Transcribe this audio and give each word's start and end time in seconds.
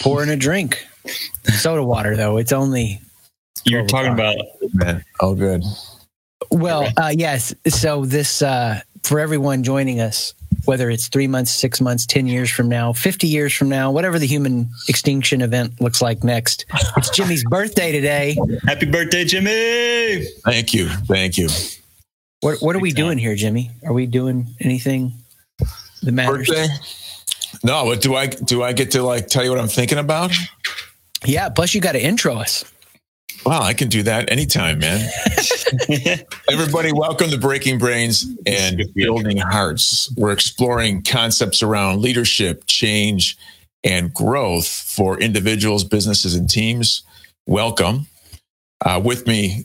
pouring 0.00 0.30
a 0.30 0.36
drink. 0.36 0.86
Soda 1.44 1.82
water, 1.84 2.16
though. 2.16 2.36
It's 2.36 2.52
only. 2.52 3.00
You're 3.64 3.86
talking 3.86 4.12
about. 4.12 4.36
Oh, 5.20 5.34
good. 5.34 5.62
Well, 6.50 6.88
uh, 6.96 7.12
yes. 7.14 7.54
So, 7.68 8.04
this, 8.04 8.42
uh, 8.42 8.80
for 9.02 9.20
everyone 9.20 9.62
joining 9.62 10.00
us, 10.00 10.34
whether 10.64 10.90
it's 10.90 11.08
three 11.08 11.26
months, 11.26 11.50
six 11.50 11.80
months, 11.80 12.06
10 12.06 12.26
years 12.26 12.50
from 12.50 12.68
now, 12.68 12.92
50 12.92 13.26
years 13.26 13.54
from 13.54 13.68
now, 13.68 13.90
whatever 13.90 14.18
the 14.18 14.26
human 14.26 14.68
extinction 14.88 15.40
event 15.40 15.80
looks 15.80 16.02
like 16.02 16.22
next, 16.22 16.66
it's 16.96 17.10
Jimmy's 17.16 17.44
birthday 17.44 17.92
today. 17.92 18.36
Happy 18.66 18.86
birthday, 18.86 19.24
Jimmy! 19.24 20.26
Thank 20.44 20.74
you. 20.74 20.88
Thank 20.88 21.38
you. 21.38 21.48
What, 22.40 22.58
what 22.60 22.74
are 22.74 22.80
we 22.80 22.92
doing 22.92 23.18
here, 23.18 23.34
Jimmy? 23.34 23.70
Are 23.84 23.92
we 23.92 24.06
doing 24.06 24.48
anything 24.60 25.12
that 26.02 26.12
matters? 26.12 26.48
Birthday? 26.48 26.68
No, 27.62 27.84
but 27.86 28.00
do 28.00 28.14
I 28.14 28.26
do 28.26 28.62
I 28.62 28.72
get 28.72 28.92
to 28.92 29.02
like 29.02 29.26
tell 29.28 29.44
you 29.44 29.50
what 29.50 29.58
I'm 29.58 29.68
thinking 29.68 29.98
about? 29.98 30.32
Yeah. 31.24 31.48
Plus, 31.48 31.74
you 31.74 31.80
got 31.80 31.92
to 31.92 32.02
intro 32.02 32.34
us. 32.34 32.64
Wow, 33.44 33.62
I 33.62 33.72
can 33.72 33.88
do 33.88 34.02
that 34.02 34.30
anytime, 34.30 34.80
man. 34.80 35.08
Everybody, 36.52 36.92
welcome 36.92 37.30
to 37.30 37.38
Breaking 37.38 37.78
Brains 37.78 38.26
and 38.46 38.84
Building 38.94 39.38
Hearts. 39.38 40.12
We're 40.14 40.32
exploring 40.32 41.02
concepts 41.04 41.62
around 41.62 42.02
leadership, 42.02 42.64
change, 42.66 43.38
and 43.82 44.12
growth 44.12 44.66
for 44.66 45.18
individuals, 45.18 45.84
businesses, 45.84 46.34
and 46.34 46.50
teams. 46.50 47.02
Welcome. 47.46 48.08
Uh, 48.84 49.00
with 49.02 49.26
me, 49.26 49.64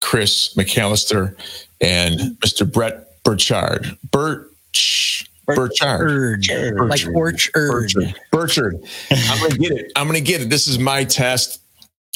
Chris 0.00 0.54
McAllister 0.54 1.36
and 1.80 2.36
Mr. 2.40 2.70
Brett 2.70 3.22
Burchard. 3.22 3.96
Birch. 4.10 5.26
Burchard. 5.46 6.00
Urge. 6.00 6.50
Like 6.50 7.06
orchard. 7.14 7.52
Burchard. 7.54 8.14
Burchard. 8.30 8.76
I'm 9.10 9.38
going 9.40 9.52
to 9.52 9.58
get 9.58 9.72
it. 9.72 9.92
I'm 9.96 10.06
going 10.06 10.18
to 10.18 10.24
get 10.24 10.40
it. 10.40 10.50
This 10.50 10.68
is 10.68 10.78
my 10.78 11.04
test. 11.04 11.60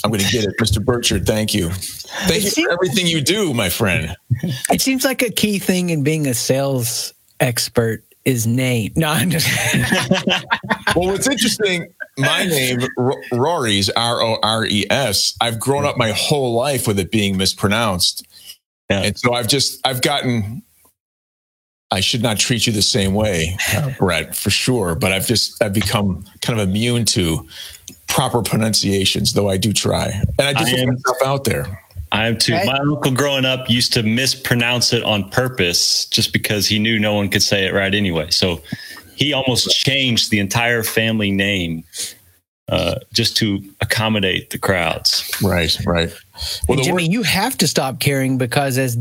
I'm 0.05 0.11
going 0.11 0.23
to 0.23 0.31
get 0.31 0.45
it. 0.45 0.55
Mr. 0.61 0.85
Burchard, 0.85 1.27
thank 1.27 1.55
you. 1.55 1.71
Thank 1.71 2.45
you 2.45 2.51
for 2.51 2.73
everything 2.73 3.07
you 3.07 3.21
do, 3.21 3.53
my 3.55 3.69
friend. 3.69 4.15
It 4.71 4.81
seems 4.81 5.05
like 5.05 5.23
a 5.23 5.31
key 5.31 5.59
thing 5.59 5.91
in 5.91 6.03
being 6.03 6.27
a 6.27 6.35
sales 6.35 7.13
expert 7.41 8.05
is 8.25 8.47
name. 8.47 8.93
No, 8.97 9.09
I'm 9.09 9.31
just. 9.31 9.49
well, 10.97 11.13
what's 11.13 11.29
interesting, 11.29 11.87
my 12.19 12.45
name, 12.45 12.81
R- 12.99 13.23
Rory's 13.33 13.89
R 13.91 14.21
O 14.21 14.39
R 14.43 14.67
E 14.67 14.85
S, 14.91 15.37
I've 15.41 15.61
grown 15.61 15.85
up 15.85 15.97
my 15.97 16.11
whole 16.13 16.55
life 16.55 16.87
with 16.87 16.99
it 16.99 17.11
being 17.11 17.37
mispronounced. 17.37 18.27
Yeah. 18.91 19.03
And 19.03 19.19
so 19.19 19.33
I've 19.33 19.49
just, 19.49 19.85
I've 19.87 20.03
gotten, 20.03 20.63
I 21.91 22.01
should 22.01 22.23
not 22.23 22.39
treat 22.39 22.67
you 22.67 22.73
the 22.73 22.83
same 22.83 23.15
way, 23.15 23.57
uh, 23.75 23.93
Brett, 23.99 24.35
for 24.35 24.51
sure. 24.51 24.95
But 24.95 25.13
I've 25.13 25.27
just, 25.27 25.63
I've 25.63 25.73
become 25.73 26.25
kind 26.41 26.59
of 26.59 26.69
immune 26.69 27.05
to 27.07 27.47
proper 28.09 28.43
pronunciations, 28.43 29.35
though 29.35 29.49
I 29.49 29.57
do 29.57 29.73
try. 29.73 30.07
And 30.39 30.49
I 30.49 30.53
just 30.53 30.67
I 30.67 30.71
put 30.71 30.81
am- 30.81 30.89
myself 30.89 31.17
out 31.25 31.45
there. 31.45 31.83
I 32.13 32.29
am 32.29 32.39
too. 32.39 32.55
Right. 32.55 32.67
My 32.67 32.79
uncle 32.79 33.13
growing 33.13 33.45
up 33.45 33.69
used 33.69 33.93
to 33.95 34.03
mispronounce 34.03 34.93
it 34.93 35.03
on 35.03 35.29
purpose 35.31 36.07
just 36.07 36.33
because 36.33 36.67
he 36.67 36.79
knew 36.79 36.99
no 36.99 37.15
one 37.15 37.29
could 37.29 37.43
say 37.43 37.67
it 37.67 37.75
right 37.75 37.93
anyway. 37.95 38.31
So 38.31 38.63
he 39.17 39.33
almost 39.33 39.71
changed 39.71 40.31
the 40.31 40.39
entire 40.39 40.83
family 40.83 41.31
name 41.31 41.83
uh, 42.69 42.97
just 43.13 43.37
to 43.39 43.63
accommodate 43.81 44.51
the 44.51 44.59
crowds. 44.59 45.29
Right, 45.43 45.77
right. 45.85 46.13
Well, 46.69 46.79
Jimmy, 46.79 47.05
word, 47.05 47.13
you 47.13 47.23
have 47.23 47.57
to 47.59 47.67
stop 47.67 48.01
caring 48.01 48.39
because 48.39 48.79
as 48.79 48.97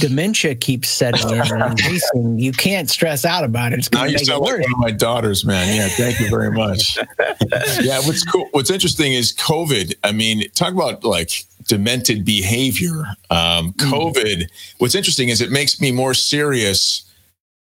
dementia 0.00 0.54
keeps 0.54 0.88
setting 0.88 1.28
in 1.30 1.40
and 1.40 1.62
increasing, 1.78 2.38
you 2.38 2.52
can't 2.52 2.88
stress 2.88 3.24
out 3.24 3.44
about 3.44 3.72
it. 3.72 3.80
It's 3.80 3.92
now 3.92 4.00
going 4.00 4.08
to 4.08 4.12
you 4.12 4.14
make 4.16 4.22
it 4.22 4.26
sound 4.26 4.42
like 4.42 4.52
worse. 4.52 4.64
one 4.64 4.72
of 4.72 4.78
my 4.78 4.90
daughters, 4.90 5.44
man. 5.44 5.76
Yeah, 5.76 5.88
thank 5.88 6.20
you 6.20 6.28
very 6.28 6.50
much. 6.50 6.96
yeah, 7.80 8.00
what's 8.00 8.24
cool, 8.24 8.48
what's 8.52 8.70
interesting 8.70 9.12
is 9.12 9.32
COVID. 9.34 9.94
I 10.04 10.12
mean, 10.12 10.48
talk 10.50 10.72
about 10.72 11.04
like 11.04 11.46
demented 11.66 12.24
behavior. 12.24 13.04
Um, 13.30 13.72
COVID. 13.74 14.48
What's 14.78 14.94
interesting 14.94 15.28
is 15.28 15.40
it 15.40 15.50
makes 15.50 15.80
me 15.80 15.92
more 15.92 16.14
serious, 16.14 17.02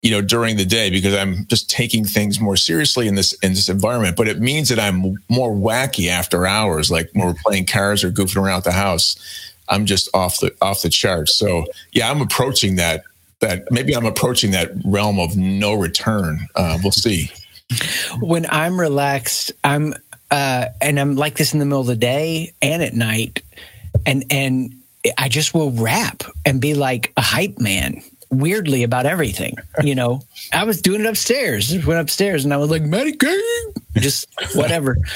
you 0.03 0.11
know, 0.11 0.23
during 0.23 0.57
the 0.57 0.65
day 0.65 0.91
because 0.91 1.15
I'm 1.15 1.47
just 1.47 1.69
taking 1.69 2.05
things 2.05 2.39
more 2.39 2.57
seriously 2.57 3.09
in 3.09 3.17
this 3.17 3.33
in 3.35 3.53
this 3.53 3.69
environment. 3.69 4.17
But 4.17 4.29
it 4.29 4.41
means 4.41 4.69
that 4.69 4.79
I'm 4.79 5.17
more 5.29 5.53
wacky 5.53 6.09
after 6.09 6.47
hours, 6.47 6.91
like 6.91 7.11
when 7.13 7.27
we're 7.27 7.35
playing 7.45 7.67
cards 7.67 8.05
or 8.05 8.11
goofing 8.11 8.43
around 8.43 8.65
the 8.65 8.73
house. 8.73 9.17
I'm 9.69 9.85
just 9.85 10.09
off 10.15 10.41
the 10.41 10.55
off 10.63 10.83
the 10.83 10.89
charts. 10.89 11.35
So 11.35 11.67
yeah, 11.93 12.11
I'm 12.11 12.21
approaching 12.21 12.77
that. 12.77 13.05
That 13.41 13.71
maybe 13.71 13.95
I'm 13.95 14.05
approaching 14.05 14.51
that 14.51 14.73
realm 14.85 15.21
of 15.21 15.37
no 15.37 15.75
return. 15.75 16.41
Uh, 16.57 16.77
we'll 16.83 16.91
see. 16.91 17.31
when 18.21 18.47
I'm 18.51 18.81
relaxed, 18.81 19.53
I'm 19.63 19.95
uh, 20.31 20.67
and 20.81 20.99
I'm 20.99 21.15
like 21.15 21.37
this 21.37 21.53
in 21.53 21.61
the 21.61 21.65
middle 21.65 21.81
of 21.81 21.87
the 21.87 21.97
day 21.97 22.53
and 22.63 22.83
at 22.83 22.95
night, 22.95 23.43
and 24.07 24.25
and 24.31 24.75
I 25.17 25.29
just 25.29 25.55
will 25.55 25.71
rap 25.71 26.25
and 26.45 26.61
be 26.61 26.75
like 26.75 27.13
a 27.17 27.21
hype 27.21 27.59
man. 27.59 28.03
Weirdly 28.31 28.83
about 28.83 29.07
everything, 29.07 29.57
you 29.83 29.95
know. 29.95 30.23
I 30.53 30.65
was 30.65 30.83
doing 30.83 31.01
it 31.01 31.07
upstairs. 31.07 31.73
Went 31.87 32.01
upstairs 32.01 32.45
and 32.45 32.53
I 32.53 32.59
was 32.59 32.71
like, 32.71 32.83
Medicaid, 32.83 33.41
just 33.97 34.27
whatever. 34.55 34.97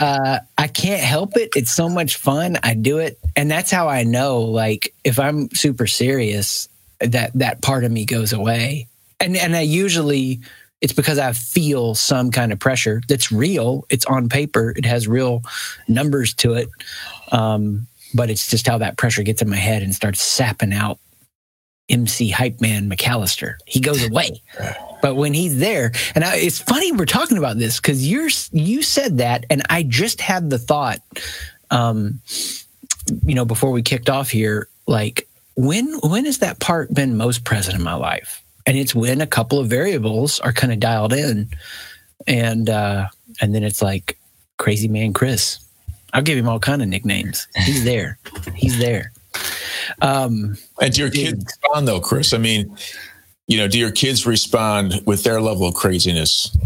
Uh, 0.00 0.38
I 0.56 0.66
can't 0.66 1.02
help 1.02 1.36
it. 1.36 1.50
It's 1.54 1.70
so 1.70 1.86
much 1.86 2.16
fun. 2.16 2.58
I 2.62 2.72
do 2.72 2.98
it, 2.98 3.18
and 3.36 3.50
that's 3.50 3.70
how 3.70 3.88
I 3.88 4.02
know. 4.02 4.40
Like, 4.40 4.94
if 5.04 5.18
I'm 5.18 5.50
super 5.50 5.86
serious, 5.86 6.70
that 7.00 7.32
that 7.34 7.60
part 7.60 7.84
of 7.84 7.92
me 7.92 8.06
goes 8.06 8.32
away, 8.32 8.88
and 9.18 9.36
and 9.36 9.54
I 9.54 9.60
usually 9.60 10.40
it's 10.80 10.92
because 10.92 11.18
I 11.18 11.32
feel 11.32 11.94
some 11.94 12.30
kind 12.30 12.52
of 12.52 12.58
pressure 12.58 13.02
that's 13.08 13.30
real. 13.30 13.84
It's 13.90 14.06
on 14.06 14.28
paper. 14.28 14.72
It 14.76 14.86
has 14.86 15.06
real 15.06 15.42
numbers 15.88 16.32
to 16.34 16.54
it. 16.54 16.68
Um, 17.32 17.86
but 18.14 18.30
it's 18.30 18.48
just 18.48 18.66
how 18.66 18.78
that 18.78 18.96
pressure 18.96 19.22
gets 19.22 19.42
in 19.42 19.50
my 19.50 19.56
head 19.56 19.82
and 19.82 19.94
starts 19.94 20.22
sapping 20.22 20.72
out 20.72 20.98
MC 21.90 22.30
hype 22.30 22.60
man 22.60 22.88
McAllister. 22.88 23.56
He 23.66 23.80
goes 23.80 24.06
away. 24.06 24.42
But 25.02 25.16
when 25.16 25.32
he's 25.32 25.58
there, 25.58 25.92
and 26.14 26.24
I, 26.24 26.36
it's 26.36 26.58
funny 26.58 26.92
we're 26.92 27.06
talking 27.06 27.38
about 27.38 27.58
this 27.58 27.80
because 27.80 28.08
you're 28.08 28.28
you 28.52 28.82
said 28.82 29.18
that, 29.18 29.46
and 29.50 29.62
I 29.70 29.82
just 29.82 30.20
had 30.20 30.50
the 30.50 30.58
thought, 30.58 31.00
um, 31.70 32.20
you 33.24 33.34
know, 33.34 33.44
before 33.44 33.70
we 33.70 33.82
kicked 33.82 34.10
off 34.10 34.30
here, 34.30 34.68
like 34.86 35.26
when 35.56 35.92
when 36.02 36.26
has 36.26 36.38
that 36.38 36.60
part 36.60 36.92
been 36.92 37.16
most 37.16 37.44
present 37.44 37.76
in 37.76 37.82
my 37.82 37.94
life? 37.94 38.42
And 38.66 38.76
it's 38.76 38.94
when 38.94 39.20
a 39.20 39.26
couple 39.26 39.58
of 39.58 39.68
variables 39.68 40.38
are 40.40 40.52
kind 40.52 40.72
of 40.72 40.80
dialed 40.80 41.14
in, 41.14 41.48
and 42.26 42.68
uh, 42.68 43.08
and 43.40 43.54
then 43.54 43.62
it's 43.62 43.80
like 43.80 44.18
crazy 44.58 44.88
man 44.88 45.12
Chris. 45.12 45.60
I'll 46.12 46.22
give 46.22 46.36
him 46.36 46.48
all 46.48 46.58
kind 46.58 46.82
of 46.82 46.88
nicknames. 46.88 47.46
He's 47.54 47.84
there. 47.84 48.18
He's 48.54 48.78
there. 48.78 49.12
Um, 50.02 50.56
And 50.80 50.92
do 50.92 51.00
your 51.02 51.10
kids 51.10 51.44
respond 51.44 51.88
though, 51.88 52.00
Chris? 52.00 52.32
I 52.32 52.38
mean, 52.38 52.76
you 53.46 53.58
know, 53.58 53.68
do 53.68 53.78
your 53.78 53.90
kids 53.90 54.26
respond 54.26 55.02
with 55.06 55.24
their 55.24 55.40
level 55.40 55.66
of 55.66 55.74
craziness? 55.74 56.56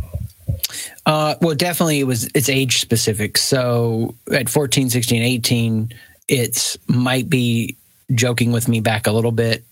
Uh, 1.07 1.35
well, 1.41 1.55
definitely 1.55 2.01
it 2.01 2.05
was 2.05 2.29
it's 2.35 2.49
age 2.49 2.81
specific. 2.81 3.37
So 3.39 4.15
at 4.33 4.49
14, 4.49 4.91
16, 4.91 5.23
18, 5.23 5.93
it's 6.29 6.79
might 6.89 7.29
be 7.29 7.77
joking 8.15 8.53
with 8.53 8.69
me 8.69 8.81
back 8.81 9.07
a 9.07 9.13
little 9.13 9.33
bit, 9.33 9.65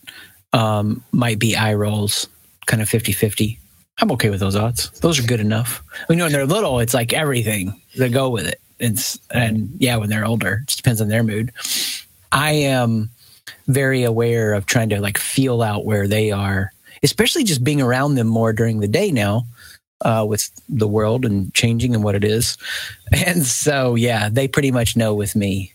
um, 0.52 1.02
might 1.12 1.38
be 1.38 1.56
eye 1.56 1.74
rolls, 1.74 2.28
kind 2.66 2.82
of 2.82 2.88
50 2.88 3.12
50. 3.12 3.58
I'm 4.00 4.10
okay 4.12 4.30
with 4.30 4.40
those 4.40 4.56
odds. 4.56 4.90
Those 5.00 5.18
are 5.18 5.26
good 5.26 5.40
enough. 5.40 5.82
I 5.94 6.12
mean, 6.12 6.20
when 6.20 6.32
they're 6.32 6.46
little, 6.46 6.80
it's 6.80 6.94
like 6.94 7.12
everything 7.12 7.80
they 7.96 8.08
go 8.08 8.30
with 8.30 8.46
it. 8.46 8.60
It's 8.78 9.18
and 9.30 9.70
yeah, 9.78 9.96
when 9.96 10.08
they're 10.08 10.24
older, 10.24 10.60
it 10.62 10.68
just 10.68 10.78
depends 10.78 11.00
on 11.00 11.08
their 11.08 11.22
mood. 11.22 11.52
I 12.32 12.52
am 12.52 13.10
very 13.68 14.02
aware 14.02 14.54
of 14.54 14.66
trying 14.66 14.88
to 14.90 15.00
like 15.00 15.18
feel 15.18 15.62
out 15.62 15.84
where 15.84 16.08
they 16.08 16.30
are, 16.32 16.72
especially 17.02 17.44
just 17.44 17.62
being 17.62 17.80
around 17.80 18.14
them 18.14 18.26
more 18.26 18.52
during 18.52 18.80
the 18.80 18.88
day 18.88 19.10
now 19.10 19.44
uh, 20.04 20.24
with 20.28 20.50
the 20.68 20.88
world 20.88 21.24
and 21.24 21.52
changing 21.54 21.94
and 21.94 22.04
what 22.04 22.14
it 22.14 22.24
is. 22.24 22.56
And 23.14 23.44
so, 23.44 23.94
yeah, 23.94 24.30
they 24.30 24.48
pretty 24.48 24.70
much 24.70 24.96
know 24.96 25.14
with 25.14 25.36
me. 25.36 25.74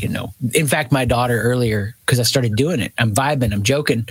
You 0.00 0.08
know, 0.08 0.34
in 0.54 0.66
fact, 0.66 0.90
my 0.90 1.04
daughter 1.04 1.40
earlier 1.40 1.94
because 2.00 2.18
I 2.18 2.24
started 2.24 2.56
doing 2.56 2.80
it. 2.80 2.92
I'm 2.98 3.14
vibing. 3.14 3.52
I'm 3.52 3.62
joking. 3.62 4.08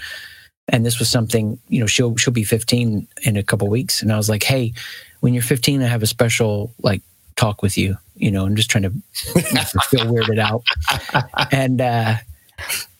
And 0.69 0.85
this 0.85 0.97
was 0.97 1.09
something. 1.09 1.59
You 1.67 1.81
know, 1.81 1.87
she'll 1.87 2.15
she'll 2.15 2.33
be 2.33 2.43
15 2.45 3.05
in 3.23 3.37
a 3.37 3.43
couple 3.43 3.67
weeks, 3.69 4.01
and 4.01 4.11
I 4.11 4.17
was 4.17 4.29
like, 4.29 4.43
hey, 4.43 4.73
when 5.19 5.33
you're 5.33 5.43
15, 5.43 5.81
I 5.81 5.87
have 5.87 6.03
a 6.03 6.07
special 6.07 6.73
like 6.81 7.01
talk 7.35 7.61
with 7.61 7.77
you. 7.77 7.97
You 8.17 8.31
know, 8.31 8.45
I'm 8.45 8.55
just 8.55 8.69
trying 8.69 8.83
to 8.83 8.89
feel 9.89 10.05
weirded 10.05 10.39
out. 10.39 10.63
And 11.51 11.81
uh, 11.81 12.15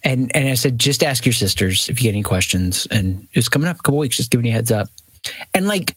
and 0.04 0.36
and 0.36 0.50
I 0.50 0.54
said, 0.54 0.80
just 0.80 1.04
ask 1.04 1.26
your 1.26 1.34
sisters 1.34 1.90
if 1.90 2.00
you 2.00 2.04
get 2.04 2.16
any 2.16 2.24
questions. 2.24 2.88
And 2.92 3.28
it's 3.34 3.50
coming 3.50 3.68
up 3.68 3.80
a 3.80 3.84
couple 3.84 3.98
weeks. 3.98 4.18
Just 4.18 4.32
giving 4.32 4.46
you 4.46 4.52
a 4.52 4.56
heads 4.56 4.72
up. 4.72 4.90
And 5.54 5.68
like 5.68 5.96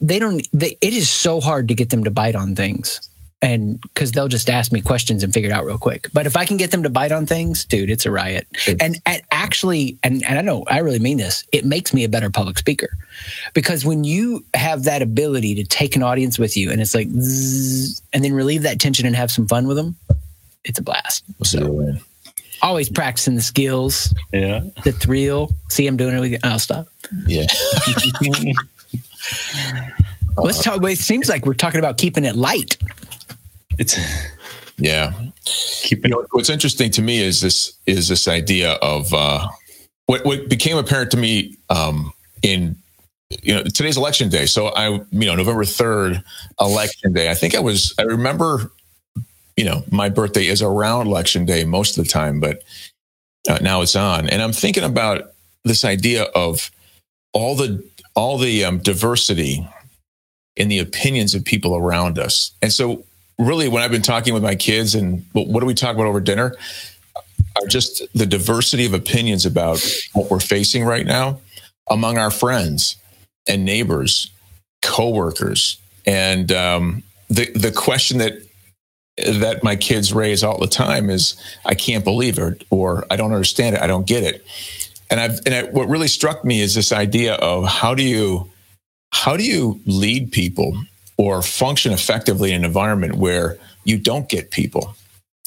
they 0.00 0.18
don't. 0.18 0.46
They, 0.52 0.76
it 0.80 0.92
is 0.94 1.08
so 1.08 1.40
hard 1.40 1.68
to 1.68 1.74
get 1.74 1.90
them 1.90 2.04
to 2.04 2.10
bite 2.10 2.34
on 2.34 2.56
things. 2.56 3.08
And 3.42 3.80
because 3.82 4.12
they'll 4.12 4.28
just 4.28 4.48
ask 4.48 4.72
me 4.72 4.80
questions 4.80 5.22
and 5.22 5.32
figure 5.32 5.50
it 5.50 5.52
out 5.52 5.66
real 5.66 5.76
quick. 5.76 6.08
But 6.12 6.26
if 6.26 6.36
I 6.36 6.46
can 6.46 6.56
get 6.56 6.70
them 6.70 6.82
to 6.82 6.90
bite 6.90 7.12
on 7.12 7.26
things, 7.26 7.64
dude, 7.64 7.90
it's 7.90 8.06
a 8.06 8.10
riot. 8.10 8.46
And, 8.80 9.00
and 9.04 9.22
actually, 9.30 9.98
and, 10.02 10.24
and 10.24 10.38
I 10.38 10.42
know 10.42 10.64
I 10.68 10.78
really 10.78 10.98
mean 10.98 11.18
this, 11.18 11.44
it 11.52 11.64
makes 11.64 11.92
me 11.92 12.04
a 12.04 12.08
better 12.08 12.30
public 12.30 12.58
speaker 12.58 12.88
because 13.52 13.84
when 13.84 14.02
you 14.02 14.44
have 14.54 14.84
that 14.84 15.02
ability 15.02 15.54
to 15.56 15.64
take 15.64 15.94
an 15.94 16.02
audience 16.02 16.38
with 16.38 16.56
you 16.56 16.70
and 16.70 16.80
it's 16.80 16.94
like, 16.94 17.08
zzz, 17.10 18.00
and 18.12 18.24
then 18.24 18.32
relieve 18.32 18.62
that 18.62 18.80
tension 18.80 19.06
and 19.06 19.14
have 19.14 19.30
some 19.30 19.46
fun 19.46 19.66
with 19.66 19.76
them, 19.76 19.96
it's 20.64 20.78
a 20.78 20.82
blast. 20.82 21.24
So 21.42 21.94
always 22.62 22.88
practicing 22.88 23.34
the 23.34 23.42
skills. 23.42 24.14
Yeah, 24.32 24.62
the 24.84 24.92
thrill. 24.92 25.50
See, 25.68 25.86
I'm 25.86 25.96
doing 25.96 26.32
it. 26.32 26.40
I'll 26.42 26.58
stop. 26.58 26.88
Yeah. 27.26 27.46
Let's 30.36 30.62
talk. 30.62 30.82
It 30.82 30.98
seems 30.98 31.28
like 31.28 31.46
we're 31.46 31.54
talking 31.54 31.78
about 31.78 31.98
keeping 31.98 32.24
it 32.24 32.34
light. 32.34 32.76
It's 33.78 33.98
yeah. 34.78 35.12
Keep 35.44 36.00
it. 36.00 36.08
You 36.08 36.16
know, 36.16 36.26
what's 36.32 36.50
interesting 36.50 36.90
to 36.92 37.02
me 37.02 37.22
is 37.22 37.40
this 37.40 37.76
is 37.86 38.08
this 38.08 38.28
idea 38.28 38.72
of 38.74 39.12
uh, 39.12 39.48
what 40.06 40.24
what 40.24 40.48
became 40.48 40.76
apparent 40.76 41.10
to 41.12 41.16
me 41.16 41.56
um, 41.70 42.12
in 42.42 42.76
you 43.42 43.54
know 43.54 43.62
today's 43.62 43.96
election 43.96 44.28
day. 44.28 44.46
So 44.46 44.68
I 44.68 44.88
you 44.88 45.26
know 45.26 45.34
November 45.34 45.64
third 45.64 46.22
election 46.60 47.12
day. 47.12 47.30
I 47.30 47.34
think 47.34 47.54
I 47.54 47.60
was 47.60 47.94
I 47.98 48.02
remember 48.02 48.70
you 49.56 49.64
know 49.64 49.84
my 49.90 50.08
birthday 50.08 50.46
is 50.46 50.62
around 50.62 51.06
election 51.06 51.44
day 51.44 51.64
most 51.64 51.96
of 51.96 52.04
the 52.04 52.10
time, 52.10 52.40
but 52.40 52.62
uh, 53.48 53.58
now 53.60 53.82
it's 53.82 53.96
on, 53.96 54.28
and 54.28 54.42
I'm 54.42 54.52
thinking 54.52 54.84
about 54.84 55.32
this 55.64 55.84
idea 55.84 56.24
of 56.34 56.70
all 57.32 57.54
the 57.54 57.82
all 58.16 58.38
the 58.38 58.64
um, 58.64 58.78
diversity 58.78 59.66
in 60.56 60.68
the 60.68 60.78
opinions 60.78 61.34
of 61.34 61.44
people 61.44 61.76
around 61.76 62.18
us, 62.18 62.52
and 62.62 62.72
so 62.72 63.04
really 63.38 63.68
when 63.68 63.82
I've 63.82 63.90
been 63.90 64.02
talking 64.02 64.34
with 64.34 64.42
my 64.42 64.54
kids 64.54 64.94
and 64.94 65.24
what 65.32 65.60
do 65.60 65.66
we 65.66 65.74
talk 65.74 65.94
about 65.94 66.06
over 66.06 66.20
dinner? 66.20 66.54
Are 67.60 67.66
just 67.66 68.02
the 68.14 68.26
diversity 68.26 68.84
of 68.84 68.94
opinions 68.94 69.46
about 69.46 69.84
what 70.12 70.30
we're 70.30 70.40
facing 70.40 70.84
right 70.84 71.06
now 71.06 71.40
among 71.88 72.18
our 72.18 72.30
friends 72.30 72.96
and 73.46 73.64
neighbors, 73.64 74.30
coworkers, 74.82 75.78
and 76.06 76.50
um, 76.50 77.02
the 77.28 77.50
the 77.52 77.70
question 77.70 78.18
that 78.18 78.38
that 79.16 79.62
my 79.62 79.76
kids 79.76 80.12
raise 80.12 80.42
all 80.42 80.58
the 80.58 80.66
time 80.66 81.08
is 81.08 81.36
I 81.64 81.74
can't 81.74 82.02
believe 82.02 82.38
it 82.38 82.64
or 82.70 83.06
I 83.10 83.16
don't 83.16 83.32
understand 83.32 83.76
it, 83.76 83.82
I 83.82 83.86
don't 83.86 84.06
get 84.06 84.24
it. 84.24 84.44
And 85.10 85.20
I've 85.20 85.38
and 85.46 85.54
I, 85.54 85.62
what 85.70 85.88
really 85.88 86.08
struck 86.08 86.44
me 86.44 86.60
is 86.60 86.74
this 86.74 86.92
idea 86.92 87.34
of 87.34 87.66
how 87.66 87.94
do 87.94 88.02
you 88.02 88.50
how 89.12 89.36
do 89.36 89.44
you 89.44 89.80
lead 89.86 90.32
people 90.32 90.76
or 91.16 91.42
function 91.42 91.92
effectively 91.92 92.50
in 92.50 92.56
an 92.56 92.64
environment 92.64 93.14
where 93.14 93.58
you 93.84 93.98
don't 93.98 94.28
get 94.28 94.50
people. 94.50 94.94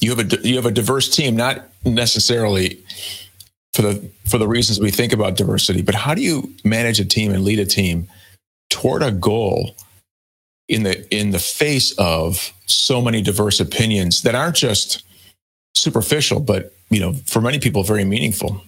You 0.00 0.14
have 0.14 0.32
a 0.32 0.48
you 0.48 0.56
have 0.56 0.66
a 0.66 0.70
diverse 0.70 1.08
team, 1.08 1.36
not 1.36 1.68
necessarily 1.84 2.78
for 3.74 3.82
the 3.82 4.10
for 4.26 4.38
the 4.38 4.48
reasons 4.48 4.80
we 4.80 4.90
think 4.90 5.12
about 5.12 5.36
diversity, 5.36 5.82
but 5.82 5.94
how 5.94 6.14
do 6.14 6.22
you 6.22 6.52
manage 6.64 7.00
a 7.00 7.04
team 7.04 7.32
and 7.32 7.44
lead 7.44 7.58
a 7.58 7.66
team 7.66 8.08
toward 8.70 9.02
a 9.02 9.10
goal 9.10 9.74
in 10.68 10.84
the 10.84 11.14
in 11.14 11.30
the 11.30 11.38
face 11.38 11.92
of 11.98 12.52
so 12.66 13.00
many 13.00 13.22
diverse 13.22 13.58
opinions 13.60 14.22
that 14.22 14.34
aren't 14.34 14.56
just 14.56 15.02
superficial, 15.74 16.40
but 16.40 16.74
you 16.90 17.00
know, 17.00 17.14
for 17.26 17.40
many 17.40 17.58
people, 17.58 17.82
very 17.82 18.04
meaningful. 18.04 18.62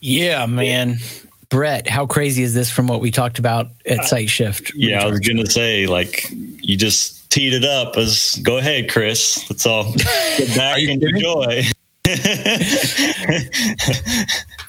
Yeah, 0.00 0.46
man. 0.46 0.98
Brett, 1.48 1.88
how 1.88 2.06
crazy 2.06 2.42
is 2.42 2.54
this 2.54 2.70
from 2.70 2.86
what 2.86 3.00
we 3.00 3.10
talked 3.10 3.38
about 3.38 3.68
at 3.86 4.04
Site 4.04 4.28
Shift? 4.28 4.72
Yeah, 4.74 5.02
I 5.02 5.06
was 5.06 5.20
going 5.20 5.36
to 5.38 5.50
say, 5.50 5.86
like, 5.86 6.28
you 6.30 6.76
just 6.76 7.30
teed 7.30 7.52
it 7.52 7.64
up 7.64 7.96
as 7.96 8.38
go 8.42 8.58
ahead, 8.58 8.90
Chris. 8.90 9.48
Let's 9.48 9.64
all 9.66 9.92
get 10.36 10.56
back 10.56 10.78
and 10.80 11.02
enjoy. 11.02 11.62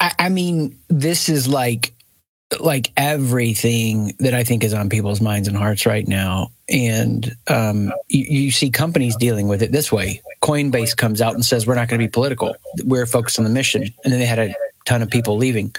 I, 0.00 0.12
I 0.18 0.28
mean, 0.28 0.78
this 0.88 1.28
is 1.28 1.48
like 1.48 1.94
like 2.60 2.92
everything 2.96 4.14
that 4.20 4.34
I 4.34 4.42
think 4.42 4.64
is 4.64 4.72
on 4.72 4.88
people's 4.88 5.20
minds 5.20 5.48
and 5.48 5.56
hearts 5.56 5.84
right 5.84 6.06
now. 6.08 6.50
And 6.68 7.36
um, 7.46 7.92
you, 8.08 8.24
you, 8.24 8.50
see 8.50 8.70
companies 8.70 9.16
dealing 9.16 9.48
with 9.48 9.62
it 9.62 9.70
this 9.70 9.92
way. 9.92 10.22
Coinbase 10.42 10.96
comes 10.96 11.20
out 11.20 11.34
and 11.34 11.44
says, 11.44 11.66
We're 11.66 11.74
not 11.74 11.88
going 11.88 12.00
to 12.00 12.06
be 12.06 12.10
political. 12.10 12.56
We're 12.84 13.06
focused 13.06 13.38
on 13.38 13.44
the 13.44 13.50
mission. 13.50 13.82
And 13.82 14.12
then 14.12 14.18
they 14.18 14.26
had 14.26 14.38
a 14.38 14.54
ton 14.88 15.02
of 15.02 15.10
people 15.10 15.36
leaving. 15.36 15.74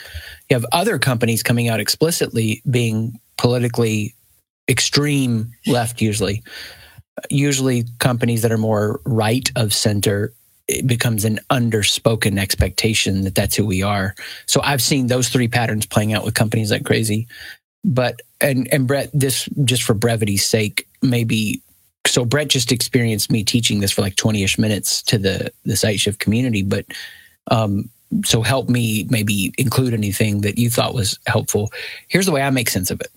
You 0.50 0.56
have 0.56 0.66
other 0.72 1.00
companies 1.00 1.44
coming 1.44 1.68
out 1.68 1.80
explicitly 1.80 2.62
being 2.70 3.20
politically 3.38 4.16
extreme 4.70 5.52
left, 5.66 6.02
usually. 6.02 6.44
Usually, 7.30 7.86
companies 8.00 8.44
that 8.44 8.52
are 8.52 8.58
more 8.58 9.02
right 9.06 9.52
of 9.56 9.74
center 9.74 10.34
it 10.70 10.86
becomes 10.86 11.26
an 11.26 11.40
underspoken 11.50 12.38
expectation 12.38 13.24
that 13.24 13.34
that's 13.34 13.56
who 13.56 13.66
we 13.66 13.82
are. 13.82 14.14
So 14.46 14.62
I've 14.64 14.84
seen 14.84 15.08
those 15.08 15.28
three 15.28 15.48
patterns 15.48 15.88
playing 15.88 16.14
out 16.14 16.24
with 16.24 16.36
companies 16.36 16.70
like 16.70 16.86
crazy. 16.86 17.28
But 17.84 18.22
and 18.40 18.68
and 18.72 18.88
Brett, 18.88 19.10
this 19.12 19.50
just 19.64 19.82
for 19.82 19.96
brevity's 19.96 20.46
sake, 20.46 20.88
maybe 21.02 21.64
so 22.06 22.24
Brett 22.24 22.50
just 22.50 22.72
experienced 22.72 23.32
me 23.32 23.44
teaching 23.44 23.80
this 23.80 23.92
for 23.92 24.04
like 24.04 24.16
20-ish 24.16 24.60
minutes 24.60 25.02
to 25.04 25.18
the 25.18 25.52
the 25.66 25.76
site 25.76 26.00
shift 26.00 26.20
community, 26.20 26.62
but 26.62 26.86
um 27.50 27.90
so 28.24 28.42
help 28.42 28.70
me 28.70 29.06
maybe 29.10 29.54
include 29.58 29.94
anything 29.94 30.42
that 30.42 30.58
you 30.58 30.70
thought 30.70 30.94
was 30.94 31.20
helpful. 31.28 31.72
Here's 32.08 32.26
the 32.26 32.32
way 32.32 32.42
I 32.42 32.50
make 32.50 32.70
sense 32.70 32.92
of 32.92 33.02
it. 33.02 33.12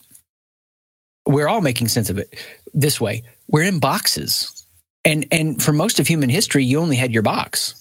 We're 1.27 1.49
all 1.49 1.61
making 1.61 1.89
sense 1.89 2.11
of 2.11 2.19
it 2.19 2.35
this 2.75 3.01
way. 3.01 3.23
We're 3.49 3.63
in 3.63 3.79
boxes. 3.79 4.67
And 5.05 5.27
and 5.31 5.63
for 5.63 5.73
most 5.73 5.99
of 5.99 6.07
human 6.07 6.29
history, 6.29 6.65
you 6.65 6.79
only 6.79 6.97
had 6.97 7.13
your 7.13 7.23
box. 7.23 7.79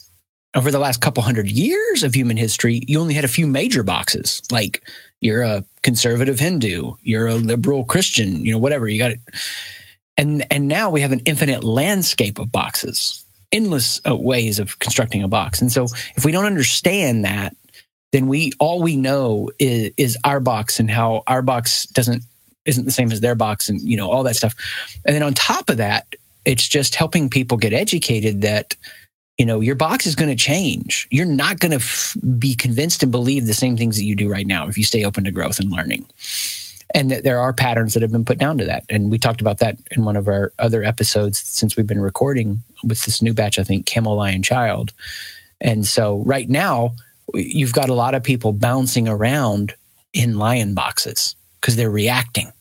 Over 0.53 0.69
the 0.69 0.79
last 0.79 0.99
couple 1.01 1.23
hundred 1.23 1.49
years 1.49 2.03
of 2.03 2.13
human 2.13 2.35
history, 2.35 2.81
you 2.87 2.99
only 2.99 3.13
had 3.13 3.23
a 3.23 3.29
few 3.29 3.47
major 3.47 3.83
boxes. 3.83 4.41
Like 4.51 4.83
you're 5.21 5.43
a 5.43 5.63
conservative 5.81 6.39
Hindu, 6.39 6.93
you're 7.01 7.27
a 7.27 7.35
liberal 7.35 7.85
Christian, 7.85 8.43
you 8.45 8.51
know, 8.51 8.57
whatever. 8.57 8.87
You 8.87 8.99
got 8.99 9.11
it. 9.11 9.19
And 10.17 10.45
and 10.51 10.67
now 10.67 10.89
we 10.89 11.01
have 11.01 11.11
an 11.11 11.21
infinite 11.25 11.63
landscape 11.63 12.37
of 12.37 12.51
boxes 12.51 13.20
endless 13.51 14.01
uh, 14.07 14.15
ways 14.15 14.59
of 14.59 14.79
constructing 14.79 15.23
a 15.23 15.27
box. 15.27 15.61
And 15.61 15.71
so 15.71 15.87
if 16.15 16.25
we 16.25 16.31
don't 16.31 16.45
understand 16.45 17.25
that, 17.25 17.55
then 18.11 18.27
we 18.27 18.51
all 18.59 18.81
we 18.81 18.95
know 18.95 19.49
is, 19.59 19.91
is 19.97 20.17
our 20.23 20.39
box 20.39 20.79
and 20.79 20.89
how 20.89 21.23
our 21.27 21.41
box 21.41 21.85
doesn't 21.87 22.23
isn't 22.65 22.85
the 22.85 22.91
same 22.91 23.11
as 23.11 23.21
their 23.21 23.35
box 23.35 23.69
and 23.69 23.81
you 23.81 23.97
know 23.97 24.09
all 24.09 24.23
that 24.23 24.35
stuff. 24.35 24.55
And 25.05 25.15
then 25.15 25.23
on 25.23 25.33
top 25.33 25.69
of 25.69 25.77
that, 25.77 26.07
it's 26.45 26.67
just 26.67 26.95
helping 26.95 27.29
people 27.29 27.57
get 27.57 27.73
educated 27.73 28.41
that 28.41 28.75
you 29.37 29.45
know 29.45 29.61
your 29.61 29.75
box 29.75 30.05
is 30.05 30.15
going 30.15 30.29
to 30.29 30.41
change. 30.41 31.07
You're 31.09 31.25
not 31.25 31.59
going 31.59 31.71
to 31.71 31.77
f- 31.77 32.15
be 32.37 32.55
convinced 32.55 33.03
and 33.03 33.11
believe 33.11 33.47
the 33.47 33.53
same 33.53 33.77
things 33.77 33.97
that 33.97 34.03
you 34.03 34.15
do 34.15 34.29
right 34.29 34.47
now 34.47 34.67
if 34.67 34.77
you 34.77 34.83
stay 34.83 35.05
open 35.05 35.23
to 35.23 35.31
growth 35.31 35.59
and 35.59 35.71
learning 35.71 36.05
and 36.93 37.11
that 37.11 37.23
there 37.23 37.39
are 37.39 37.53
patterns 37.53 37.93
that 37.93 38.01
have 38.01 38.11
been 38.11 38.25
put 38.25 38.37
down 38.37 38.57
to 38.57 38.65
that. 38.65 38.83
And 38.89 39.11
we 39.11 39.17
talked 39.17 39.41
about 39.41 39.59
that 39.59 39.77
in 39.91 40.03
one 40.03 40.15
of 40.15 40.27
our 40.27 40.51
other 40.59 40.83
episodes 40.83 41.39
since 41.39 41.75
we've 41.75 41.87
been 41.87 42.01
recording 42.01 42.61
with 42.83 43.05
this 43.05 43.21
new 43.21 43.33
batch, 43.33 43.57
I 43.59 43.63
think, 43.63 43.85
Camel 43.85 44.15
Lion 44.15 44.43
Child. 44.43 44.91
And 45.59 45.85
so 45.85 46.17
right 46.25 46.49
now, 46.49 46.95
you've 47.33 47.73
got 47.73 47.89
a 47.89 47.93
lot 47.93 48.15
of 48.15 48.23
people 48.23 48.51
bouncing 48.51 49.07
around 49.07 49.73
in 50.13 50.37
lion 50.37 50.73
boxes 50.73 51.35
because 51.59 51.75
they're 51.75 51.89
reacting. 51.89 52.51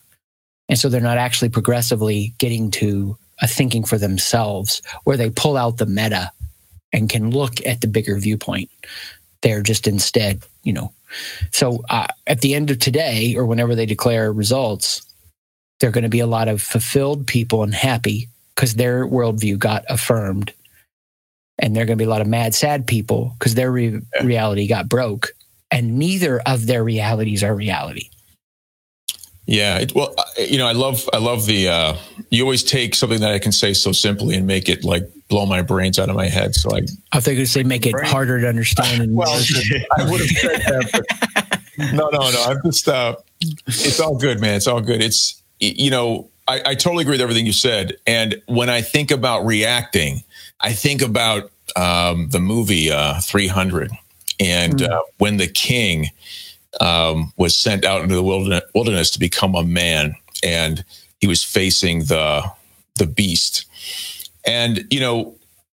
And 0.69 0.79
so 0.79 0.89
they're 0.89 1.01
not 1.01 1.19
actually 1.19 1.49
progressively 1.49 2.35
getting 2.39 2.71
to 2.73 3.17
a 3.43 3.49
thinking 3.49 3.85
for 3.85 3.99
themselves 3.99 4.83
where 5.05 5.17
they 5.17 5.31
pull 5.31 5.57
out 5.57 5.79
the 5.79 5.87
meta 5.87 6.31
and 6.93 7.09
can 7.09 7.31
look 7.31 7.65
at 7.67 7.81
the 7.81 7.89
bigger 7.89 8.19
viewpoint. 8.19 8.71
They're 9.43 9.63
just 9.63 9.89
instead, 9.89 10.45
you 10.63 10.73
know, 10.73 10.93
so 11.53 11.83
uh, 11.91 12.07
at 12.27 12.41
the 12.41 12.55
end 12.55 12.71
of 12.71 12.79
today, 12.79 13.35
or 13.37 13.47
whenever 13.47 13.75
they 13.75 13.87
declare 13.87 14.33
results, 14.33 15.03
there 15.81 15.89
are 15.89 15.93
going 15.93 16.05
to 16.05 16.11
be 16.11 16.21
a 16.21 16.27
lot 16.27 16.49
of 16.49 16.63
fulfilled 16.63 17.27
people 17.27 17.63
and 17.63 17.75
happy 17.75 18.29
because 18.55 18.75
their 18.75 19.07
worldview 19.07 19.59
got 19.59 19.85
affirmed. 19.89 20.53
And 21.59 21.75
there 21.75 21.83
are 21.83 21.87
going 21.87 21.99
to 21.99 22.03
be 22.03 22.07
a 22.07 22.11
lot 22.11 22.21
of 22.23 22.27
mad, 22.27 22.55
sad 22.55 22.87
people 22.87 23.35
because 23.39 23.55
their 23.55 23.71
re- 23.71 24.01
reality 24.23 24.67
got 24.67 24.89
broke. 24.89 25.35
And 25.71 25.99
neither 25.99 26.41
of 26.41 26.67
their 26.67 26.83
realities 26.83 27.45
are 27.45 27.55
reality. 27.55 28.11
Yeah, 29.51 29.79
it, 29.79 29.93
well, 29.97 30.15
you 30.39 30.59
know, 30.59 30.69
I 30.69 30.73
love, 30.73 31.09
I 31.13 31.19
love 31.19 31.45
the. 31.45 31.69
Uh, 31.69 31.97
you 32.31 32.45
always 32.45 32.63
take 32.63 32.95
something 32.95 33.19
that 33.19 33.33
I 33.33 33.41
can 33.41 33.51
say 33.51 33.75
so 33.75 33.91
simply 33.91 34.37
and 34.37 34.47
make 34.47 34.69
it 34.69 34.85
like 34.85 35.03
blow 35.27 35.45
my 35.45 35.61
brains 35.61 35.99
out 35.99 36.09
of 36.09 36.15
my 36.15 36.29
head. 36.29 36.55
So 36.55 36.71
I, 36.77 36.83
I 37.11 37.19
think 37.19 37.37
you 37.37 37.47
say 37.47 37.65
make 37.65 37.85
it 37.85 37.95
harder 38.07 38.41
to 38.41 38.49
understand. 38.49 39.03
And 39.03 39.17
well, 39.17 39.29
I 39.99 40.09
would 40.09 40.21
have 40.21 40.29
said 40.29 40.61
that, 40.61 40.91
but 40.93 41.61
no, 41.93 42.09
no, 42.11 42.31
no. 42.31 42.45
I'm 42.45 42.63
just. 42.65 42.87
Uh, 42.87 43.17
it's 43.67 43.99
all 43.99 44.17
good, 44.17 44.41
man. 44.41 44.55
It's 44.55 44.69
all 44.69 44.81
good. 44.81 45.03
It's 45.03 45.43
you 45.59 45.91
know, 45.91 46.31
I, 46.47 46.63
I 46.67 46.75
totally 46.77 47.03
agree 47.03 47.15
with 47.15 47.21
everything 47.21 47.45
you 47.45 47.53
said. 47.53 47.97
And 48.07 48.41
when 48.47 48.71
I 48.71 48.83
think 48.83 49.11
about 49.11 49.45
reacting, 49.45 50.23
I 50.61 50.75
think 50.75 51.03
about 51.03 51.51
um, 51.75 52.29
the 52.29 52.39
movie 52.39 52.93
uh, 52.93 53.21
300, 53.21 53.91
and 54.39 54.75
mm. 54.75 54.89
uh, 54.89 55.03
when 55.19 55.39
the 55.39 55.49
king 55.49 56.11
um, 56.81 57.33
was 57.37 57.57
sent 57.57 57.85
out 57.85 58.03
into 58.03 58.15
the 58.15 58.23
wilderness, 58.23 59.11
to 59.11 59.19
become 59.19 59.55
a 59.55 59.65
man, 59.65 60.15
and 60.45 60.85
he 61.21 61.27
was 61.27 61.43
facing 61.43 62.05
the 62.05 62.43
the 62.97 63.07
beast. 63.07 63.67
And, 64.47 64.85
you 64.91 65.01
know, 65.01 65.35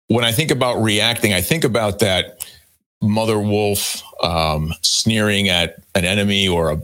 when 0.09 0.25
I 0.25 0.33
think 0.33 0.51
about 0.51 0.83
reacting, 0.83 1.33
I 1.33 1.41
think 1.41 1.65
about 1.65 2.01
that 2.01 2.47
mother 3.01 3.39
wolf 3.39 4.03
um, 4.23 4.73
sneering 4.83 5.49
at 5.49 5.77
an 5.95 6.05
enemy 6.05 6.49
or 6.49 6.73
a 6.73 6.83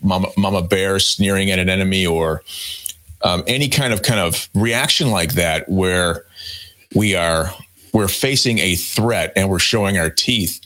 mama, 0.00 0.28
mama 0.36 0.62
bear 0.62 0.98
sneering 0.98 1.50
at 1.50 1.58
an 1.58 1.68
enemy 1.68 2.06
or 2.06 2.42
um, 3.22 3.42
any 3.46 3.68
kind 3.68 3.92
of 3.92 4.02
kind 4.02 4.20
of 4.20 4.48
reaction 4.54 5.10
like 5.10 5.32
that 5.32 5.68
where 5.68 6.24
we 6.94 7.14
are 7.14 7.52
we're 7.92 8.08
facing 8.08 8.58
a 8.60 8.76
threat 8.76 9.32
and 9.34 9.50
we're 9.50 9.58
showing 9.58 9.98
our 9.98 10.08
teeth 10.08 10.60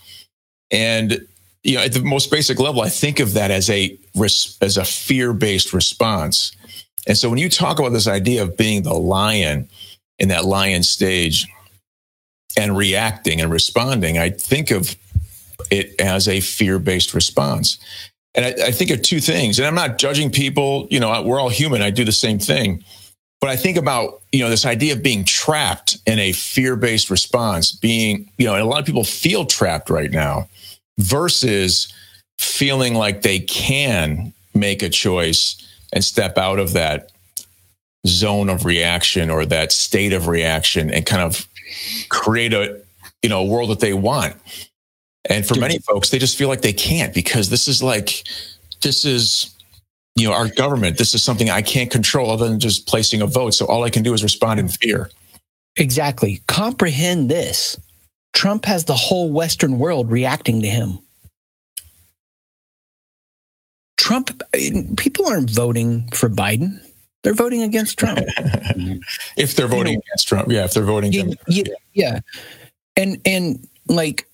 and 0.71 1.27
you 1.63 1.77
know 1.77 1.83
at 1.83 1.93
the 1.93 2.03
most 2.03 2.31
basic 2.31 2.59
level 2.59 2.83
i 2.83 2.89
think 2.89 3.21
of 3.21 3.35
that 3.35 3.51
as 3.51 3.71
a 3.71 3.97
as 4.61 4.77
a 4.77 4.85
fear-based 4.85 5.73
response. 5.73 6.53
And 7.07 7.19
so 7.19 7.29
when 7.29 7.39
you 7.39 7.49
talk 7.49 7.81
about 7.81 7.91
this 7.91 8.07
idea 8.07 8.43
of 8.43 8.57
being 8.57 8.83
the 8.83 8.95
lion 8.95 9.69
in 10.19 10.29
that 10.29 10.45
lion 10.45 10.85
stage 10.85 11.49
and 12.57 12.77
reacting 12.77 13.41
and 13.41 13.51
responding 13.51 14.19
i 14.19 14.31
think 14.31 14.71
of 14.71 14.95
it 15.71 15.99
as 16.01 16.29
a 16.29 16.41
fear-based 16.41 17.15
response. 17.15 17.79
And 18.35 18.45
I, 18.45 18.67
I, 18.67 18.71
think 18.71 18.91
of 18.91 19.03
two 19.03 19.21
things 19.21 19.59
and 19.59 19.67
i'm 19.67 19.75
not 19.75 19.99
judging 19.99 20.31
people 20.31 20.87
you 20.91 21.01
know 21.01 21.23
we're 21.23 21.41
all 21.41 21.49
human 21.49 21.83
i 21.83 21.91
do 21.91 22.05
the 22.05 22.13
same 22.13 22.39
thing. 22.39 22.85
But 23.41 23.51
i 23.51 23.57
think 23.57 23.77
about 23.77 24.21
you 24.31 24.41
know 24.41 24.51
this 24.51 24.67
idea 24.67 24.93
of 24.93 25.03
being 25.03 25.25
trapped 25.25 25.99
in 26.07 26.19
a 26.19 26.33
fear-based 26.33 27.11
response 27.11 27.73
being 27.73 28.31
you 28.39 28.47
know 28.47 28.55
and 28.55 28.63
a 28.63 28.67
lot 28.67 28.81
of 28.81 28.87
people 28.87 29.05
feel 29.05 29.45
trapped 29.47 29.91
right 29.91 30.11
now 30.11 30.49
versus 30.99 31.93
feeling 32.39 32.95
like 32.95 33.23
they 33.23 33.39
can 33.41 34.33
make 34.55 34.83
a 34.83 34.89
choice 34.89 35.57
and 35.93 36.05
step 36.05 36.39
out 36.39 36.59
of 36.59 36.73
that 36.73 37.11
zone 38.07 38.49
of 38.49 38.65
reaction 38.65 39.31
or 39.31 39.47
that 39.47 39.71
state 39.73 40.13
of 40.13 40.27
reaction 40.27 40.91
and 40.91 41.07
kind 41.07 41.23
of 41.23 41.47
create 42.09 42.53
a 42.53 42.81
you 43.23 43.29
know 43.29 43.41
a 43.41 43.45
world 43.45 43.71
that 43.71 43.81
they 43.81 43.95
want 43.95 44.35
and 45.29 45.47
for 45.47 45.57
many 45.57 45.79
folks, 45.79 46.11
they 46.11 46.19
just 46.19 46.37
feel 46.37 46.49
like 46.49 46.63
they 46.63 46.73
can't 46.73 47.15
because 47.15 47.49
this 47.49 47.69
is 47.69 47.83
like, 47.83 48.25
this 48.83 49.05
is, 49.05 49.55
you 50.17 50.27
know, 50.27 50.35
our 50.35 50.49
government. 50.49 50.99
This 50.99 51.15
is 51.15 51.23
something 51.23 51.49
I 51.49 51.63
can't 51.63 51.91
control 51.91 52.31
other 52.31 52.49
than 52.49 52.59
just 52.59 52.87
placing 52.89 53.23
a 53.23 53.27
vote. 53.27 53.55
So 53.55 53.67
all 53.67 53.85
I 53.85 53.91
can 53.91 54.03
do 54.03 54.15
is 54.15 54.23
respond 54.23 54.59
in 54.59 54.69
fear. 54.69 55.11
Exactly. 55.77 56.43
Comprehend 56.49 57.31
this. 57.31 57.79
Trump 58.33 58.65
has 58.65 58.85
the 58.85 58.95
whole 58.95 59.31
Western 59.31 59.79
world 59.79 60.11
reacting 60.11 60.63
to 60.63 60.69
him. 60.69 60.99
Trump, 63.97 64.43
people 64.97 65.27
aren't 65.27 65.51
voting 65.51 66.09
for 66.13 66.29
Biden. 66.29 66.81
They're 67.23 67.35
voting 67.35 67.63
against 67.63 67.99
Trump. 67.99 68.19
if 69.37 69.55
they're 69.55 69.69
voting 69.69 69.93
you 69.93 69.99
know, 69.99 70.03
against 70.07 70.29
Trump, 70.29 70.51
yeah. 70.51 70.65
If 70.65 70.75
they're 70.75 70.83
voting, 70.83 71.13
yeah, 71.13 71.25
yeah, 71.47 71.65
yeah, 71.93 72.21
and 72.97 73.21
and 73.25 73.69
like 73.87 74.27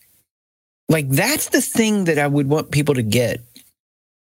like 0.88 1.08
that's 1.10 1.50
the 1.50 1.60
thing 1.60 2.04
that 2.04 2.18
I 2.18 2.26
would 2.26 2.48
want 2.48 2.70
people 2.70 2.94
to 2.94 3.02
get. 3.02 3.42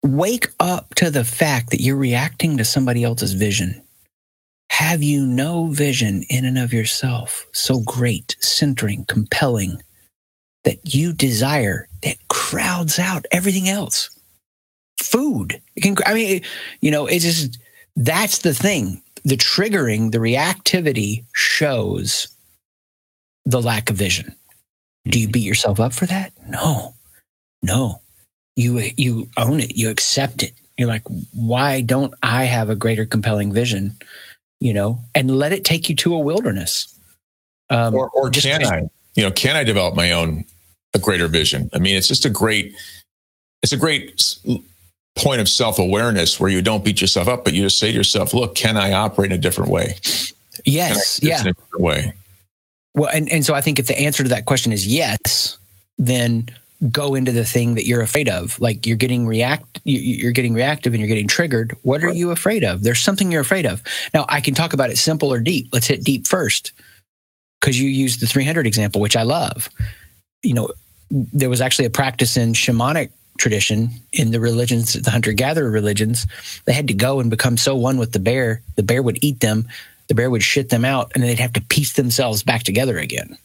Wake 0.03 0.48
up 0.60 0.95
to 0.95 1.10
the 1.10 1.24
fact 1.24 1.72
that 1.72 1.81
you're 1.81 1.98
reacting 1.98 2.57
to 2.57 2.63
somebody 2.65 3.03
else's 3.03 3.34
vision. 3.34 3.81
Have 4.75 5.01
you 5.01 5.25
no 5.25 5.67
vision 5.67 6.24
in 6.24 6.44
and 6.44 6.58
of 6.58 6.74
yourself 6.74 7.48
so 7.53 7.79
great, 7.79 8.36
centering, 8.41 9.05
compelling 9.05 9.82
that 10.65 10.94
you 10.94 11.13
desire 11.13 11.88
that 12.03 12.17
crowds 12.27 13.00
out 13.00 13.25
everything 13.32 13.70
else? 13.70 14.10
Food. 15.01 15.62
Can, 15.82 15.96
I 16.05 16.13
mean, 16.13 16.41
you 16.82 16.91
know, 16.91 17.05
it's 17.05 17.24
just 17.24 17.58
that's 17.96 18.39
the 18.39 18.53
thing. 18.53 19.01
The 19.24 19.38
triggering, 19.38 20.12
the 20.12 20.17
reactivity 20.17 21.24
shows 21.34 22.27
the 23.46 23.62
lack 23.62 23.89
of 23.89 23.96
vision. 23.96 24.36
Do 25.05 25.22
you 25.22 25.29
beat 25.29 25.46
yourself 25.46 25.79
up 25.79 25.94
for 25.94 26.05
that? 26.08 26.34
No, 26.50 26.96
no. 27.63 28.01
You 28.58 28.91
you 28.98 29.29
own 29.38 29.62
it. 29.62 29.77
You 29.77 29.89
accept 29.89 30.44
it. 30.44 30.51
You're 30.77 30.89
like, 30.89 31.03
why 31.32 31.79
don't 31.79 32.13
I 32.22 32.44
have 32.44 32.70
a 32.70 32.75
greater 32.75 33.05
compelling 33.05 33.53
vision? 33.53 33.96
You 34.59 34.74
know, 34.74 35.00
and 35.13 35.38
let 35.38 35.51
it 35.51 35.65
take 35.65 35.89
you 35.89 35.95
to 35.97 36.15
a 36.15 36.19
wilderness. 36.19 36.97
Um, 37.69 37.93
or 37.93 38.09
or 38.12 38.29
can 38.29 38.65
I? 38.65 38.83
You 39.15 39.24
know, 39.24 39.31
can 39.31 39.55
I 39.55 39.63
develop 39.63 39.95
my 39.95 40.12
own 40.12 40.45
a 40.93 41.00
greater 41.00 41.27
vision? 41.27 41.69
I 41.74 41.79
mean, 41.79 41.95
it's 41.95 42.07
just 42.07 42.25
a 42.25 42.29
great. 42.29 42.74
It's 43.63 43.74
a 43.74 43.77
great 43.77 44.21
point 45.15 45.41
of 45.41 45.50
self 45.50 45.79
awareness 45.79 46.39
where 46.39 46.50
you 46.50 46.62
don't 46.62 46.83
beat 46.83 47.01
yourself 47.01 47.27
up, 47.27 47.43
but 47.43 47.53
you 47.53 47.63
just 47.63 47.79
say 47.79 47.91
to 47.91 47.97
yourself, 47.97 48.33
"Look, 48.33 48.55
can 48.55 48.77
I 48.77 48.93
operate 48.93 49.31
in 49.31 49.38
a 49.38 49.41
different 49.41 49.71
way?" 49.71 49.95
Yes, 50.65 51.19
yeah. 51.21 51.41
In 51.41 51.47
a 51.47 51.53
different 51.53 51.81
way. 51.81 52.13
Well, 52.93 53.09
and, 53.13 53.29
and 53.29 53.45
so 53.45 53.53
I 53.53 53.62
think 53.62 53.77
if 53.77 53.88
the 53.88 54.00
answer 54.00 54.24
to 54.24 54.29
that 54.29 54.45
question 54.45 54.71
is 54.71 54.88
yes, 54.88 55.57
then 55.97 56.50
go 56.91 57.15
into 57.15 57.32
the 57.32 57.46
thing 57.46 57.75
that 57.75 57.86
you're 57.86 58.01
afraid 58.01 58.29
of. 58.29 58.60
Like 58.60 58.86
you're 58.86 58.98
getting 58.98 59.25
react, 59.25 59.82
you're 59.84 60.32
getting 60.32 60.53
reactive 60.53 60.94
and 60.94 61.00
you're 61.00 61.08
getting 61.08 61.27
triggered. 61.27 61.75
What 61.84 62.03
are 62.03 62.13
you 62.13 62.32
afraid 62.32 62.63
of? 62.63 62.84
There's 62.84 63.00
something 63.00 63.32
you're 63.32 63.41
afraid 63.41 63.65
of. 63.65 63.82
Now 64.13 64.25
I 64.29 64.41
can 64.41 64.53
talk 64.53 64.74
about 64.74 64.89
it 64.89 64.98
simple 64.98 65.32
or 65.32 65.39
deep. 65.39 65.70
Let's 65.72 65.88
hit 65.88 66.03
deep 66.03 66.27
first, 66.27 66.74
because 67.60 67.79
you 67.79 67.89
used 67.89 68.20
the 68.20 68.27
300 68.27 68.67
example, 68.67 69.01
which 69.01 69.15
I 69.15 69.24
love. 69.24 69.70
You 70.44 70.53
know, 70.53 70.72
there 71.10 71.50
was 71.50 71.62
actually 71.62 71.86
a 71.86 71.91
practice 71.91 72.38
in 72.38 72.53
shamanic 72.53 73.12
tradition 73.38 73.89
in 74.13 74.32
the 74.32 74.39
religions, 74.39 74.94
the 74.94 75.12
hunter 75.12 75.34
gatherer 75.34 75.70
religions. 75.70 76.25
They 76.65 76.74
had 76.74 76.88
to 76.88 76.94
go 76.94 77.20
and 77.20 77.29
become 77.29 77.58
so 77.58 77.75
one 77.75 77.98
with 77.98 78.12
the 78.12 78.20
bear, 78.20 78.62
the 78.75 78.84
bear 78.84 79.01
would 79.01 79.20
eat 79.22 79.39
them 79.39 79.67
the 80.08 80.15
bear 80.15 80.29
would 80.29 80.44
shit 80.44 80.70
them 80.70 80.86
out 80.86 81.12
and 81.13 81.24
they'd 81.24 81.39
have 81.39 81.53
to 81.53 81.62
piece 81.62 81.94
themselves 81.94 82.44
back 82.44 82.63
together 82.63 82.98
again. 82.98 83.38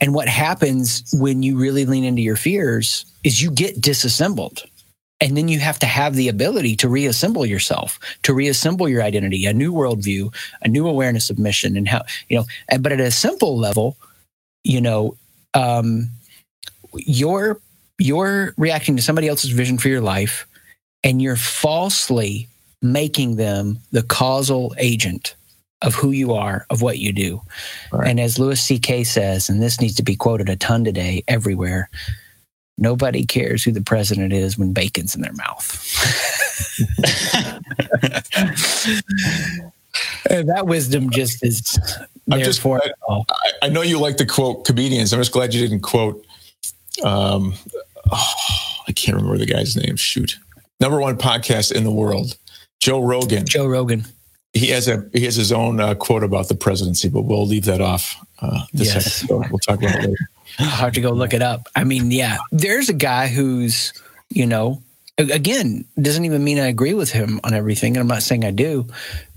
And 0.00 0.14
what 0.14 0.28
happens 0.28 1.04
when 1.12 1.42
you 1.42 1.56
really 1.56 1.86
lean 1.86 2.04
into 2.04 2.22
your 2.22 2.36
fears 2.36 3.04
is 3.24 3.42
you 3.42 3.50
get 3.50 3.80
disassembled. 3.80 4.62
And 5.20 5.36
then 5.36 5.48
you 5.48 5.58
have 5.60 5.78
to 5.78 5.86
have 5.86 6.14
the 6.14 6.28
ability 6.28 6.76
to 6.76 6.88
reassemble 6.88 7.46
yourself, 7.46 7.98
to 8.22 8.34
reassemble 8.34 8.86
your 8.86 9.02
identity, 9.02 9.46
a 9.46 9.54
new 9.54 9.72
worldview, 9.72 10.34
a 10.60 10.68
new 10.68 10.86
awareness 10.86 11.30
of 11.30 11.38
mission, 11.38 11.74
and 11.76 11.88
how, 11.88 12.02
you 12.28 12.36
know, 12.36 12.44
but 12.78 12.92
at 12.92 13.00
a 13.00 13.10
simple 13.10 13.56
level, 13.56 13.96
you 14.62 14.80
know, 14.80 15.16
um, 15.54 16.10
you're, 16.92 17.58
you're 17.98 18.52
reacting 18.58 18.94
to 18.96 19.02
somebody 19.02 19.26
else's 19.26 19.50
vision 19.50 19.78
for 19.78 19.88
your 19.88 20.02
life 20.02 20.46
and 21.02 21.22
you're 21.22 21.36
falsely 21.36 22.46
making 22.82 23.36
them 23.36 23.78
the 23.92 24.02
causal 24.02 24.74
agent 24.76 25.34
of 25.82 25.94
who 25.94 26.10
you 26.10 26.32
are, 26.32 26.66
of 26.70 26.82
what 26.82 26.98
you 26.98 27.12
do. 27.12 27.40
Right. 27.92 28.08
And 28.08 28.20
as 28.20 28.38
Louis 28.38 28.60
C.K. 28.60 29.04
says, 29.04 29.48
and 29.48 29.62
this 29.62 29.80
needs 29.80 29.94
to 29.96 30.02
be 30.02 30.16
quoted 30.16 30.48
a 30.48 30.56
ton 30.56 30.84
today 30.84 31.22
everywhere 31.28 31.90
nobody 32.78 33.24
cares 33.24 33.64
who 33.64 33.72
the 33.72 33.80
president 33.80 34.32
is 34.32 34.58
when 34.58 34.72
bacon's 34.72 35.14
in 35.14 35.22
their 35.22 35.32
mouth. 35.32 35.66
that 40.28 40.66
wisdom 40.66 41.10
just 41.10 41.44
is 41.44 41.78
I'm 42.30 42.40
just, 42.40 42.60
for 42.60 42.80
I, 43.08 43.22
I, 43.62 43.68
know 43.68 43.82
you 43.82 44.00
like 44.00 44.16
to 44.16 44.26
quote 44.26 44.64
comedians. 44.64 45.12
I'm 45.12 45.20
just 45.20 45.32
glad 45.32 45.54
you 45.54 45.60
didn't 45.60 45.82
quote. 45.82 46.26
Um, 47.04 47.54
oh, 48.10 48.34
I 48.88 48.92
can't 48.92 49.16
remember 49.16 49.38
the 49.38 49.46
guy's 49.46 49.76
name. 49.76 49.96
Shoot, 49.96 50.38
number 50.80 51.00
one 51.00 51.16
podcast 51.16 51.72
in 51.72 51.84
the 51.84 51.90
world, 51.90 52.36
Joe 52.80 53.00
Rogan. 53.00 53.46
Joe 53.46 53.66
Rogan 53.66 54.04
he 54.56 54.68
has 54.68 54.88
a 54.88 55.08
he 55.12 55.24
has 55.24 55.36
his 55.36 55.52
own 55.52 55.80
uh, 55.80 55.94
quote 55.94 56.22
about 56.22 56.48
the 56.48 56.54
presidency, 56.54 57.08
but 57.08 57.22
we'll 57.22 57.46
leave 57.46 57.64
that 57.66 57.80
off. 57.80 58.16
Uh, 58.40 58.64
this 58.72 58.94
yes. 58.94 59.24
episode. 59.24 59.50
We'll 59.50 59.58
talk 59.58 59.82
about 59.82 59.96
it 59.96 60.10
later. 60.10 60.30
I'll 60.58 60.66
have 60.66 60.92
to 60.94 61.00
go 61.00 61.10
look 61.10 61.34
it 61.34 61.42
up. 61.42 61.68
I 61.74 61.84
mean, 61.84 62.10
yeah, 62.10 62.38
there's 62.50 62.88
a 62.88 62.94
guy 62.94 63.28
who's 63.28 63.92
you 64.28 64.46
know 64.46 64.82
again 65.18 65.84
doesn't 66.00 66.24
even 66.24 66.44
mean 66.44 66.58
I 66.58 66.66
agree 66.66 66.94
with 66.94 67.10
him 67.10 67.40
on 67.44 67.54
everything, 67.54 67.96
and 67.96 68.00
I'm 68.00 68.08
not 68.08 68.22
saying 68.22 68.44
I 68.44 68.50
do, 68.50 68.86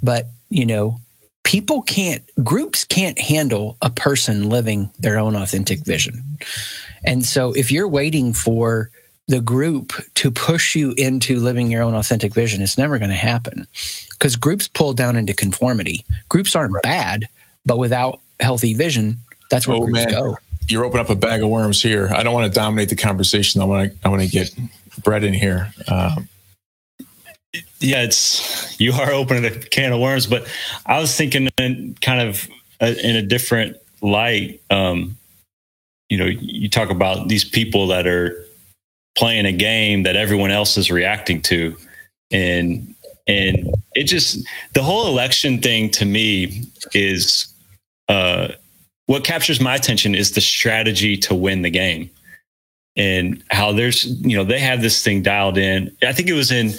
but 0.02 0.28
you 0.50 0.66
know, 0.66 0.98
people 1.44 1.82
can't 1.82 2.24
groups 2.44 2.86
can't 2.86 3.20
handle 3.20 3.78
a 3.82 3.90
person 3.90 4.50
living 4.50 4.90
their 5.00 5.20
own 5.20 5.36
authentic 5.36 5.80
vision, 5.80 6.24
and 7.04 7.26
so 7.26 7.54
if 7.54 7.72
you're 7.72 7.88
waiting 7.88 8.34
for 8.34 8.90
the 9.30 9.40
group 9.40 9.94
to 10.16 10.32
push 10.32 10.76
you 10.76 10.94
into 10.98 11.40
living 11.40 11.70
your 11.70 11.84
own 11.84 11.94
authentic 11.94 12.34
vision, 12.34 12.64
it's 12.64 12.80
never 12.80 12.98
going 12.98 13.12
to 13.12 13.16
happen 13.16 13.68
because 14.10 14.36
groups 14.36 14.68
pull 14.68 14.92
down 14.92 15.16
into 15.16 15.36
conformity. 15.36 16.04
Groups 16.30 16.56
aren't 16.56 16.74
right. 16.74 16.84
bad, 16.84 17.28
but 17.64 17.78
without 17.78 18.20
healthy 18.40 18.74
vision, 18.74 19.20
that's 19.52 19.68
where 19.68 19.78
oh, 19.78 19.82
groups 19.82 20.06
man. 20.06 20.10
go. 20.10 20.38
You're 20.68 20.84
opening 20.84 21.06
up 21.06 21.12
a 21.12 21.16
bag 21.16 21.44
of 21.44 21.50
worms 21.50 21.82
here. 21.82 22.10
I 22.12 22.24
don't 22.24 22.34
want 22.34 22.52
to 22.52 22.60
dominate 22.60 22.90
the 22.90 22.96
conversation. 22.96 23.62
I 23.62 23.66
want 23.66 23.92
to. 23.92 23.98
I 24.04 24.10
want 24.10 24.24
to 24.24 24.28
get 24.28 24.54
Brett 25.04 25.24
in 25.24 25.34
here. 25.34 25.72
Um, 25.88 26.28
yeah, 27.80 28.02
it's 28.02 28.80
you 28.80 28.94
are 28.94 29.12
opening 29.12 29.46
a 29.46 29.52
can 29.52 29.94
of 29.94 30.00
worms, 30.00 30.26
but 30.26 30.48
I 30.88 31.00
was 31.00 31.16
thinking 31.16 31.50
in 31.60 31.96
kind 32.02 32.28
of 32.28 32.48
a, 32.82 33.08
in 33.08 33.16
a 33.16 33.22
different 33.22 33.78
light. 34.02 34.60
Um, 34.72 35.18
you 36.10 36.18
know, 36.18 36.26
you 36.26 36.68
talk 36.68 36.90
about 36.90 37.28
these 37.28 37.44
people 37.44 37.88
that 37.88 38.08
are 38.08 38.44
playing 39.16 39.46
a 39.46 39.52
game 39.52 40.04
that 40.04 40.16
everyone 40.16 40.52
else 40.52 40.78
is 40.78 40.92
reacting 40.92 41.42
to, 41.44 41.76
and 42.32 42.94
and 43.28 43.76
it 43.96 44.04
just 44.04 44.46
the 44.74 44.82
whole 44.82 45.08
election 45.08 45.62
thing 45.62 45.90
to 45.92 46.06
me 46.06 46.64
is 46.94 47.54
uh, 48.08 48.50
what 49.06 49.24
captures 49.24 49.62
my 49.62 49.76
attention 49.76 50.16
is 50.16 50.32
the 50.32 50.42
strategy 50.42 51.16
to 51.18 51.36
win 51.36 51.62
the 51.62 51.70
game. 51.70 52.10
And 52.98 53.42
how 53.50 53.72
there's 53.72 54.06
you 54.06 54.36
know 54.36 54.44
they 54.44 54.60
have 54.60 54.82
this 54.82 55.04
thing 55.04 55.22
dialed 55.22 55.58
in. 55.58 55.96
I 56.02 56.12
think 56.12 56.28
it 56.28 56.34
was 56.34 56.52
in 56.52 56.74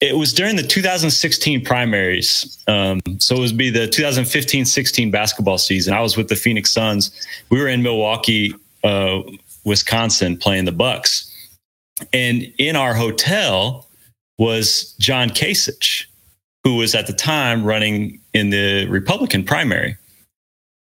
it 0.00 0.16
was 0.16 0.32
during 0.32 0.56
the 0.56 0.62
2016 0.62 1.64
primaries. 1.64 2.58
Um, 2.66 3.00
so 3.18 3.36
it 3.36 3.40
would 3.40 3.56
be 3.56 3.70
the 3.70 3.86
2015-16 3.88 5.10
basketball 5.10 5.58
season. 5.58 5.94
I 5.94 6.00
was 6.00 6.16
with 6.16 6.28
the 6.28 6.36
phoenix 6.36 6.70
suns. 6.72 7.10
We 7.50 7.60
were 7.60 7.68
in 7.68 7.82
milwaukee 7.82 8.54
uh, 8.82 9.20
wisconsin 9.64 10.36
playing 10.36 10.66
the 10.66 10.72
bucks 10.72 11.33
and 12.12 12.52
in 12.58 12.76
our 12.76 12.94
hotel 12.94 13.86
was 14.38 14.94
john 14.98 15.28
kasich 15.30 16.06
who 16.64 16.76
was 16.76 16.94
at 16.94 17.06
the 17.06 17.12
time 17.12 17.64
running 17.64 18.20
in 18.32 18.50
the 18.50 18.86
republican 18.88 19.44
primary 19.44 19.96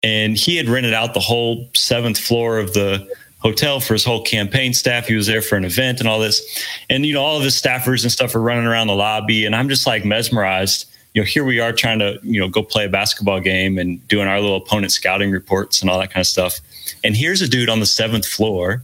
and 0.03 0.37
he 0.37 0.57
had 0.57 0.69
rented 0.69 0.93
out 0.93 1.15
the 1.15 1.21
whole 1.21 1.69
seventh 1.75 2.19
floor 2.19 2.59
of 2.59 2.75
the 2.75 3.09
hotel 3.45 3.79
for 3.79 3.93
his 3.93 4.05
whole 4.05 4.23
campaign 4.23 4.73
staff. 4.73 5.07
He 5.07 5.15
was 5.15 5.27
there 5.27 5.43
for 5.43 5.57
an 5.57 5.65
event 5.65 6.01
and 6.01 6.09
all 6.09 6.19
this. 6.19 6.65
And, 6.89 7.05
you 7.05 7.13
know, 7.15 7.23
all 7.23 7.37
of 7.37 7.43
his 7.43 7.61
staffers 7.61 8.03
and 8.03 8.11
stuff 8.11 8.35
are 8.35 8.41
running 8.41 8.65
around 8.65 8.87
the 8.87 8.95
lobby. 8.95 9.45
And 9.45 9.55
I'm 9.55 9.69
just 9.69 9.87
like 9.87 10.05
mesmerized. 10.05 10.91
You 11.13 11.23
know, 11.23 11.27
here 11.27 11.45
we 11.45 11.61
are 11.61 11.73
trying 11.73 11.99
to, 12.01 12.19
you 12.23 12.41
know, 12.41 12.49
go 12.49 12.63
play 12.63 12.87
a 12.87 12.89
basketball 12.89 13.41
game 13.41 13.79
and 13.79 14.07
doing 14.09 14.27
our 14.27 14.41
little 14.41 14.57
opponent 14.57 14.93
scouting 14.93 15.31
reports 15.31 15.81
and 15.81 15.91
all 15.91 15.99
that 16.01 16.11
kind 16.11 16.23
of 16.23 16.27
stuff. 16.27 16.59
And 17.05 17.17
here's 17.17 17.43
a 17.43 17.49
dude 17.49 17.69
on 17.69 17.81
the 17.81 17.87
seventh 17.87 18.27
floor 18.27 18.83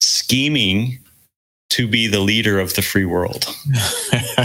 scheming 0.00 0.98
to 1.74 1.88
be 1.88 2.06
the 2.06 2.20
leader 2.20 2.60
of 2.60 2.74
the 2.74 2.82
free 2.82 3.04
world. 3.04 3.46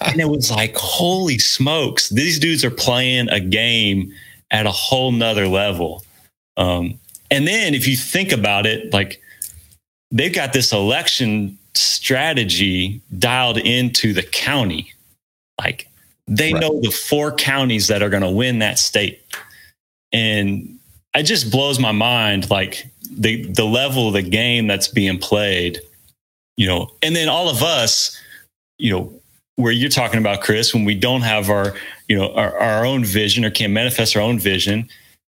and 0.00 0.18
it 0.18 0.28
was 0.28 0.50
like, 0.50 0.74
holy 0.74 1.38
smokes, 1.38 2.08
these 2.08 2.38
dudes 2.38 2.64
are 2.64 2.70
playing 2.70 3.28
a 3.28 3.40
game 3.40 4.10
at 4.50 4.64
a 4.64 4.70
whole 4.70 5.12
nother 5.12 5.46
level. 5.46 6.02
Um, 6.56 6.98
and 7.30 7.46
then 7.46 7.74
if 7.74 7.86
you 7.86 7.94
think 7.94 8.32
about 8.32 8.64
it, 8.64 8.90
like 8.94 9.20
they've 10.10 10.34
got 10.34 10.54
this 10.54 10.72
election 10.72 11.58
strategy 11.74 13.02
dialed 13.18 13.58
into 13.58 14.14
the 14.14 14.22
county. 14.22 14.94
Like 15.60 15.90
they 16.26 16.54
right. 16.54 16.60
know 16.60 16.80
the 16.80 16.90
four 16.90 17.32
counties 17.32 17.88
that 17.88 18.02
are 18.02 18.08
going 18.08 18.22
to 18.22 18.30
win 18.30 18.60
that 18.60 18.78
state. 18.78 19.20
And 20.10 20.78
it 21.14 21.24
just 21.24 21.50
blows 21.50 21.78
my 21.78 21.92
mind 21.92 22.48
like 22.48 22.86
the 23.10 23.44
the 23.44 23.64
level 23.64 24.08
of 24.08 24.14
the 24.14 24.22
game 24.22 24.66
that's 24.66 24.88
being 24.88 25.18
played, 25.18 25.80
you 26.58 26.66
know. 26.66 26.90
And 27.02 27.16
then 27.16 27.30
all 27.30 27.48
of 27.48 27.62
us, 27.62 28.14
you 28.76 28.92
know, 28.92 29.12
where 29.56 29.72
you're 29.72 29.88
talking 29.88 30.18
about 30.18 30.42
Chris 30.42 30.74
when 30.74 30.84
we 30.84 30.94
don't 30.94 31.22
have 31.22 31.48
our, 31.48 31.74
you 32.08 32.16
know, 32.16 32.32
our, 32.34 32.56
our 32.58 32.84
own 32.84 33.04
vision 33.04 33.44
or 33.44 33.50
can't 33.50 33.72
manifest 33.72 34.14
our 34.14 34.22
own 34.22 34.38
vision, 34.38 34.88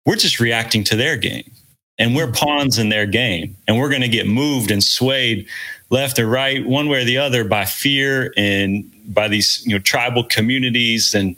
we're 0.05 0.15
just 0.15 0.39
reacting 0.39 0.83
to 0.83 0.95
their 0.95 1.17
game. 1.17 1.49
And 1.97 2.15
we're 2.15 2.27
mm-hmm. 2.27 2.35
pawns 2.35 2.77
in 2.77 2.89
their 2.89 3.05
game. 3.05 3.55
And 3.67 3.79
we're 3.79 3.89
going 3.89 4.01
to 4.01 4.07
get 4.07 4.27
moved 4.27 4.69
and 4.69 4.83
swayed 4.83 5.47
left 5.89 6.19
or 6.19 6.27
right 6.27 6.65
one 6.65 6.89
way 6.89 7.01
or 7.01 7.05
the 7.05 7.17
other 7.17 7.43
by 7.43 7.65
fear 7.65 8.33
and 8.35 8.89
by 9.07 9.27
these 9.27 9.63
you 9.65 9.73
know 9.73 9.79
tribal 9.79 10.23
communities. 10.23 11.13
And 11.13 11.35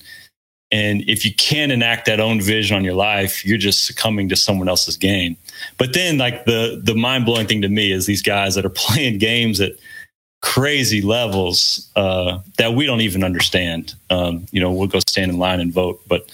and 0.72 1.02
if 1.08 1.26
you 1.26 1.34
can't 1.34 1.72
enact 1.72 2.06
that 2.06 2.20
own 2.20 2.42
vision 2.42 2.76
on 2.76 2.84
your 2.84 2.96
life 2.96 3.46
you're 3.46 3.58
just 3.58 3.86
succumbing 3.86 4.30
to 4.30 4.36
someone 4.36 4.68
else's 4.68 4.98
game 4.98 5.38
but 5.78 5.94
then 5.94 6.18
like 6.18 6.46
the 6.46 6.80
the 6.84 6.96
mind-blowing 6.96 7.48
thing 7.48 7.62
to 7.62 7.70
me 7.70 7.92
is 7.92 8.06
these 8.06 8.22
guys 8.22 8.56
that 8.56 8.66
are 8.66 8.70
playing 8.76 9.18
games 9.18 9.60
at 9.62 9.74
crazy 10.42 11.02
levels 11.02 11.90
uh, 11.96 12.40
that 12.58 12.74
we 12.74 12.86
don't 12.86 13.02
even 13.02 13.24
understand 13.24 13.94
um, 14.10 14.46
you 14.52 14.60
know 14.60 14.72
we'll 14.72 14.88
go 14.88 15.00
stand 15.00 15.32
in 15.32 15.38
line 15.38 15.60
and 15.60 15.74
vote 15.74 16.02
but 16.08 16.30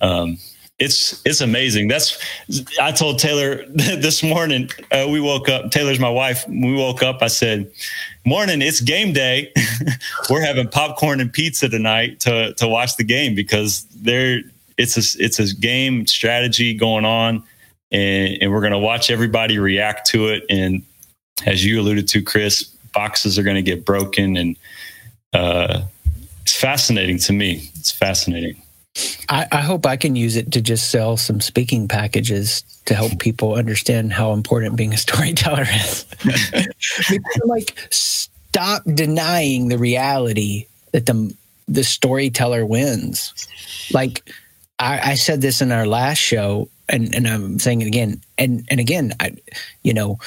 um, 0.00 0.38
it's 0.80 1.20
it's 1.26 1.42
amazing. 1.42 1.88
That's 1.88 2.18
I 2.80 2.90
told 2.90 3.18
Taylor 3.18 3.64
this 3.68 4.22
morning. 4.22 4.70
Uh, 4.90 5.06
we 5.08 5.20
woke 5.20 5.48
up. 5.48 5.70
Taylor's 5.70 6.00
my 6.00 6.08
wife. 6.08 6.48
We 6.48 6.74
woke 6.74 7.02
up. 7.02 7.22
I 7.22 7.28
said, 7.28 7.70
"Morning, 8.24 8.62
it's 8.62 8.80
game 8.80 9.12
day. 9.12 9.52
We're 10.30 10.40
having 10.40 10.68
popcorn 10.68 11.20
and 11.20 11.32
pizza 11.32 11.68
tonight 11.68 12.20
to 12.20 12.54
to 12.54 12.66
watch 12.66 12.96
the 12.96 13.04
game 13.04 13.34
because 13.34 13.84
there 13.94 14.40
it's 14.78 14.96
a 14.96 15.22
it's 15.22 15.38
a 15.38 15.54
game 15.54 16.06
strategy 16.06 16.72
going 16.72 17.04
on, 17.04 17.44
and, 17.90 18.38
and 18.40 18.52
we're 18.52 18.60
going 18.60 18.72
to 18.72 18.78
watch 18.78 19.10
everybody 19.10 19.58
react 19.58 20.08
to 20.08 20.28
it. 20.28 20.44
And 20.48 20.82
as 21.46 21.64
you 21.64 21.80
alluded 21.80 22.08
to, 22.08 22.22
Chris, 22.22 22.64
boxes 22.92 23.38
are 23.38 23.42
going 23.42 23.56
to 23.56 23.62
get 23.62 23.84
broken, 23.84 24.36
and 24.36 24.56
uh, 25.32 25.82
it's 26.42 26.56
fascinating 26.56 27.18
to 27.18 27.32
me. 27.32 27.70
It's 27.76 27.90
fascinating. 27.90 28.60
I, 29.28 29.46
I, 29.52 29.60
hope 29.60 29.86
I 29.86 29.96
can 29.96 30.16
use 30.16 30.34
it 30.34 30.50
to 30.52 30.60
just 30.60 30.90
sell 30.90 31.16
some 31.16 31.40
speaking 31.40 31.86
packages 31.86 32.62
to 32.86 32.94
help 32.94 33.20
people 33.20 33.54
understand 33.54 34.12
how 34.12 34.32
important 34.32 34.74
being 34.74 34.92
a 34.92 34.96
storyteller 35.06 35.64
is. 35.68 36.04
like, 37.44 37.78
stop 37.90 38.82
denying 38.92 39.68
the 39.68 39.78
reality 39.78 40.66
that 40.92 41.06
the 41.06 41.34
the 41.68 41.84
storyteller 41.84 42.66
wins. 42.66 43.32
Like, 43.92 44.28
I, 44.80 45.12
I 45.12 45.14
said 45.14 45.40
this 45.40 45.62
in 45.62 45.70
our 45.70 45.86
last 45.86 46.18
show, 46.18 46.68
and, 46.90 47.14
and 47.14 47.26
I'm 47.26 47.58
saying 47.58 47.82
it 47.82 47.86
again, 47.86 48.20
and 48.38 48.66
and 48.70 48.80
again, 48.80 49.14
I, 49.20 49.36
you 49.82 49.94
know, 49.94 50.18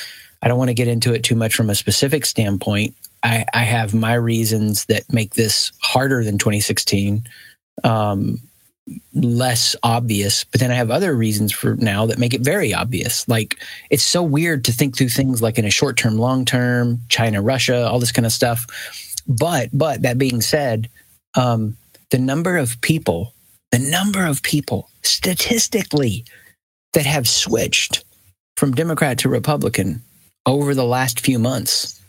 I 0.41 0.47
don't 0.47 0.57
want 0.57 0.69
to 0.69 0.75
get 0.75 0.87
into 0.87 1.13
it 1.13 1.23
too 1.23 1.35
much 1.35 1.55
from 1.55 1.69
a 1.69 1.75
specific 1.75 2.25
standpoint. 2.25 2.95
I, 3.23 3.45
I 3.53 3.63
have 3.63 3.93
my 3.93 4.13
reasons 4.15 4.85
that 4.85 5.11
make 5.11 5.35
this 5.35 5.71
harder 5.81 6.23
than 6.23 6.37
2016. 6.37 7.23
Um, 7.83 8.39
less 9.13 9.77
obvious 9.83 10.43
but 10.43 10.59
then 10.59 10.69
i 10.69 10.73
have 10.73 10.91
other 10.91 11.15
reasons 11.15 11.53
for 11.53 11.75
now 11.77 12.05
that 12.05 12.17
make 12.17 12.33
it 12.33 12.41
very 12.41 12.73
obvious 12.73 13.25
like 13.29 13.57
it's 13.89 14.03
so 14.03 14.21
weird 14.21 14.65
to 14.65 14.73
think 14.73 14.97
through 14.97 15.07
things 15.07 15.41
like 15.41 15.57
in 15.57 15.63
a 15.63 15.69
short 15.69 15.95
term 15.95 16.17
long 16.17 16.43
term 16.43 16.99
china 17.07 17.41
russia 17.41 17.87
all 17.87 17.97
this 17.97 18.11
kind 18.11 18.25
of 18.25 18.33
stuff 18.33 18.67
but 19.25 19.69
but 19.71 20.01
that 20.01 20.17
being 20.17 20.41
said 20.41 20.89
um, 21.35 21.77
the 22.11 22.17
number 22.17 22.57
of 22.57 22.79
people 22.81 23.33
the 23.71 23.79
number 23.79 24.25
of 24.25 24.43
people 24.43 24.89
statistically 25.01 26.25
that 26.93 27.05
have 27.05 27.27
switched 27.27 28.03
from 28.57 28.73
democrat 28.73 29.17
to 29.17 29.29
republican 29.29 30.01
over 30.45 30.75
the 30.75 30.85
last 30.85 31.19
few 31.19 31.39
months 31.39 31.99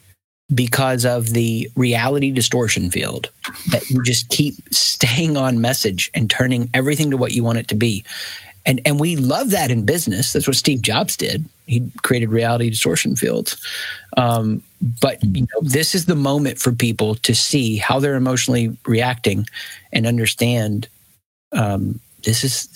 because 0.54 1.04
of 1.04 1.30
the 1.30 1.70
reality 1.76 2.30
distortion 2.30 2.90
field 2.90 3.30
that 3.70 3.88
you 3.88 4.02
just 4.02 4.28
keep 4.28 4.54
staying 4.70 5.36
on 5.36 5.60
message 5.60 6.10
and 6.14 6.30
turning 6.30 6.68
everything 6.74 7.10
to 7.10 7.16
what 7.16 7.32
you 7.32 7.42
want 7.42 7.58
it 7.58 7.68
to 7.68 7.74
be. 7.74 8.04
And 8.66 8.80
and 8.86 8.98
we 8.98 9.16
love 9.16 9.50
that 9.50 9.70
in 9.70 9.84
business. 9.84 10.32
That's 10.32 10.46
what 10.46 10.56
Steve 10.56 10.80
Jobs 10.80 11.16
did. 11.16 11.44
He 11.66 11.90
created 12.02 12.30
reality 12.30 12.70
distortion 12.70 13.14
fields. 13.14 13.62
Um, 14.16 14.62
but 15.00 15.22
you 15.22 15.42
know, 15.42 15.60
this 15.62 15.94
is 15.94 16.06
the 16.06 16.14
moment 16.14 16.58
for 16.58 16.72
people 16.72 17.14
to 17.16 17.34
see 17.34 17.76
how 17.76 18.00
they're 18.00 18.16
emotionally 18.16 18.76
reacting 18.86 19.46
and 19.92 20.06
understand. 20.06 20.88
Um, 21.52 22.00
this 22.24 22.42
is 22.42 22.66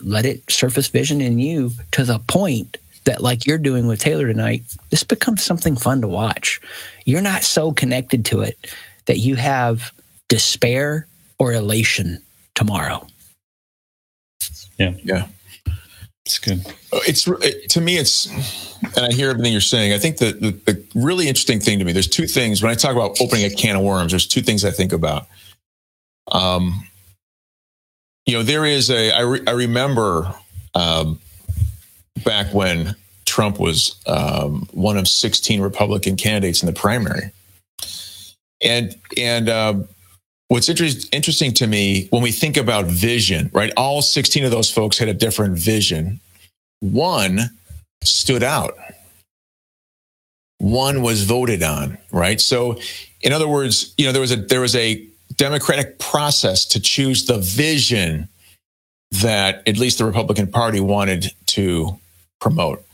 let 0.00 0.26
it 0.26 0.50
surface 0.50 0.88
vision 0.88 1.20
in 1.20 1.38
you 1.38 1.70
to 1.92 2.04
the 2.04 2.18
point 2.20 2.78
that 3.04 3.22
like 3.22 3.46
you're 3.46 3.58
doing 3.58 3.86
with 3.86 4.00
Taylor 4.00 4.26
tonight, 4.26 4.62
this 4.90 5.04
becomes 5.04 5.42
something 5.42 5.76
fun 5.76 6.00
to 6.00 6.08
watch. 6.08 6.60
You're 7.04 7.22
not 7.22 7.42
so 7.42 7.72
connected 7.72 8.24
to 8.26 8.40
it 8.40 8.72
that 9.06 9.18
you 9.18 9.36
have 9.36 9.92
despair 10.28 11.06
or 11.38 11.52
elation 11.52 12.22
tomorrow. 12.54 13.06
Yeah. 14.78 14.94
Yeah. 15.02 15.26
It's 16.26 16.40
good. 16.40 16.66
Uh, 16.92 16.98
it's 17.06 17.28
it, 17.28 17.70
to 17.70 17.80
me. 17.80 17.98
It's 17.98 18.26
and 18.96 19.06
I 19.06 19.12
hear 19.12 19.30
everything 19.30 19.52
you're 19.52 19.60
saying. 19.60 19.92
I 19.92 19.98
think 19.98 20.18
that 20.18 20.40
the, 20.40 20.50
the, 20.50 20.84
really 20.96 21.28
interesting 21.28 21.60
thing 21.60 21.78
to 21.78 21.84
me. 21.84 21.92
There's 21.92 22.08
two 22.08 22.26
things 22.26 22.62
when 22.62 22.72
I 22.72 22.74
talk 22.74 22.92
about 22.92 23.20
opening 23.20 23.44
a 23.44 23.50
can 23.50 23.76
of 23.76 23.82
worms. 23.82 24.10
There's 24.10 24.26
two 24.26 24.42
things 24.42 24.64
I 24.64 24.72
think 24.72 24.92
about. 24.92 25.28
Um, 26.32 26.88
you 28.26 28.34
know, 28.34 28.42
there 28.42 28.66
is 28.66 28.90
a. 28.90 29.12
I, 29.12 29.20
re, 29.20 29.40
I 29.46 29.52
remember 29.52 30.34
um, 30.74 31.20
back 32.24 32.52
when 32.52 32.96
Trump 33.24 33.58
was 33.58 33.96
um, 34.06 34.68
one 34.72 34.96
of 34.96 35.08
16 35.08 35.60
Republican 35.60 36.16
candidates 36.16 36.62
in 36.62 36.66
the 36.66 36.72
primary. 36.72 37.32
And 38.62 38.96
and 39.16 39.48
uh, 39.48 39.74
what's 40.48 40.68
inter- 40.68 40.88
interesting 41.12 41.52
to 41.54 41.66
me 41.66 42.08
when 42.10 42.22
we 42.22 42.32
think 42.32 42.56
about 42.56 42.86
vision, 42.86 43.50
right? 43.52 43.72
All 43.76 44.02
16 44.02 44.44
of 44.44 44.50
those 44.50 44.70
folks 44.70 44.98
had 44.98 45.08
a 45.08 45.14
different 45.14 45.58
vision. 45.58 46.20
One 46.80 47.40
stood 48.02 48.42
out. 48.42 48.74
One 50.58 51.02
was 51.02 51.24
voted 51.24 51.62
on, 51.62 51.98
right? 52.10 52.40
So, 52.40 52.78
in 53.20 53.32
other 53.32 53.46
words, 53.46 53.92
you 53.98 54.06
know, 54.06 54.12
there 54.12 54.22
was 54.22 54.32
a 54.32 54.36
there 54.36 54.60
was 54.60 54.74
a 54.74 55.06
democratic 55.34 55.98
process 55.98 56.64
to 56.66 56.80
choose 56.80 57.26
the 57.26 57.38
vision 57.38 58.28
that 59.10 59.66
at 59.66 59.76
least 59.76 59.98
the 59.98 60.04
Republican 60.04 60.46
Party 60.48 60.80
wanted 60.80 61.32
to 61.46 61.98
promote. 62.40 62.84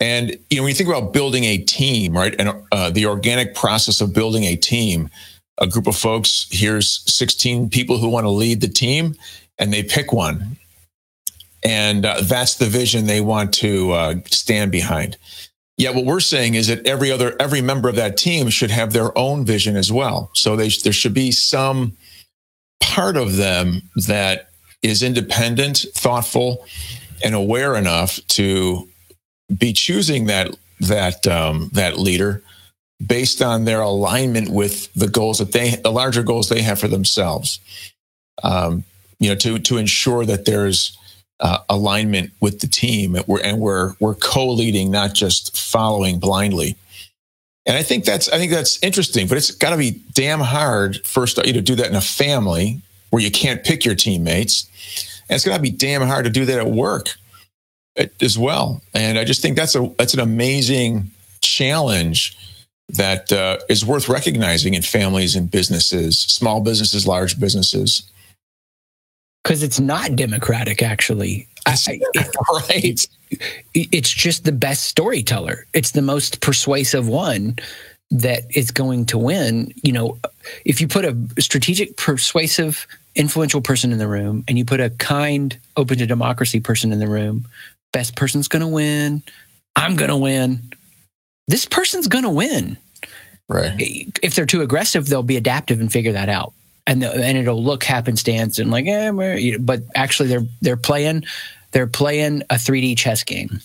And 0.00 0.36
you 0.50 0.58
know, 0.58 0.62
when 0.62 0.70
you 0.70 0.74
think 0.74 0.88
about 0.88 1.12
building 1.12 1.44
a 1.44 1.58
team, 1.58 2.16
right, 2.16 2.34
and 2.38 2.52
uh, 2.70 2.90
the 2.90 3.06
organic 3.06 3.54
process 3.54 4.00
of 4.00 4.12
building 4.12 4.44
a 4.44 4.56
team, 4.56 5.08
a 5.58 5.66
group 5.66 5.86
of 5.86 5.96
folks. 5.96 6.46
Here's 6.50 7.02
16 7.12 7.70
people 7.70 7.98
who 7.98 8.08
want 8.08 8.24
to 8.24 8.30
lead 8.30 8.60
the 8.60 8.68
team, 8.68 9.14
and 9.58 9.72
they 9.72 9.82
pick 9.82 10.12
one, 10.12 10.56
and 11.64 12.04
uh, 12.04 12.20
that's 12.22 12.56
the 12.56 12.66
vision 12.66 13.06
they 13.06 13.20
want 13.20 13.54
to 13.54 13.92
uh, 13.92 14.14
stand 14.26 14.70
behind. 14.70 15.16
Yet 15.78 15.94
what 15.94 16.06
we're 16.06 16.20
saying 16.20 16.54
is 16.54 16.68
that 16.68 16.86
every 16.86 17.12
other 17.12 17.36
every 17.38 17.60
member 17.60 17.88
of 17.88 17.96
that 17.96 18.16
team 18.16 18.48
should 18.48 18.70
have 18.70 18.92
their 18.92 19.16
own 19.16 19.44
vision 19.44 19.76
as 19.76 19.92
well. 19.92 20.30
So 20.32 20.56
they, 20.56 20.68
there 20.68 20.92
should 20.92 21.14
be 21.14 21.32
some 21.32 21.96
part 22.80 23.16
of 23.16 23.36
them 23.36 23.82
that 24.06 24.50
is 24.82 25.02
independent, 25.02 25.84
thoughtful, 25.94 26.64
and 27.22 27.34
aware 27.34 27.76
enough 27.76 28.18
to 28.28 28.88
be 29.58 29.72
choosing 29.72 30.26
that 30.26 30.56
that 30.80 31.26
um, 31.26 31.70
that 31.74 31.98
leader 31.98 32.42
based 33.04 33.42
on 33.42 33.64
their 33.64 33.80
alignment 33.80 34.48
with 34.48 34.92
the 34.94 35.08
goals 35.08 35.38
that 35.38 35.52
they 35.52 35.76
the 35.76 35.92
larger 35.92 36.22
goals 36.22 36.48
they 36.48 36.62
have 36.62 36.78
for 36.78 36.88
themselves. 36.88 37.60
Um, 38.42 38.84
you 39.18 39.28
know, 39.28 39.34
to 39.36 39.58
to 39.58 39.76
ensure 39.76 40.24
that 40.24 40.46
there's 40.46 40.96
uh, 41.40 41.58
alignment 41.68 42.30
with 42.40 42.60
the 42.60 42.66
team, 42.66 43.14
and 43.14 43.26
we're, 43.26 43.40
and 43.40 43.58
we're 43.58 43.94
we're 44.00 44.14
co-leading, 44.14 44.90
not 44.90 45.14
just 45.14 45.56
following 45.56 46.18
blindly. 46.18 46.76
And 47.66 47.76
I 47.76 47.82
think 47.82 48.04
that's 48.04 48.28
I 48.28 48.38
think 48.38 48.52
that's 48.52 48.82
interesting, 48.82 49.26
but 49.26 49.36
it's 49.36 49.50
got 49.50 49.70
to 49.70 49.76
be 49.76 50.00
damn 50.14 50.40
hard 50.40 51.04
first 51.06 51.44
you 51.44 51.60
do 51.60 51.74
that 51.74 51.88
in 51.88 51.96
a 51.96 52.00
family 52.00 52.80
where 53.10 53.22
you 53.22 53.30
can't 53.30 53.64
pick 53.64 53.84
your 53.84 53.94
teammates, 53.94 54.68
and 55.28 55.36
it's 55.36 55.44
got 55.44 55.56
to 55.56 55.62
be 55.62 55.70
damn 55.70 56.02
hard 56.02 56.24
to 56.24 56.30
do 56.30 56.44
that 56.44 56.58
at 56.58 56.68
work 56.68 57.16
as 58.20 58.38
well. 58.38 58.82
And 58.94 59.18
I 59.18 59.24
just 59.24 59.42
think 59.42 59.56
that's 59.56 59.74
a 59.74 59.90
that's 59.98 60.14
an 60.14 60.20
amazing 60.20 61.10
challenge 61.40 62.36
that 62.88 63.32
uh, 63.32 63.58
is 63.68 63.84
worth 63.84 64.08
recognizing 64.08 64.74
in 64.74 64.82
families 64.82 65.34
and 65.34 65.50
businesses, 65.50 66.18
small 66.20 66.60
businesses, 66.60 67.06
large 67.06 67.38
businesses. 67.40 68.04
Because 69.46 69.62
it's 69.62 69.78
not 69.78 70.16
democratic, 70.16 70.82
actually. 70.82 71.46
I, 71.66 71.76
it, 71.86 72.36
right. 72.68 73.08
It's 73.74 74.10
just 74.10 74.42
the 74.42 74.50
best 74.50 74.86
storyteller. 74.86 75.66
It's 75.72 75.92
the 75.92 76.02
most 76.02 76.40
persuasive 76.40 77.06
one 77.06 77.54
that 78.10 78.42
is 78.56 78.72
going 78.72 79.06
to 79.06 79.18
win. 79.18 79.72
You 79.84 79.92
know, 79.92 80.18
if 80.64 80.80
you 80.80 80.88
put 80.88 81.04
a 81.04 81.16
strategic, 81.38 81.96
persuasive, 81.96 82.88
influential 83.14 83.60
person 83.60 83.92
in 83.92 83.98
the 83.98 84.08
room 84.08 84.42
and 84.48 84.58
you 84.58 84.64
put 84.64 84.80
a 84.80 84.90
kind, 84.90 85.56
open 85.76 85.98
to 85.98 86.06
democracy 86.06 86.58
person 86.58 86.90
in 86.90 86.98
the 86.98 87.06
room, 87.06 87.46
best 87.92 88.16
person's 88.16 88.48
going 88.48 88.62
to 88.62 88.66
win. 88.66 89.22
I'm 89.76 89.94
going 89.94 90.10
to 90.10 90.16
win. 90.16 90.60
This 91.46 91.66
person's 91.66 92.08
going 92.08 92.24
to 92.24 92.30
win. 92.30 92.78
Right. 93.48 94.18
If 94.24 94.34
they're 94.34 94.44
too 94.44 94.62
aggressive, 94.62 95.06
they'll 95.06 95.22
be 95.22 95.36
adaptive 95.36 95.78
and 95.78 95.92
figure 95.92 96.10
that 96.14 96.28
out. 96.28 96.52
And, 96.88 97.02
the, 97.02 97.12
and 97.12 97.36
it'll 97.36 97.62
look 97.62 97.82
happenstance 97.82 98.60
and 98.60 98.70
like, 98.70 98.86
eh, 98.86 99.56
but 99.58 99.82
actually 99.96 100.28
they're 100.28 100.46
they're 100.62 100.76
playing 100.76 101.24
they're 101.72 101.88
playing 101.88 102.42
a 102.42 102.54
3D 102.54 102.96
chess 102.96 103.24
game. 103.24 103.60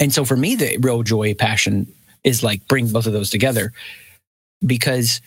And 0.00 0.12
so 0.12 0.24
for 0.24 0.36
me, 0.36 0.56
the 0.56 0.76
real 0.80 1.02
joy, 1.02 1.34
passion 1.34 1.86
is 2.24 2.42
like 2.42 2.66
bring 2.68 2.88
both 2.88 3.06
of 3.06 3.12
those 3.12 3.30
together 3.30 3.72
because 4.66 5.20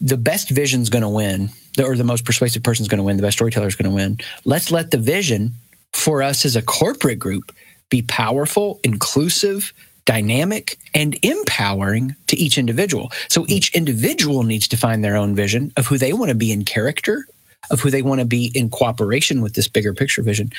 the 0.00 0.16
best 0.16 0.48
vision's 0.50 0.88
going 0.88 1.02
to 1.02 1.08
win, 1.08 1.50
or 1.78 1.96
the 1.96 2.04
most 2.04 2.24
persuasive 2.24 2.62
person's 2.62 2.88
going 2.88 2.98
to 2.98 3.04
win, 3.04 3.16
the 3.16 3.22
best 3.22 3.36
storyteller's 3.36 3.76
going 3.76 3.90
to 3.90 3.94
win. 3.94 4.18
Let's 4.44 4.70
let 4.70 4.90
the 4.90 4.98
vision 4.98 5.52
for 5.92 6.22
us 6.22 6.44
as 6.44 6.56
a 6.56 6.62
corporate 6.62 7.18
group 7.18 7.52
be 7.90 8.02
powerful, 8.02 8.80
inclusive, 8.82 9.72
dynamic, 10.06 10.78
and 10.94 11.18
empowering 11.22 12.16
to 12.28 12.36
each 12.38 12.58
individual. 12.58 13.12
So 13.28 13.46
each 13.48 13.74
individual 13.74 14.44
needs 14.44 14.68
to 14.68 14.78
find 14.78 15.04
their 15.04 15.16
own 15.16 15.36
vision 15.36 15.72
of 15.76 15.86
who 15.86 15.98
they 15.98 16.14
want 16.14 16.30
to 16.30 16.36
be 16.36 16.52
in 16.52 16.64
character, 16.64 17.26
of 17.70 17.80
who 17.80 17.90
they 17.90 18.02
want 18.02 18.20
to 18.20 18.26
be 18.26 18.52
in 18.54 18.70
cooperation 18.70 19.42
with 19.42 19.54
this 19.54 19.68
bigger 19.68 19.94
picture 19.94 20.22
vision. 20.22 20.52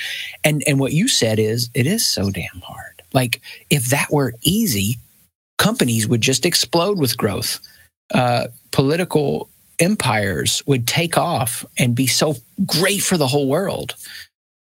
And 0.44 0.64
and 0.68 0.80
what 0.80 0.92
you 0.94 1.08
said 1.08 1.40
is 1.40 1.70
it 1.74 1.86
is 1.86 2.06
so 2.06 2.30
damn 2.30 2.62
hard. 2.62 3.02
Like 3.14 3.42
if 3.70 3.86
that 3.86 4.12
were 4.12 4.34
easy, 4.42 4.98
companies 5.58 6.08
would 6.08 6.22
just 6.22 6.46
explode 6.46 6.98
with 6.98 7.18
growth. 7.18 7.60
Uh, 8.14 8.48
political 8.72 9.50
empires 9.80 10.62
would 10.66 10.86
take 10.88 11.18
off 11.18 11.64
and 11.78 11.94
be 11.96 12.06
so 12.06 12.36
great 12.66 13.02
for 13.02 13.18
the 13.18 13.28
whole 13.28 13.48
world 13.48 13.94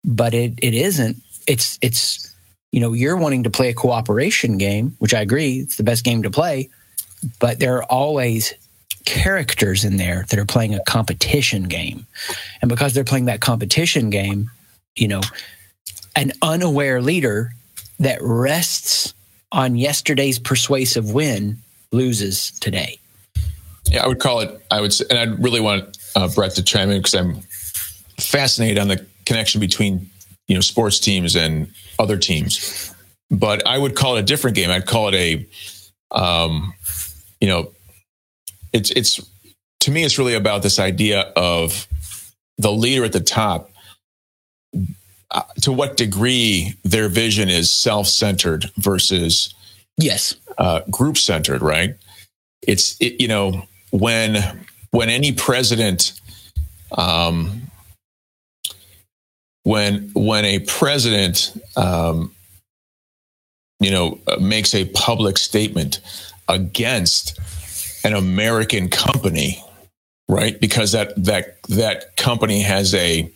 but 0.05 0.33
it 0.33 0.53
it 0.63 0.73
isn't. 0.73 1.17
It's 1.47 1.77
it's 1.81 2.33
you 2.71 2.79
know 2.79 2.93
you're 2.93 3.17
wanting 3.17 3.43
to 3.43 3.49
play 3.49 3.69
a 3.69 3.73
cooperation 3.73 4.57
game, 4.57 4.95
which 4.99 5.13
I 5.13 5.21
agree 5.21 5.59
it's 5.59 5.77
the 5.77 5.83
best 5.83 6.03
game 6.03 6.23
to 6.23 6.31
play, 6.31 6.69
but 7.39 7.59
there 7.59 7.77
are 7.77 7.83
always 7.83 8.53
characters 9.05 9.85
in 9.85 9.97
there 9.97 10.25
that 10.29 10.37
are 10.37 10.45
playing 10.45 10.75
a 10.75 10.83
competition 10.85 11.63
game, 11.63 12.05
and 12.61 12.69
because 12.69 12.93
they're 12.93 13.03
playing 13.03 13.25
that 13.25 13.41
competition 13.41 14.09
game, 14.09 14.49
you 14.95 15.07
know, 15.07 15.21
an 16.15 16.31
unaware 16.41 17.01
leader 17.01 17.51
that 17.99 18.19
rests 18.21 19.13
on 19.51 19.75
yesterday's 19.75 20.39
persuasive 20.39 21.11
win 21.11 21.57
loses 21.91 22.51
today. 22.59 22.99
Yeah, 23.89 24.03
I 24.03 24.07
would 24.07 24.19
call 24.19 24.41
it. 24.41 24.61
I 24.69 24.81
would, 24.81 24.93
say, 24.93 25.05
and 25.09 25.17
I 25.17 25.23
really 25.41 25.61
want 25.61 25.97
uh, 26.15 26.27
Brett 26.27 26.55
to 26.55 26.63
chime 26.63 26.89
in 26.89 26.99
because 26.99 27.13
I'm 27.13 27.41
fascinated 28.19 28.77
on 28.77 28.87
the 28.89 29.05
connection 29.25 29.61
between 29.61 30.09
you 30.47 30.55
know 30.55 30.61
sports 30.61 30.99
teams 30.99 31.35
and 31.35 31.71
other 31.99 32.17
teams. 32.17 32.93
But 33.29 33.65
I 33.67 33.77
would 33.77 33.95
call 33.95 34.15
it 34.15 34.21
a 34.21 34.23
different 34.23 34.55
game. 34.55 34.69
I'd 34.69 34.85
call 34.85 35.09
it 35.13 35.15
a, 35.15 35.45
um, 36.17 36.73
you 37.41 37.47
know, 37.47 37.71
it's 38.73 38.91
it's 38.91 39.19
to 39.81 39.91
me 39.91 40.03
it's 40.03 40.17
really 40.17 40.33
about 40.33 40.63
this 40.63 40.79
idea 40.79 41.21
of 41.35 41.87
the 42.57 42.71
leader 42.71 43.03
at 43.03 43.13
the 43.13 43.19
top. 43.19 43.69
Uh, 45.29 45.41
to 45.61 45.73
what 45.73 45.97
degree 45.97 46.73
their 46.85 47.09
vision 47.09 47.49
is 47.49 47.69
self-centered 47.69 48.71
versus 48.77 49.53
yes 49.97 50.35
uh, 50.57 50.79
group-centered, 50.89 51.61
right? 51.61 51.95
It's 52.61 52.95
it, 53.01 53.19
you 53.19 53.27
know 53.27 53.63
when 53.91 54.65
when 54.91 55.09
any 55.09 55.33
president 55.33 56.13
um, 56.97 57.66
when 59.67 60.09
when 60.13 60.45
a 60.45 60.59
president 60.59 61.51
um, 61.75 62.33
you 63.81 63.91
know 63.91 64.17
makes 64.39 64.73
a 64.73 64.85
public 64.85 65.37
statement 65.37 65.99
against 66.47 67.37
an 68.05 68.13
American 68.13 68.87
company, 68.87 69.61
right? 70.29 70.57
Because 70.61 70.93
that 70.93 71.21
that 71.21 71.61
that 71.63 72.15
company 72.15 72.61
has 72.61 72.95
a, 72.95 73.29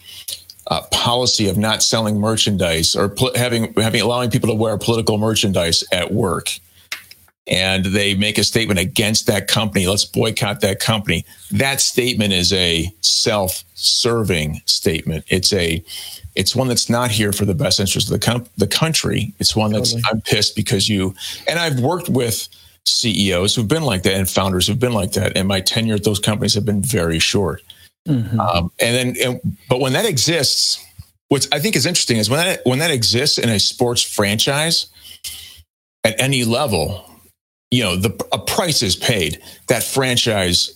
a 0.68 0.82
policy 0.84 1.50
of 1.50 1.58
not 1.58 1.84
selling 1.84 2.18
merchandise 2.18 2.96
or 2.96 3.10
pl- 3.10 3.36
having 3.36 3.74
having 3.74 4.00
allowing 4.00 4.32
people 4.32 4.48
to 4.48 4.56
wear 4.56 4.78
political 4.78 5.18
merchandise 5.18 5.84
at 5.92 6.14
work 6.14 6.60
and 7.52 7.84
they 7.84 8.16
make 8.16 8.38
a 8.38 8.46
statement 8.46 8.80
against 8.80 9.28
that 9.28 9.50
company, 9.50 9.86
let's 9.86 10.06
boycott 10.06 10.62
that 10.62 10.80
company. 10.80 11.26
That 11.52 11.82
statement 11.82 12.32
is 12.32 12.54
a 12.54 12.90
self-serving 13.02 14.62
statement. 14.66 15.26
It's 15.28 15.52
a 15.54 15.84
it's 16.34 16.56
one 16.56 16.70
that's 16.70 16.90
not 16.90 17.12
here 17.12 17.34
for 17.34 17.44
the 17.44 17.54
best 17.54 17.82
interest 17.82 18.08
of 18.08 18.14
the 18.14 18.26
com- 18.26 18.46
the 18.58 18.68
country. 18.68 19.34
It's 19.40 19.54
one 19.54 19.74
that's 19.74 19.92
totally. 19.92 20.10
I'm 20.12 20.22
pissed 20.22 20.56
because 20.56 20.88
you 20.88 21.14
and 21.46 21.60
I've 21.60 21.82
worked 21.82 22.08
with 22.08 22.48
CEOs 22.86 23.54
who've 23.54 23.68
been 23.68 23.84
like 23.84 24.04
that 24.04 24.14
and 24.14 24.30
founders 24.30 24.66
who've 24.66 24.80
been 24.80 24.94
like 24.94 25.12
that, 25.12 25.36
and 25.36 25.46
my 25.46 25.60
tenure 25.60 25.96
at 25.96 26.06
those 26.06 26.20
companies 26.20 26.54
have 26.54 26.66
been 26.66 26.82
very 26.82 27.20
short. 27.20 27.62
Mm-hmm. 28.08 28.40
Um, 28.40 28.72
and 28.80 28.96
then, 28.96 29.16
and, 29.24 29.58
but 29.70 29.80
when 29.80 29.94
that 29.94 30.06
exists, 30.06 30.84
what 31.28 31.48
I 31.52 31.60
think 31.60 31.76
is 31.76 31.86
interesting 31.86 32.18
is 32.18 32.30
when 32.30 32.40
that 32.40 32.62
when 32.66 32.80
that 32.80 32.92
exists 32.92 33.38
in 33.38 33.50
a 33.50 33.60
sports 33.60 34.02
franchise 34.02 34.88
at 36.06 36.20
any 36.20 36.46
level, 36.46 37.11
you 37.72 37.84
know, 37.84 37.96
the 37.96 38.10
a 38.32 38.38
price 38.38 38.84
is 38.84 38.96
paid. 38.96 39.42
That 39.68 39.82
franchise 39.84 40.76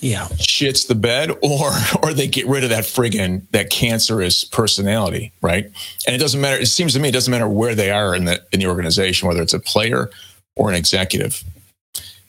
yeah. 0.00 0.26
shits 0.36 0.86
the 0.86 0.94
bed 0.94 1.30
or 1.42 1.72
or 2.02 2.14
they 2.14 2.28
get 2.28 2.46
rid 2.46 2.64
of 2.64 2.70
that 2.70 2.84
friggin 2.84 3.42
that 3.50 3.70
cancerous 3.70 4.44
personality 4.44 5.32
right? 5.42 5.64
And 6.06 6.14
it 6.14 6.18
doesn't 6.18 6.40
matter 6.40 6.60
it 6.60 6.66
seems 6.66 6.94
to 6.94 7.00
me 7.00 7.08
it 7.08 7.12
doesn't 7.12 7.30
matter 7.30 7.48
where 7.48 7.74
they 7.74 7.90
are 7.90 8.14
in 8.14 8.24
the 8.24 8.42
in 8.52 8.60
the 8.60 8.66
organization 8.66 9.28
whether 9.28 9.42
it's 9.42 9.54
a 9.54 9.60
player 9.60 10.10
or 10.54 10.70
an 10.70 10.76
executive. 10.76 11.42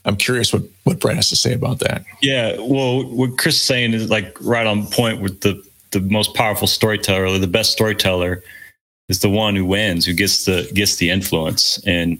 I'm 0.05 0.15
curious 0.15 0.51
what 0.51 0.63
what 0.83 0.99
brett 0.99 1.15
has 1.15 1.29
to 1.29 1.35
say 1.35 1.53
about 1.53 1.79
that. 1.79 2.03
Yeah 2.21 2.57
well 2.59 3.03
what 3.03 3.37
chris 3.37 3.55
is 3.55 3.63
saying 3.63 3.93
is 3.93 4.09
like 4.09 4.35
right 4.41 4.65
on 4.65 4.87
point 4.87 5.21
with 5.21 5.41
the 5.41 5.63
the 5.91 5.99
most 6.01 6.33
powerful 6.33 6.67
storyteller 6.67 7.25
or 7.25 7.37
the 7.37 7.47
best 7.47 7.71
storyteller 7.71 8.43
is 9.09 9.19
the 9.19 9.29
one 9.29 9.55
who 9.55 9.65
wins 9.65 10.05
who 10.05 10.13
gets 10.13 10.45
the 10.45 10.69
gets 10.73 10.97
the 10.97 11.09
influence. 11.09 11.79
And 11.85 12.19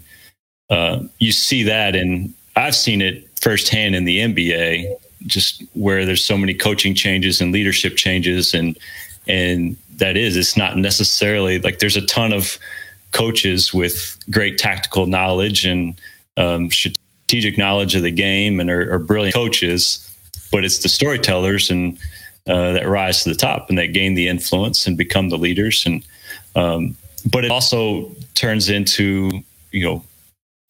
uh, 0.70 1.00
you 1.18 1.32
see 1.32 1.62
that 1.62 1.94
and 1.94 2.32
i've 2.56 2.74
seen 2.74 3.00
it 3.00 3.28
firsthand 3.40 3.94
in 3.94 4.04
the 4.04 4.18
nba 4.18 4.94
just 5.26 5.62
where 5.74 6.04
there's 6.04 6.24
so 6.24 6.36
many 6.36 6.54
coaching 6.54 6.94
changes 6.94 7.40
and 7.40 7.52
leadership 7.52 7.96
changes 7.96 8.54
and 8.54 8.78
and 9.26 9.76
that 9.96 10.16
is 10.16 10.36
it's 10.36 10.56
not 10.56 10.76
necessarily 10.76 11.58
like 11.58 11.78
there's 11.78 11.96
a 11.96 12.06
ton 12.06 12.32
of 12.32 12.58
coaches 13.12 13.72
with 13.72 14.18
great 14.30 14.58
tactical 14.58 15.06
knowledge 15.06 15.64
and 15.64 15.98
um, 16.36 16.70
strategic 16.70 17.58
knowledge 17.58 17.94
of 17.94 18.02
the 18.02 18.10
game 18.10 18.60
and 18.60 18.70
are, 18.70 18.92
are 18.92 18.98
brilliant 18.98 19.34
coaches 19.34 20.04
but 20.50 20.64
it's 20.64 20.78
the 20.78 20.88
storytellers 20.88 21.70
and 21.70 21.98
uh, 22.46 22.72
that 22.72 22.88
rise 22.88 23.22
to 23.22 23.28
the 23.28 23.34
top 23.34 23.68
and 23.68 23.78
that 23.78 23.88
gain 23.88 24.14
the 24.14 24.28
influence 24.28 24.86
and 24.86 24.96
become 24.96 25.28
the 25.28 25.36
leaders. 25.36 25.84
And 25.84 26.02
um, 26.56 26.96
but 27.30 27.44
it 27.44 27.50
also 27.50 28.10
turns 28.34 28.70
into 28.70 29.30
you 29.70 29.84
know 29.84 30.04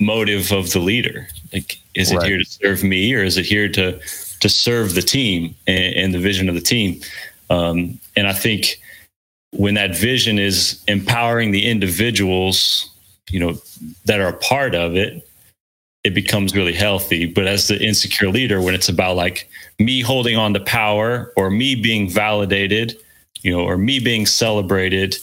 motive 0.00 0.52
of 0.52 0.72
the 0.72 0.78
leader. 0.78 1.28
Like, 1.52 1.78
is 1.94 2.14
right. 2.14 2.22
it 2.22 2.28
here 2.28 2.38
to 2.38 2.44
serve 2.44 2.84
me 2.84 3.14
or 3.14 3.22
is 3.22 3.36
it 3.36 3.46
here 3.46 3.68
to 3.70 3.98
to 4.40 4.48
serve 4.48 4.94
the 4.94 5.02
team 5.02 5.54
and, 5.66 5.94
and 5.96 6.14
the 6.14 6.18
vision 6.18 6.48
of 6.48 6.54
the 6.54 6.60
team? 6.60 7.00
Um, 7.50 7.98
and 8.16 8.26
I 8.28 8.32
think 8.32 8.80
when 9.52 9.74
that 9.74 9.96
vision 9.96 10.38
is 10.38 10.82
empowering 10.86 11.50
the 11.50 11.66
individuals, 11.66 12.90
you 13.30 13.40
know, 13.40 13.58
that 14.04 14.20
are 14.20 14.28
a 14.28 14.36
part 14.36 14.74
of 14.74 14.94
it, 14.94 15.26
it 16.04 16.14
becomes 16.14 16.54
really 16.54 16.72
healthy. 16.72 17.26
But 17.26 17.46
as 17.46 17.68
the 17.68 17.82
insecure 17.82 18.28
leader, 18.28 18.60
when 18.60 18.74
it's 18.74 18.88
about 18.88 19.16
like 19.16 19.48
me 19.78 20.00
holding 20.00 20.36
on 20.36 20.54
to 20.54 20.60
power 20.60 21.32
or 21.36 21.50
me 21.50 21.74
being 21.74 22.08
validated, 22.08 22.96
you 23.42 23.50
know, 23.50 23.64
or 23.64 23.76
me 23.76 23.98
being 23.98 24.26
celebrated, 24.26 25.16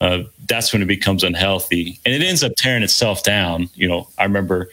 uh, 0.00 0.22
that's 0.46 0.72
when 0.72 0.82
it 0.82 0.86
becomes 0.86 1.24
unhealthy 1.24 1.98
and 2.04 2.14
it 2.14 2.22
ends 2.22 2.42
up 2.42 2.52
tearing 2.56 2.82
itself 2.82 3.22
down. 3.22 3.68
You 3.74 3.88
know, 3.88 4.08
I 4.18 4.24
remember 4.24 4.68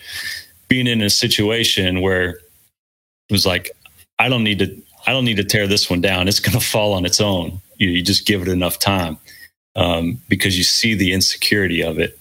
being 0.68 0.88
in 0.88 1.02
a 1.02 1.10
situation 1.10 2.02
where 2.02 2.30
it 2.30 3.32
was 3.32 3.46
like, 3.46 3.72
I 4.20 4.30
don't 4.30 4.44
need 4.44 4.60
to, 4.60 4.82
I 5.08 5.12
don't 5.12 5.26
need 5.26 5.38
to 5.38 5.44
tear 5.44 5.68
this 5.68 5.90
one 5.90 6.02
down. 6.02 6.28
It's 6.28 6.40
going 6.40 6.60
to 6.60 6.66
fall 6.66 6.94
on 6.94 7.06
its 7.06 7.22
own. 7.22 7.62
You, 7.78 7.90
you, 7.90 8.04
just 8.04 8.28
give 8.28 8.42
it 8.42 8.48
enough 8.48 8.80
time 8.80 9.18
um, 9.76 10.20
because 10.30 10.58
you 10.58 10.64
see 10.64 10.94
the 10.94 11.14
insecurity 11.14 11.82
of 11.82 12.00
it. 12.00 12.18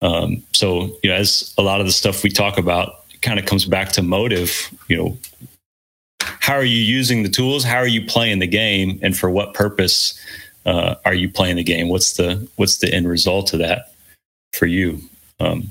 Um, 0.00 0.42
so, 0.52 0.96
you 1.02 1.10
know, 1.10 1.14
as 1.14 1.52
a 1.58 1.62
lot 1.62 1.80
of 1.80 1.86
the 1.86 1.92
stuff 1.92 2.22
we 2.22 2.30
talk 2.30 2.56
about 2.56 3.04
kind 3.20 3.38
of 3.38 3.46
comes 3.46 3.64
back 3.64 3.90
to 3.92 4.02
motive, 4.02 4.72
you 4.88 4.96
know, 4.96 5.18
how 6.20 6.54
are 6.54 6.64
you 6.64 6.80
using 6.80 7.24
the 7.24 7.28
tools? 7.28 7.64
How 7.64 7.76
are 7.78 7.86
you 7.86 8.06
playing 8.06 8.38
the 8.38 8.46
game? 8.46 8.98
And 9.02 9.16
for 9.16 9.28
what 9.28 9.54
purpose 9.54 10.18
uh, 10.68 10.96
are 11.06 11.14
you 11.14 11.30
playing 11.30 11.56
the 11.56 11.64
game? 11.64 11.88
What's 11.88 12.12
the, 12.12 12.46
what's 12.56 12.76
the 12.76 12.92
end 12.92 13.08
result 13.08 13.54
of 13.54 13.58
that 13.60 13.90
for 14.52 14.66
you? 14.66 15.00
Um, 15.40 15.70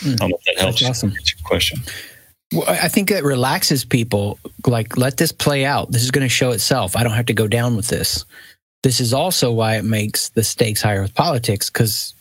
mm, 0.00 0.12
I 0.12 0.16
don't 0.16 0.30
know 0.30 0.36
if 0.36 0.44
that 0.44 0.58
helps. 0.58 0.84
Awesome. 0.84 1.14
question. 1.44 1.80
Well, 2.52 2.68
I 2.68 2.88
think 2.88 3.08
that 3.08 3.24
relaxes 3.24 3.86
people. 3.86 4.38
Like, 4.66 4.98
let 4.98 5.16
this 5.16 5.32
play 5.32 5.64
out. 5.64 5.90
This 5.90 6.02
is 6.02 6.10
going 6.10 6.24
to 6.24 6.28
show 6.28 6.50
itself. 6.50 6.96
I 6.96 7.02
don't 7.02 7.12
have 7.12 7.26
to 7.26 7.34
go 7.34 7.48
down 7.48 7.76
with 7.76 7.88
this. 7.88 8.26
This 8.82 9.00
is 9.00 9.14
also 9.14 9.50
why 9.50 9.76
it 9.76 9.84
makes 9.84 10.28
the 10.30 10.44
stakes 10.44 10.82
higher 10.82 11.00
with 11.00 11.14
politics 11.14 11.70
because 11.70 12.14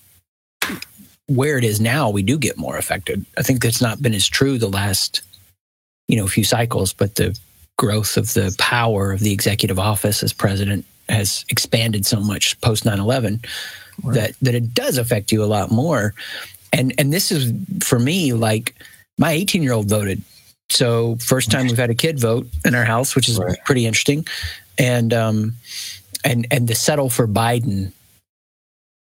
where 1.27 1.57
it 1.57 1.65
is 1.65 1.81
now, 1.81 2.09
we 2.09 2.23
do 2.23 2.37
get 2.37 2.57
more 2.57 2.77
affected. 2.77 3.25
I 3.37 3.41
think 3.41 3.61
that's 3.61 3.81
not 3.81 4.01
been 4.01 4.13
as 4.13 4.27
true 4.27 4.57
the 4.57 4.69
last, 4.69 5.21
you 6.07 6.15
know, 6.15 6.27
few 6.27 6.45
cycles, 6.45 6.93
but 6.93 7.15
the 7.15 7.37
growth 7.77 8.15
of 8.15 8.33
the 8.33 8.55
power 8.57 9.11
of 9.11 9.19
the 9.19 9.33
executive 9.33 9.77
office 9.77 10.23
as 10.23 10.31
president 10.31 10.85
has 11.09 11.45
expanded 11.49 12.05
so 12.05 12.19
much 12.19 12.59
post 12.61 12.83
9-11 12.83 13.45
right. 14.03 14.13
that 14.13 14.33
that 14.41 14.55
it 14.55 14.73
does 14.73 14.97
affect 14.97 15.31
you 15.31 15.43
a 15.43 15.45
lot 15.45 15.71
more. 15.71 16.13
And 16.73 16.93
and 16.97 17.13
this 17.13 17.31
is 17.31 17.53
for 17.83 17.99
me 17.99 18.33
like 18.33 18.75
my 19.17 19.31
18 19.31 19.63
year 19.63 19.73
old 19.73 19.89
voted. 19.89 20.21
So 20.69 21.15
first 21.17 21.49
time 21.49 21.67
we've 21.67 21.77
had 21.77 21.89
a 21.89 21.95
kid 21.95 22.19
vote 22.19 22.47
in 22.65 22.75
our 22.75 22.83
house, 22.83 23.15
which 23.15 23.29
is 23.29 23.39
right. 23.39 23.57
pretty 23.65 23.85
interesting. 23.85 24.27
And 24.77 25.13
um 25.13 25.53
and 26.23 26.47
and 26.51 26.67
the 26.67 26.75
settle 26.75 27.09
for 27.09 27.27
Biden 27.27 27.93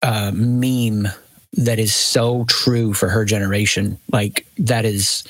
uh, 0.01 0.31
meme 0.33 1.07
that 1.53 1.79
is 1.79 1.95
so 1.95 2.45
true 2.45 2.93
for 2.93 3.09
her 3.09 3.25
generation. 3.25 3.97
Like 4.11 4.45
that 4.59 4.85
is 4.85 5.23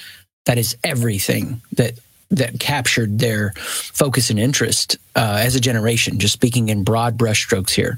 that 0.46 0.58
is 0.58 0.78
everything 0.84 1.62
that 1.74 1.94
that 2.30 2.60
captured 2.60 3.20
their 3.20 3.54
focus 3.56 4.30
and 4.30 4.40
interest 4.40 4.98
uh, 5.16 5.40
as 5.42 5.56
a 5.56 5.60
generation. 5.60 6.20
Just 6.20 6.34
speaking 6.34 6.70
in 6.70 6.84
broad 6.84 7.18
brushstrokes 7.18 7.70
here, 7.72 7.98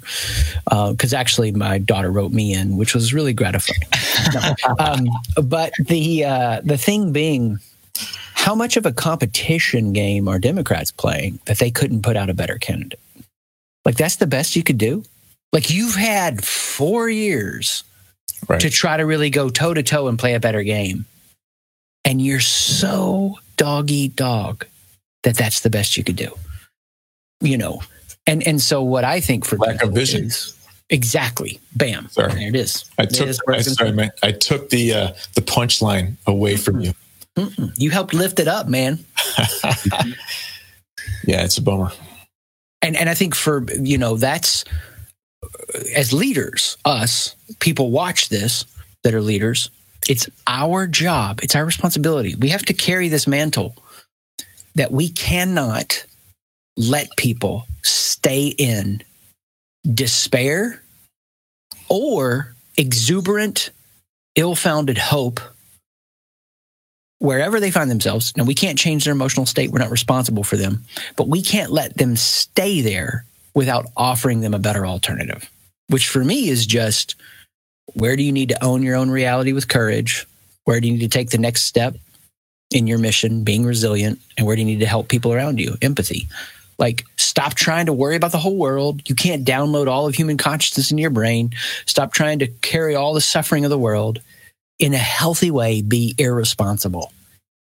because 0.66 1.14
uh, 1.14 1.18
actually 1.18 1.52
my 1.52 1.78
daughter 1.80 2.12
wrote 2.12 2.32
me 2.32 2.54
in, 2.54 2.78
which 2.78 2.94
was 2.94 3.14
really 3.14 3.34
gratifying. 3.34 3.80
no. 4.34 4.76
um, 4.80 5.08
but 5.44 5.74
the 5.80 6.26
uh, 6.26 6.62
the 6.64 6.78
thing 6.78 7.12
being, 7.12 7.60
how 8.34 8.56
much 8.56 8.78
of 8.78 8.86
a 8.86 8.92
competition 8.92 9.94
game 9.94 10.28
are 10.28 10.40
Democrats 10.40 10.92
playing 10.92 11.40
that 11.46 11.58
they 11.58 11.72
couldn't 11.72 12.04
put 12.04 12.16
out 12.16 12.30
a 12.30 12.34
better 12.34 12.58
candidate? 12.58 13.00
Like 13.86 13.96
that's 13.96 14.18
the 14.18 14.28
best 14.28 14.56
you 14.56 14.64
could 14.64 14.78
do. 14.78 15.04
Like 15.52 15.72
you've 15.72 15.96
had 15.96 16.44
four 16.44 17.10
years 17.10 17.84
right. 18.48 18.62
to 18.62 18.70
try 18.70 18.98
to 18.98 19.06
really 19.06 19.30
go 19.30 19.50
toe 19.50 19.74
to 19.74 19.84
toe 19.84 20.08
and 20.08 20.20
play 20.20 20.36
a 20.36 20.40
better 20.40 20.64
game. 20.64 21.06
And 22.06 22.22
you're 22.22 22.40
so 22.40 23.40
dog 23.60 23.92
eat 23.92 24.16
dog 24.16 24.66
that 25.24 25.36
that's 25.36 25.60
the 25.60 25.70
best 25.70 25.98
you 25.98 26.04
could 26.04 26.16
do. 26.16 26.34
You 27.42 27.58
know, 27.58 27.84
and 28.26 28.46
and 28.48 28.60
so 28.60 28.82
what 28.82 29.04
I 29.04 29.20
think 29.20 29.46
for 29.46 29.58
lack 29.58 29.84
of 29.84 29.92
vision. 29.92 30.26
Is, 30.26 30.56
exactly. 30.90 31.60
Bam. 31.76 32.10
Sorry. 32.10 32.34
There 32.34 32.48
it 32.48 32.56
is. 32.56 32.86
I 32.98 33.06
took. 33.06 33.28
Is 33.28 33.40
I, 33.48 33.62
sorry, 33.62 33.92
man. 33.92 34.12
I 34.24 34.32
took 34.32 34.70
the 34.70 34.94
uh, 34.94 35.08
the 35.36 35.42
punchline 35.42 36.16
away 36.26 36.56
from 36.58 36.80
you. 36.82 36.94
Mm-mm. 37.36 37.72
You 37.78 37.92
helped 37.92 38.14
lift 38.14 38.40
it 38.40 38.48
up, 38.48 38.68
man. 38.68 39.00
yeah, 41.26 41.44
it's 41.44 41.58
a 41.58 41.62
bummer. 41.62 41.92
And 42.82 42.96
and 42.96 43.10
I 43.10 43.14
think 43.14 43.36
for 43.36 43.66
you 43.80 43.98
know 43.98 44.16
that's 44.16 44.66
as 45.96 46.12
leaders, 46.12 46.78
us 46.86 47.36
people 47.60 47.92
watch 47.92 48.30
this 48.30 48.66
that 49.04 49.14
are 49.14 49.22
leaders. 49.22 49.70
It's 50.08 50.30
our 50.48 50.88
job. 50.88 51.40
It's 51.44 51.56
our 51.56 51.66
responsibility. 51.66 52.36
We 52.36 52.50
have 52.50 52.66
to 52.66 52.74
carry 52.74 53.10
this 53.10 53.28
mantle 53.28 53.76
that 54.76 54.92
we 54.92 55.10
cannot 55.10 56.06
let 56.78 57.10
people 57.18 57.68
stay 57.84 58.48
in 58.48 59.04
despair 59.94 60.82
or 61.90 62.54
exuberant, 62.78 63.72
ill 64.36 64.56
founded 64.56 64.98
hope 64.98 65.40
wherever 67.20 67.60
they 67.60 67.72
find 67.72 67.92
themselves. 67.92 68.36
Now, 68.38 68.46
we 68.46 68.56
can't 68.56 68.80
change 68.80 69.04
their 69.04 69.14
emotional 69.14 69.46
state. 69.46 69.72
We're 69.72 69.80
not 69.80 69.92
responsible 69.92 70.44
for 70.44 70.56
them, 70.56 70.86
but 71.18 71.28
we 71.28 71.42
can't 71.42 71.72
let 71.72 71.98
them 71.98 72.16
stay 72.16 72.82
there 72.82 73.26
without 73.54 73.88
offering 73.98 74.40
them 74.40 74.54
a 74.54 74.60
better 74.60 74.86
alternative, 74.86 75.50
which 75.88 76.08
for 76.08 76.24
me 76.24 76.50
is 76.50 76.66
just 76.66 77.16
where 77.96 78.16
do 78.16 78.24
you 78.24 78.32
need 78.32 78.50
to 78.50 78.64
own 78.64 78.84
your 78.84 78.96
own 78.96 79.10
reality 79.10 79.54
with 79.54 79.68
courage? 79.68 80.26
Where 80.66 80.80
do 80.80 80.88
you 80.88 80.94
need 80.94 81.02
to 81.02 81.08
take 81.08 81.30
the 81.30 81.38
next 81.38 81.64
step 81.64 81.96
in 82.72 82.88
your 82.88 82.98
mission, 83.00 83.44
being 83.44 83.66
resilient? 83.66 84.20
And 84.38 84.46
where 84.46 84.56
do 84.56 84.62
you 84.62 84.68
need 84.68 84.80
to 84.80 84.86
help 84.86 85.08
people 85.08 85.34
around 85.34 85.60
you? 85.60 85.78
Empathy. 85.82 86.28
Like, 86.78 87.06
stop 87.18 87.56
trying 87.56 87.88
to 87.88 87.94
worry 87.94 88.16
about 88.16 88.32
the 88.32 88.38
whole 88.38 88.56
world. 88.56 89.08
You 89.10 89.16
can't 89.16 89.46
download 89.46 89.88
all 89.88 90.08
of 90.08 90.16
human 90.16 90.38
consciousness 90.38 90.92
in 90.92 90.98
your 90.98 91.10
brain. 91.10 91.52
Stop 91.86 92.14
trying 92.14 92.40
to 92.40 92.48
carry 92.48 92.96
all 92.96 93.14
the 93.14 93.22
suffering 93.22 93.66
of 93.66 93.70
the 93.70 93.78
world. 93.78 94.22
In 94.78 94.94
a 94.94 94.98
healthy 94.98 95.52
way, 95.52 95.82
be 95.82 96.16
irresponsible 96.18 97.12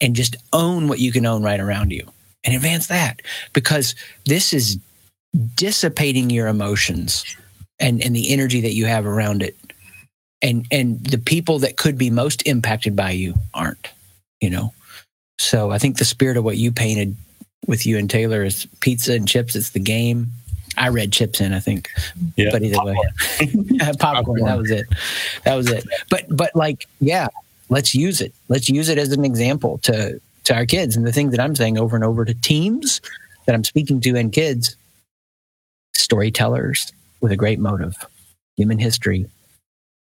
and 0.01 0.17
just 0.17 0.37
own 0.53 0.89
what 0.89 0.99
you 0.99 1.13
can 1.13 1.27
own 1.27 1.43
right 1.43 1.61
around 1.61 1.93
you 1.93 2.07
and 2.45 2.55
advance 2.55 2.89
that 2.89 3.23
because 3.53 3.95
this 4.27 4.53
is 4.53 4.79
dissipating 5.55 6.31
your 6.31 6.47
emotions 6.47 7.25
and, 7.81 8.03
and 8.03 8.15
the 8.15 8.33
energy 8.33 8.61
that 8.61 8.75
you 8.75 8.87
have 8.87 9.07
around 9.07 9.43
it 9.43 9.57
and 10.45 10.67
and 10.71 11.03
the 11.05 11.19
people 11.19 11.59
that 11.59 11.77
could 11.77 11.99
be 11.99 12.11
most 12.11 12.47
impacted 12.47 12.95
by 12.95 13.11
you 13.11 13.35
aren't 13.55 13.89
you 14.41 14.51
know? 14.51 14.73
So 15.39 15.73
i 15.73 15.79
think 15.79 15.97
the 15.97 16.05
spirit 16.05 16.37
of 16.37 16.45
what 16.45 16.59
you 16.59 16.71
painted 16.71 17.17
with 17.67 17.87
you 17.87 17.99
and 17.99 18.09
taylor 18.09 18.45
is 18.45 18.69
pizza 18.81 19.15
and 19.15 19.27
chips 19.27 19.57
it's 19.57 19.71
the 19.71 19.81
game. 19.81 20.29
I 20.77 20.89
read 20.89 21.13
chips 21.13 21.41
in 21.41 21.53
i 21.53 21.61
think. 21.61 21.91
Yeah. 22.37 22.51
but 22.53 22.63
either 22.63 22.77
popcorn. 22.77 22.97
way. 22.97 23.47
Popcorn, 23.67 23.97
popcorn 23.99 24.41
that 24.45 24.59
was 24.59 24.71
it. 24.71 24.87
That 25.45 25.55
was 25.55 25.71
it. 25.71 25.85
But 26.11 26.25
but 26.29 26.55
like 26.55 26.87
yeah 27.01 27.29
let's 27.71 27.95
use 27.95 28.21
it. 28.21 28.35
Let's 28.49 28.69
use 28.69 28.89
it 28.91 28.99
as 28.99 29.11
an 29.13 29.25
example 29.25 29.79
to 29.79 30.21
to 30.45 30.55
our 30.55 30.67
kids. 30.67 30.95
And 30.95 31.07
the 31.07 31.13
thing 31.13 31.31
that 31.31 31.41
i'm 31.41 31.57
saying 31.57 31.79
over 31.79 31.97
and 31.97 32.05
over 32.05 32.25
to 32.25 32.35
teams 32.35 33.01
that 33.47 33.55
i'm 33.55 33.65
speaking 33.65 34.01
to 34.03 34.17
and 34.17 34.33
kids 34.33 34.77
storytellers 35.95 36.93
with 37.21 37.33
a 37.33 37.37
great 37.37 37.59
motive 37.59 37.97
human 38.57 38.79
history 38.79 39.27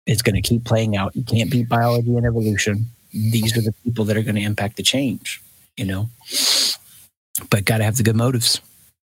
it's 0.05 0.21
going 0.21 0.35
to 0.35 0.41
keep 0.41 0.63
playing 0.65 0.95
out. 0.95 1.15
You 1.15 1.23
can't 1.23 1.49
beat 1.49 1.67
biology 1.67 2.15
and 2.15 2.25
evolution. 2.25 2.85
These 3.11 3.57
are 3.57 3.61
the 3.61 3.73
people 3.83 4.05
that 4.05 4.17
are 4.17 4.23
going 4.23 4.35
to 4.35 4.41
impact 4.41 4.77
the 4.77 4.83
change, 4.83 5.41
you 5.77 5.85
know. 5.85 6.09
But 7.49 7.65
got 7.65 7.79
to 7.79 7.83
have 7.83 7.97
the 7.97 8.03
good 8.03 8.15
motives. 8.15 8.61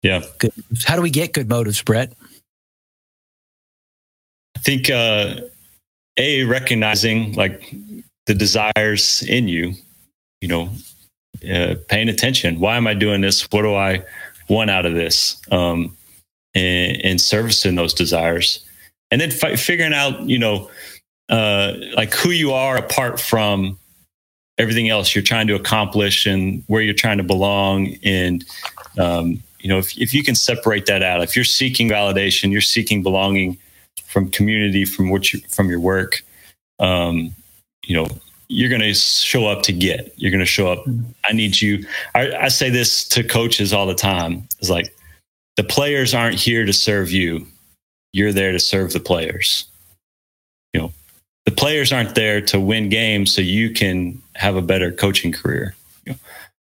Yeah. 0.01 0.23
Good. 0.37 0.53
How 0.85 0.95
do 0.95 1.01
we 1.01 1.09
get 1.09 1.33
good 1.33 1.49
motives, 1.49 1.81
Brett? 1.81 2.13
I 4.55 4.59
think 4.59 4.89
uh, 4.89 5.41
a 6.17 6.43
recognizing 6.45 7.33
like 7.33 7.73
the 8.25 8.33
desires 8.33 9.23
in 9.23 9.47
you, 9.47 9.73
you 10.41 10.47
know, 10.47 10.69
uh, 11.51 11.75
paying 11.87 12.09
attention. 12.09 12.59
Why 12.59 12.77
am 12.77 12.87
I 12.87 12.93
doing 12.93 13.21
this? 13.21 13.43
What 13.51 13.61
do 13.63 13.75
I 13.75 14.03
want 14.49 14.69
out 14.69 14.85
of 14.85 14.93
this? 14.93 15.41
Um, 15.51 15.95
and, 16.55 17.01
and 17.03 17.21
servicing 17.21 17.75
those 17.75 17.93
desires 17.93 18.66
and 19.11 19.21
then 19.21 19.31
fi- 19.31 19.55
figuring 19.55 19.93
out, 19.93 20.21
you 20.21 20.39
know, 20.39 20.69
uh, 21.29 21.73
like 21.95 22.13
who 22.13 22.31
you 22.31 22.53
are 22.53 22.77
apart 22.77 23.19
from 23.19 23.77
everything 24.57 24.89
else 24.89 25.13
you're 25.13 25.23
trying 25.23 25.47
to 25.47 25.55
accomplish 25.55 26.25
and 26.25 26.63
where 26.67 26.81
you're 26.81 26.93
trying 26.93 27.17
to 27.17 27.23
belong. 27.23 27.95
And, 28.03 28.43
um, 28.97 29.43
you 29.59 29.69
know, 29.69 29.77
if, 29.77 29.97
if 29.97 30.13
you 30.13 30.23
can 30.23 30.35
separate 30.35 30.85
that 30.87 31.03
out, 31.03 31.21
if 31.21 31.35
you're 31.35 31.45
seeking 31.45 31.89
validation, 31.89 32.51
you're 32.51 32.61
seeking 32.61 33.03
belonging 33.03 33.57
from 34.05 34.29
community, 34.29 34.85
from 34.85 35.09
what 35.09 35.33
you, 35.33 35.39
from 35.49 35.69
your 35.69 35.79
work, 35.79 36.23
um, 36.79 37.35
you 37.85 37.95
know, 37.95 38.07
you're 38.49 38.69
going 38.69 38.81
to 38.81 38.93
show 38.93 39.45
up 39.45 39.61
to 39.63 39.73
get, 39.73 40.13
you're 40.15 40.31
going 40.31 40.39
to 40.39 40.45
show 40.45 40.71
up. 40.71 40.85
I 41.29 41.33
need 41.33 41.59
you. 41.59 41.85
I, 42.15 42.31
I 42.31 42.47
say 42.47 42.69
this 42.69 43.07
to 43.09 43.23
coaches 43.23 43.73
all 43.73 43.85
the 43.85 43.95
time. 43.95 44.47
It's 44.59 44.69
like 44.69 44.95
the 45.57 45.63
players 45.63 46.13
aren't 46.13 46.39
here 46.39 46.65
to 46.65 46.73
serve 46.73 47.11
you. 47.11 47.45
You're 48.13 48.33
there 48.33 48.51
to 48.51 48.59
serve 48.59 48.93
the 48.93 48.99
players. 48.99 49.65
You 50.73 50.81
know, 50.81 50.93
the 51.45 51.51
players 51.51 51.91
aren't 51.91 52.15
there 52.15 52.41
to 52.41 52.59
win 52.59 52.89
games 52.89 53.33
so 53.33 53.41
you 53.41 53.71
can 53.71 54.21
have 54.35 54.55
a 54.55 54.61
better 54.61 54.91
coaching 54.91 55.31
career. 55.31 55.75
You 56.05 56.13
know, 56.13 56.19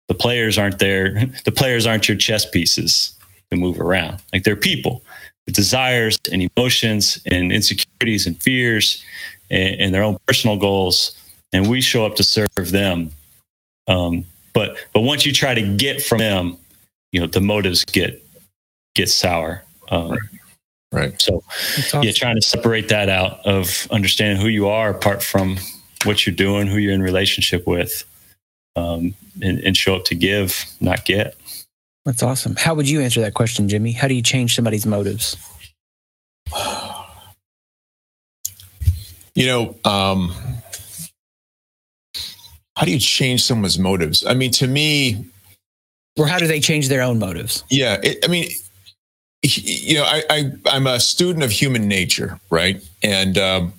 the 0.07 0.13
players 0.13 0.57
aren't 0.57 0.79
there. 0.79 1.25
The 1.45 1.51
players 1.51 1.85
aren't 1.85 2.07
your 2.07 2.17
chess 2.17 2.49
pieces 2.49 3.15
to 3.51 3.57
move 3.57 3.79
around. 3.79 4.21
Like 4.33 4.43
they're 4.43 4.55
people 4.55 5.03
with 5.45 5.55
desires 5.55 6.17
and 6.31 6.49
emotions 6.57 7.21
and 7.25 7.51
insecurities 7.51 8.27
and 8.27 8.41
fears 8.41 9.03
and, 9.49 9.79
and 9.79 9.93
their 9.93 10.03
own 10.03 10.17
personal 10.27 10.57
goals. 10.57 11.15
And 11.53 11.69
we 11.69 11.81
show 11.81 12.05
up 12.05 12.15
to 12.15 12.23
serve 12.23 12.49
them. 12.55 13.11
Um, 13.87 14.25
but 14.53 14.77
but 14.93 15.01
once 15.01 15.25
you 15.25 15.31
try 15.31 15.53
to 15.53 15.61
get 15.61 16.01
from 16.01 16.19
them, 16.19 16.57
you 17.11 17.19
know 17.19 17.27
the 17.27 17.41
motives 17.41 17.85
get 17.85 18.25
get 18.95 19.09
sour. 19.09 19.63
Um, 19.89 20.11
right. 20.11 20.19
Right. 20.91 21.19
So 21.21 21.43
awesome. 21.47 22.03
yeah, 22.03 22.11
trying 22.11 22.35
to 22.35 22.41
separate 22.41 22.89
that 22.89 23.09
out 23.09 23.45
of 23.45 23.87
understanding 23.91 24.41
who 24.41 24.47
you 24.47 24.67
are 24.67 24.89
apart 24.89 25.23
from 25.23 25.57
what 26.03 26.25
you're 26.25 26.35
doing, 26.35 26.67
who 26.67 26.77
you're 26.77 26.93
in 26.93 27.01
relationship 27.01 27.65
with, 27.67 28.03
um, 28.75 29.13
and, 29.41 29.59
and 29.59 29.75
show 29.75 29.95
up 29.95 30.05
to 30.05 30.15
give, 30.15 30.65
not 30.79 31.05
get. 31.05 31.35
That's 32.05 32.21
awesome. 32.21 32.55
How 32.55 32.75
would 32.75 32.87
you 32.87 33.01
answer 33.01 33.21
that 33.21 33.33
question, 33.33 33.67
Jimmy? 33.67 33.91
How 33.91 34.07
do 34.07 34.13
you 34.13 34.21
change 34.21 34.55
somebody's 34.55 34.85
motives? 34.85 35.37
You 39.33 39.47
know, 39.47 39.75
um, 39.83 40.33
how 42.77 42.85
do 42.85 42.91
you 42.91 42.99
change 42.99 43.43
someone's 43.43 43.79
motives? 43.79 44.25
I 44.25 44.33
mean, 44.33 44.51
to 44.51 44.67
me, 44.67 45.25
or 46.17 46.27
how 46.27 46.39
do 46.39 46.47
they 46.47 46.59
change 46.59 46.87
their 46.87 47.01
own 47.01 47.19
motives? 47.19 47.63
Yeah, 47.69 47.99
it, 48.01 48.23
I 48.23 48.27
mean, 48.27 48.49
you 49.45 49.95
know, 49.95 50.03
I, 50.03 50.23
I 50.65 50.75
am 50.75 50.87
a 50.87 50.99
student 50.99 51.43
of 51.43 51.51
human 51.51 51.87
nature, 51.87 52.39
right? 52.49 52.83
And 53.03 53.37
um, 53.37 53.73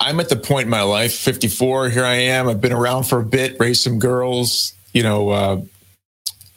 I'm 0.00 0.18
at 0.20 0.28
the 0.28 0.36
point 0.36 0.64
in 0.64 0.70
my 0.70 0.82
life, 0.82 1.14
54. 1.14 1.90
Here 1.90 2.04
I 2.04 2.14
am. 2.14 2.48
I've 2.48 2.60
been 2.60 2.72
around 2.72 3.04
for 3.04 3.20
a 3.20 3.24
bit, 3.24 3.58
raised 3.60 3.82
some 3.82 3.98
girls. 3.98 4.74
You 4.92 5.02
know, 5.02 5.30
uh, 5.30 5.60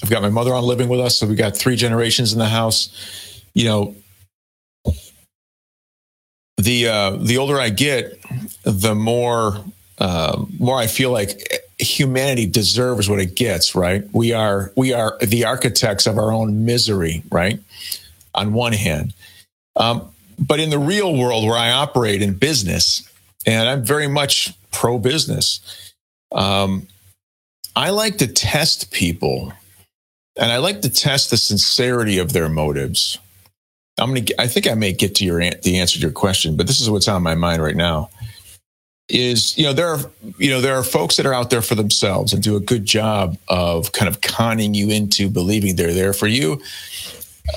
I've 0.01 0.09
got 0.09 0.21
my 0.21 0.29
mother 0.29 0.53
on 0.53 0.63
living 0.63 0.89
with 0.89 0.99
us, 0.99 1.17
so 1.17 1.27
we 1.27 1.35
got 1.35 1.55
three 1.55 1.75
generations 1.75 2.33
in 2.33 2.39
the 2.39 2.49
house. 2.49 3.41
You 3.53 3.65
know, 3.65 3.95
the 6.57 6.87
uh, 6.87 7.11
the 7.11 7.37
older 7.37 7.59
I 7.59 7.69
get, 7.69 8.19
the 8.63 8.95
more 8.95 9.63
uh, 9.99 10.43
more 10.57 10.79
I 10.79 10.87
feel 10.87 11.11
like 11.11 11.39
humanity 11.77 12.47
deserves 12.47 13.09
what 13.09 13.19
it 13.19 13.35
gets. 13.35 13.75
Right? 13.75 14.03
We 14.11 14.33
are 14.33 14.71
we 14.75 14.93
are 14.93 15.17
the 15.21 15.45
architects 15.45 16.07
of 16.07 16.17
our 16.17 16.31
own 16.31 16.65
misery. 16.65 17.23
Right? 17.29 17.59
On 18.35 18.53
one 18.53 18.73
hand, 18.73 19.13
um, 19.75 20.09
but 20.39 20.59
in 20.59 20.69
the 20.69 20.79
real 20.79 21.15
world 21.15 21.45
where 21.45 21.57
I 21.57 21.71
operate 21.71 22.21
in 22.21 22.33
business, 22.33 23.07
and 23.45 23.69
I'm 23.69 23.83
very 23.83 24.07
much 24.07 24.53
pro 24.71 24.97
business. 24.99 25.59
Um, 26.31 26.87
I 27.75 27.89
like 27.91 28.17
to 28.19 28.27
test 28.27 28.91
people, 28.91 29.53
and 30.37 30.51
I 30.51 30.57
like 30.57 30.81
to 30.81 30.89
test 30.89 31.29
the 31.29 31.37
sincerity 31.37 32.17
of 32.19 32.33
their 32.33 32.49
motives. 32.49 33.17
I'm 33.99 34.13
gonna. 34.13 34.25
I 34.39 34.47
think 34.47 34.67
I 34.67 34.73
may 34.73 34.93
get 34.93 35.15
to 35.15 35.25
your 35.25 35.39
the 35.39 35.79
answer 35.79 35.95
to 35.95 36.01
your 36.01 36.11
question, 36.11 36.55
but 36.57 36.67
this 36.67 36.81
is 36.81 36.89
what's 36.89 37.07
on 37.07 37.23
my 37.23 37.35
mind 37.35 37.61
right 37.63 37.75
now. 37.75 38.09
Is 39.09 39.57
you 39.57 39.65
know 39.65 39.73
there 39.73 39.87
are 39.87 39.99
you 40.37 40.49
know 40.49 40.61
there 40.61 40.75
are 40.75 40.83
folks 40.83 41.17
that 41.17 41.25
are 41.25 41.33
out 41.33 41.49
there 41.49 41.61
for 41.61 41.75
themselves 41.75 42.33
and 42.33 42.41
do 42.41 42.55
a 42.55 42.59
good 42.59 42.85
job 42.85 43.37
of 43.49 43.91
kind 43.91 44.09
of 44.09 44.21
conning 44.21 44.73
you 44.73 44.89
into 44.89 45.29
believing 45.29 45.75
they're 45.75 45.93
there 45.93 46.13
for 46.13 46.27
you, 46.27 46.61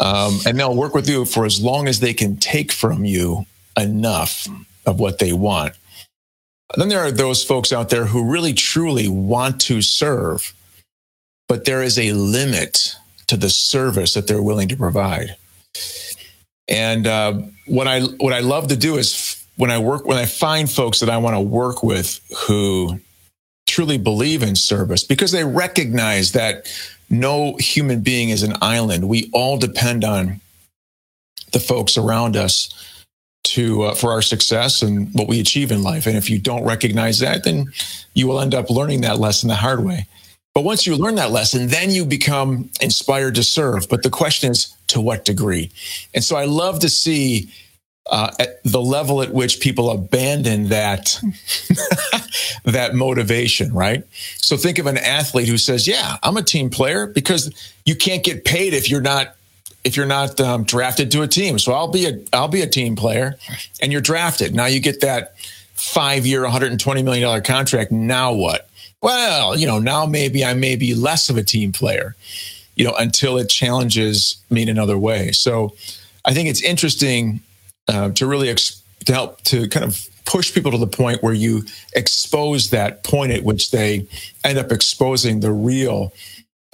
um, 0.00 0.38
and 0.46 0.58
they'll 0.58 0.74
work 0.74 0.94
with 0.94 1.08
you 1.08 1.24
for 1.24 1.44
as 1.44 1.62
long 1.62 1.88
as 1.88 2.00
they 2.00 2.14
can 2.14 2.36
take 2.36 2.72
from 2.72 3.04
you 3.04 3.46
enough 3.78 4.48
of 4.84 5.00
what 5.00 5.18
they 5.18 5.32
want. 5.32 5.74
Then 6.76 6.88
there 6.88 7.00
are 7.00 7.12
those 7.12 7.44
folks 7.44 7.72
out 7.72 7.90
there 7.90 8.06
who 8.06 8.30
really 8.30 8.52
truly 8.52 9.08
want 9.08 9.60
to 9.62 9.80
serve, 9.82 10.52
but 11.48 11.64
there 11.64 11.82
is 11.82 11.98
a 11.98 12.12
limit 12.12 12.94
to 13.28 13.36
the 13.36 13.50
service 13.50 14.14
that 14.14 14.26
they're 14.26 14.42
willing 14.42 14.68
to 14.68 14.76
provide. 14.76 15.36
And 16.68 17.06
uh, 17.06 17.34
what 17.66 17.86
I 17.86 18.00
what 18.00 18.32
I 18.32 18.40
love 18.40 18.68
to 18.68 18.76
do 18.76 18.96
is 18.96 19.44
when 19.56 19.70
I 19.70 19.78
work 19.78 20.04
when 20.04 20.18
I 20.18 20.26
find 20.26 20.70
folks 20.70 21.00
that 21.00 21.08
I 21.08 21.18
want 21.18 21.36
to 21.36 21.40
work 21.40 21.82
with 21.82 22.20
who 22.46 23.00
truly 23.66 23.98
believe 23.98 24.42
in 24.42 24.56
service 24.56 25.04
because 25.04 25.32
they 25.32 25.44
recognize 25.44 26.32
that 26.32 26.66
no 27.10 27.56
human 27.58 28.00
being 28.00 28.30
is 28.30 28.42
an 28.42 28.56
island. 28.60 29.08
We 29.08 29.30
all 29.32 29.58
depend 29.58 30.04
on 30.04 30.40
the 31.52 31.60
folks 31.60 31.96
around 31.96 32.36
us 32.36 32.72
to 33.44 33.84
uh, 33.84 33.94
for 33.94 34.10
our 34.10 34.22
success 34.22 34.82
and 34.82 35.12
what 35.14 35.28
we 35.28 35.40
achieve 35.40 35.70
in 35.70 35.82
life. 35.82 36.06
And 36.06 36.16
if 36.16 36.28
you 36.28 36.38
don't 36.38 36.64
recognize 36.64 37.20
that, 37.20 37.44
then 37.44 37.72
you 38.14 38.26
will 38.26 38.40
end 38.40 38.54
up 38.54 38.70
learning 38.70 39.02
that 39.02 39.18
lesson 39.18 39.48
the 39.48 39.54
hard 39.54 39.84
way. 39.84 40.06
But 40.54 40.64
once 40.64 40.86
you 40.86 40.96
learn 40.96 41.16
that 41.16 41.32
lesson, 41.32 41.68
then 41.68 41.90
you 41.90 42.04
become 42.04 42.70
inspired 42.80 43.34
to 43.34 43.42
serve. 43.42 43.88
But 43.88 44.02
the 44.02 44.10
question 44.10 44.52
is, 44.52 44.74
to 44.88 45.00
what 45.00 45.24
degree? 45.24 45.70
And 46.14 46.24
so 46.24 46.36
I 46.36 46.46
love 46.46 46.78
to 46.80 46.88
see 46.88 47.50
uh, 48.10 48.30
at 48.38 48.62
the 48.64 48.80
level 48.80 49.22
at 49.22 49.32
which 49.32 49.60
people 49.60 49.90
abandon 49.90 50.68
that 50.68 51.20
that 52.64 52.94
motivation, 52.94 53.72
right? 53.72 54.04
So 54.36 54.56
think 54.56 54.78
of 54.78 54.86
an 54.86 54.98
athlete 54.98 55.48
who 55.48 55.58
says, 55.58 55.86
"Yeah, 55.86 56.16
I'm 56.22 56.36
a 56.36 56.42
team 56.42 56.70
player," 56.70 57.06
because 57.06 57.52
you 57.84 57.96
can't 57.96 58.24
get 58.24 58.44
paid 58.44 58.74
if 58.74 58.90
you're 58.90 59.00
not 59.00 59.34
if 59.84 59.96
you're 59.96 60.06
not 60.06 60.40
um, 60.40 60.64
drafted 60.64 61.10
to 61.12 61.22
a 61.22 61.28
team. 61.28 61.58
So 61.58 61.72
I'll 61.72 61.88
be 61.88 62.06
a 62.06 62.18
I'll 62.32 62.48
be 62.48 62.62
a 62.62 62.68
team 62.68 62.96
player, 62.96 63.36
and 63.82 63.92
you're 63.92 64.00
drafted. 64.00 64.54
Now 64.54 64.66
you 64.66 64.80
get 64.80 65.00
that 65.00 65.34
five 65.74 66.26
year, 66.26 66.42
120 66.42 67.02
million 67.02 67.22
dollar 67.22 67.40
contract. 67.40 67.92
Now 67.92 68.32
what? 68.32 68.68
well, 69.06 69.56
you 69.56 69.66
know, 69.66 69.78
now 69.78 70.06
maybe 70.06 70.44
I 70.44 70.54
may 70.54 70.76
be 70.76 70.94
less 70.94 71.28
of 71.28 71.36
a 71.36 71.42
team 71.42 71.72
player, 71.72 72.16
you 72.74 72.84
know, 72.84 72.94
until 72.98 73.38
it 73.38 73.48
challenges 73.48 74.36
me 74.50 74.62
in 74.62 74.68
another 74.68 74.98
way. 74.98 75.32
So 75.32 75.74
I 76.24 76.34
think 76.34 76.48
it's 76.48 76.62
interesting 76.62 77.40
uh, 77.88 78.10
to 78.10 78.26
really 78.26 78.48
ex- 78.48 78.82
to 79.04 79.12
help 79.12 79.40
to 79.42 79.68
kind 79.68 79.84
of 79.84 80.08
push 80.24 80.52
people 80.52 80.72
to 80.72 80.78
the 80.78 80.86
point 80.86 81.22
where 81.22 81.32
you 81.32 81.64
expose 81.94 82.70
that 82.70 83.04
point 83.04 83.32
at 83.32 83.44
which 83.44 83.70
they 83.70 84.06
end 84.44 84.58
up 84.58 84.72
exposing 84.72 85.40
the 85.40 85.52
real 85.52 86.12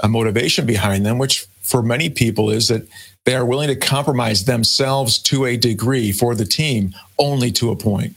uh, 0.02 0.08
motivation 0.08 0.66
behind 0.66 1.04
them, 1.04 1.18
which 1.18 1.46
for 1.62 1.82
many 1.82 2.10
people 2.10 2.50
is 2.50 2.68
that 2.68 2.86
they 3.24 3.34
are 3.34 3.46
willing 3.46 3.68
to 3.68 3.76
compromise 3.76 4.46
themselves 4.46 5.18
to 5.18 5.44
a 5.44 5.56
degree 5.56 6.10
for 6.10 6.34
the 6.34 6.44
team 6.44 6.94
only 7.18 7.52
to 7.52 7.70
a 7.70 7.76
point. 7.76 8.16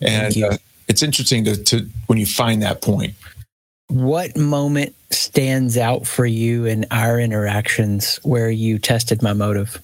And 0.00 0.42
uh, 0.42 0.56
it's 0.88 1.02
interesting 1.02 1.44
to, 1.44 1.62
to 1.64 1.88
when 2.06 2.18
you 2.18 2.26
find 2.26 2.62
that 2.62 2.82
point. 2.82 3.14
What 3.88 4.36
moment 4.36 4.94
stands 5.10 5.78
out 5.78 6.06
for 6.06 6.26
you 6.26 6.66
in 6.66 6.84
our 6.90 7.18
interactions 7.20 8.16
where 8.22 8.50
you 8.50 8.78
tested 8.78 9.22
my 9.22 9.32
motive? 9.32 9.80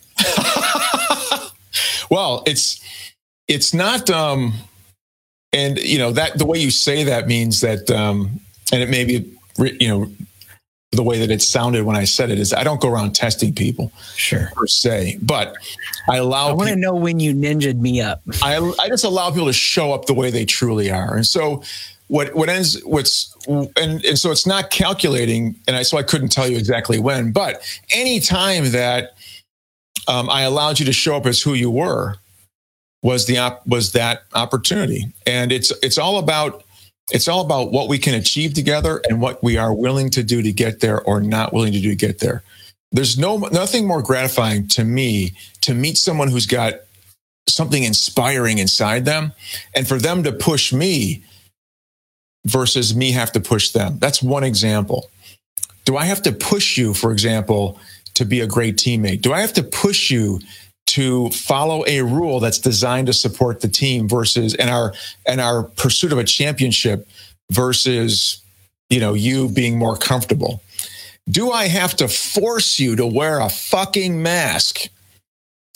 Well, 2.10 2.42
it's 2.46 2.80
it's 3.48 3.74
not 3.74 4.10
um 4.10 4.54
and 5.52 5.78
you 5.78 5.98
know 5.98 6.12
that 6.12 6.38
the 6.38 6.46
way 6.46 6.58
you 6.58 6.70
say 6.70 7.04
that 7.04 7.26
means 7.26 7.60
that 7.60 7.90
um 7.90 8.40
and 8.72 8.82
it 8.82 8.88
may 8.88 9.04
be 9.04 9.30
you 9.80 9.88
know 9.88 10.10
the 10.94 11.02
way 11.02 11.18
that 11.18 11.30
it 11.30 11.42
sounded 11.42 11.84
when 11.84 11.96
I 11.96 12.04
said 12.04 12.30
it 12.30 12.38
is 12.38 12.52
I 12.52 12.64
don't 12.64 12.80
go 12.80 12.88
around 12.88 13.14
testing 13.14 13.54
people, 13.54 13.92
sure, 14.16 14.50
per 14.54 14.66
se, 14.66 15.18
but 15.22 15.54
I 16.08 16.18
allow. 16.18 16.48
I 16.48 16.52
want 16.52 16.70
to 16.70 16.76
know 16.76 16.94
when 16.94 17.20
you 17.20 17.34
ninjaed 17.34 17.78
me 17.78 18.00
up. 18.00 18.22
I 18.42 18.58
I 18.80 18.88
just 18.88 19.04
allow 19.04 19.30
people 19.30 19.46
to 19.46 19.52
show 19.52 19.92
up 19.92 20.06
the 20.06 20.14
way 20.14 20.30
they 20.30 20.44
truly 20.44 20.90
are, 20.90 21.16
and 21.16 21.26
so 21.26 21.62
what 22.08 22.34
what 22.34 22.48
ends 22.48 22.80
what's 22.84 23.34
and 23.48 24.04
and 24.04 24.18
so 24.18 24.30
it's 24.30 24.46
not 24.46 24.70
calculating, 24.70 25.56
and 25.66 25.76
I 25.76 25.82
so 25.82 25.98
I 25.98 26.02
couldn't 26.02 26.28
tell 26.28 26.48
you 26.48 26.56
exactly 26.56 26.98
when, 26.98 27.32
but 27.32 27.62
any 27.92 28.20
time 28.20 28.70
that 28.72 29.13
um, 30.08 30.30
I 30.30 30.42
allowed 30.42 30.78
you 30.78 30.86
to 30.86 30.92
show 30.92 31.16
up 31.16 31.26
as 31.26 31.42
who 31.42 31.54
you 31.54 31.70
were 31.70 32.16
was 33.02 33.26
the 33.26 33.38
op- 33.38 33.66
was 33.66 33.92
that 33.92 34.24
opportunity, 34.34 35.12
and 35.26 35.52
it's 35.52 35.72
it's 35.82 35.98
all 35.98 36.18
about 36.18 36.64
it's 37.12 37.28
all 37.28 37.42
about 37.42 37.72
what 37.72 37.88
we 37.88 37.98
can 37.98 38.14
achieve 38.14 38.54
together 38.54 39.02
and 39.08 39.20
what 39.20 39.42
we 39.42 39.56
are 39.58 39.74
willing 39.74 40.10
to 40.10 40.22
do 40.22 40.42
to 40.42 40.52
get 40.52 40.80
there 40.80 41.02
or 41.02 41.20
not 41.20 41.52
willing 41.52 41.72
to 41.72 41.80
do 41.80 41.90
to 41.90 41.96
get 41.96 42.20
there. 42.20 42.42
There's 42.92 43.18
no 43.18 43.36
nothing 43.38 43.86
more 43.86 44.02
gratifying 44.02 44.68
to 44.68 44.84
me 44.84 45.32
to 45.62 45.74
meet 45.74 45.98
someone 45.98 46.28
who's 46.28 46.46
got 46.46 46.74
something 47.46 47.82
inspiring 47.84 48.58
inside 48.58 49.04
them 49.04 49.32
and 49.74 49.86
for 49.86 49.98
them 49.98 50.22
to 50.24 50.32
push 50.32 50.72
me 50.72 51.22
versus 52.46 52.94
me 52.94 53.12
have 53.12 53.32
to 53.32 53.40
push 53.40 53.70
them. 53.70 53.98
That's 53.98 54.22
one 54.22 54.44
example. 54.44 55.10
Do 55.84 55.96
I 55.96 56.04
have 56.04 56.22
to 56.22 56.32
push 56.32 56.78
you, 56.78 56.94
for 56.94 57.12
example, 57.12 57.78
to 58.14 58.24
be 58.24 58.40
a 58.40 58.46
great 58.46 58.76
teammate? 58.76 59.22
Do 59.22 59.32
I 59.32 59.40
have 59.40 59.52
to 59.54 59.62
push 59.62 60.10
you 60.10 60.40
to 60.86 61.30
follow 61.30 61.84
a 61.86 62.02
rule 62.02 62.40
that's 62.40 62.58
designed 62.58 63.06
to 63.06 63.12
support 63.12 63.60
the 63.60 63.68
team 63.68 64.08
versus 64.08 64.54
and 64.54 64.70
our 64.70 64.92
and 65.26 65.40
our 65.40 65.62
pursuit 65.62 66.12
of 66.12 66.18
a 66.18 66.24
championship 66.24 67.08
versus 67.50 68.42
you 68.90 69.00
know 69.00 69.14
you 69.14 69.48
being 69.48 69.78
more 69.78 69.96
comfortable? 69.96 70.62
Do 71.28 71.50
I 71.50 71.68
have 71.68 71.96
to 71.96 72.08
force 72.08 72.78
you 72.78 72.96
to 72.96 73.06
wear 73.06 73.40
a 73.40 73.48
fucking 73.48 74.22
mask? 74.22 74.88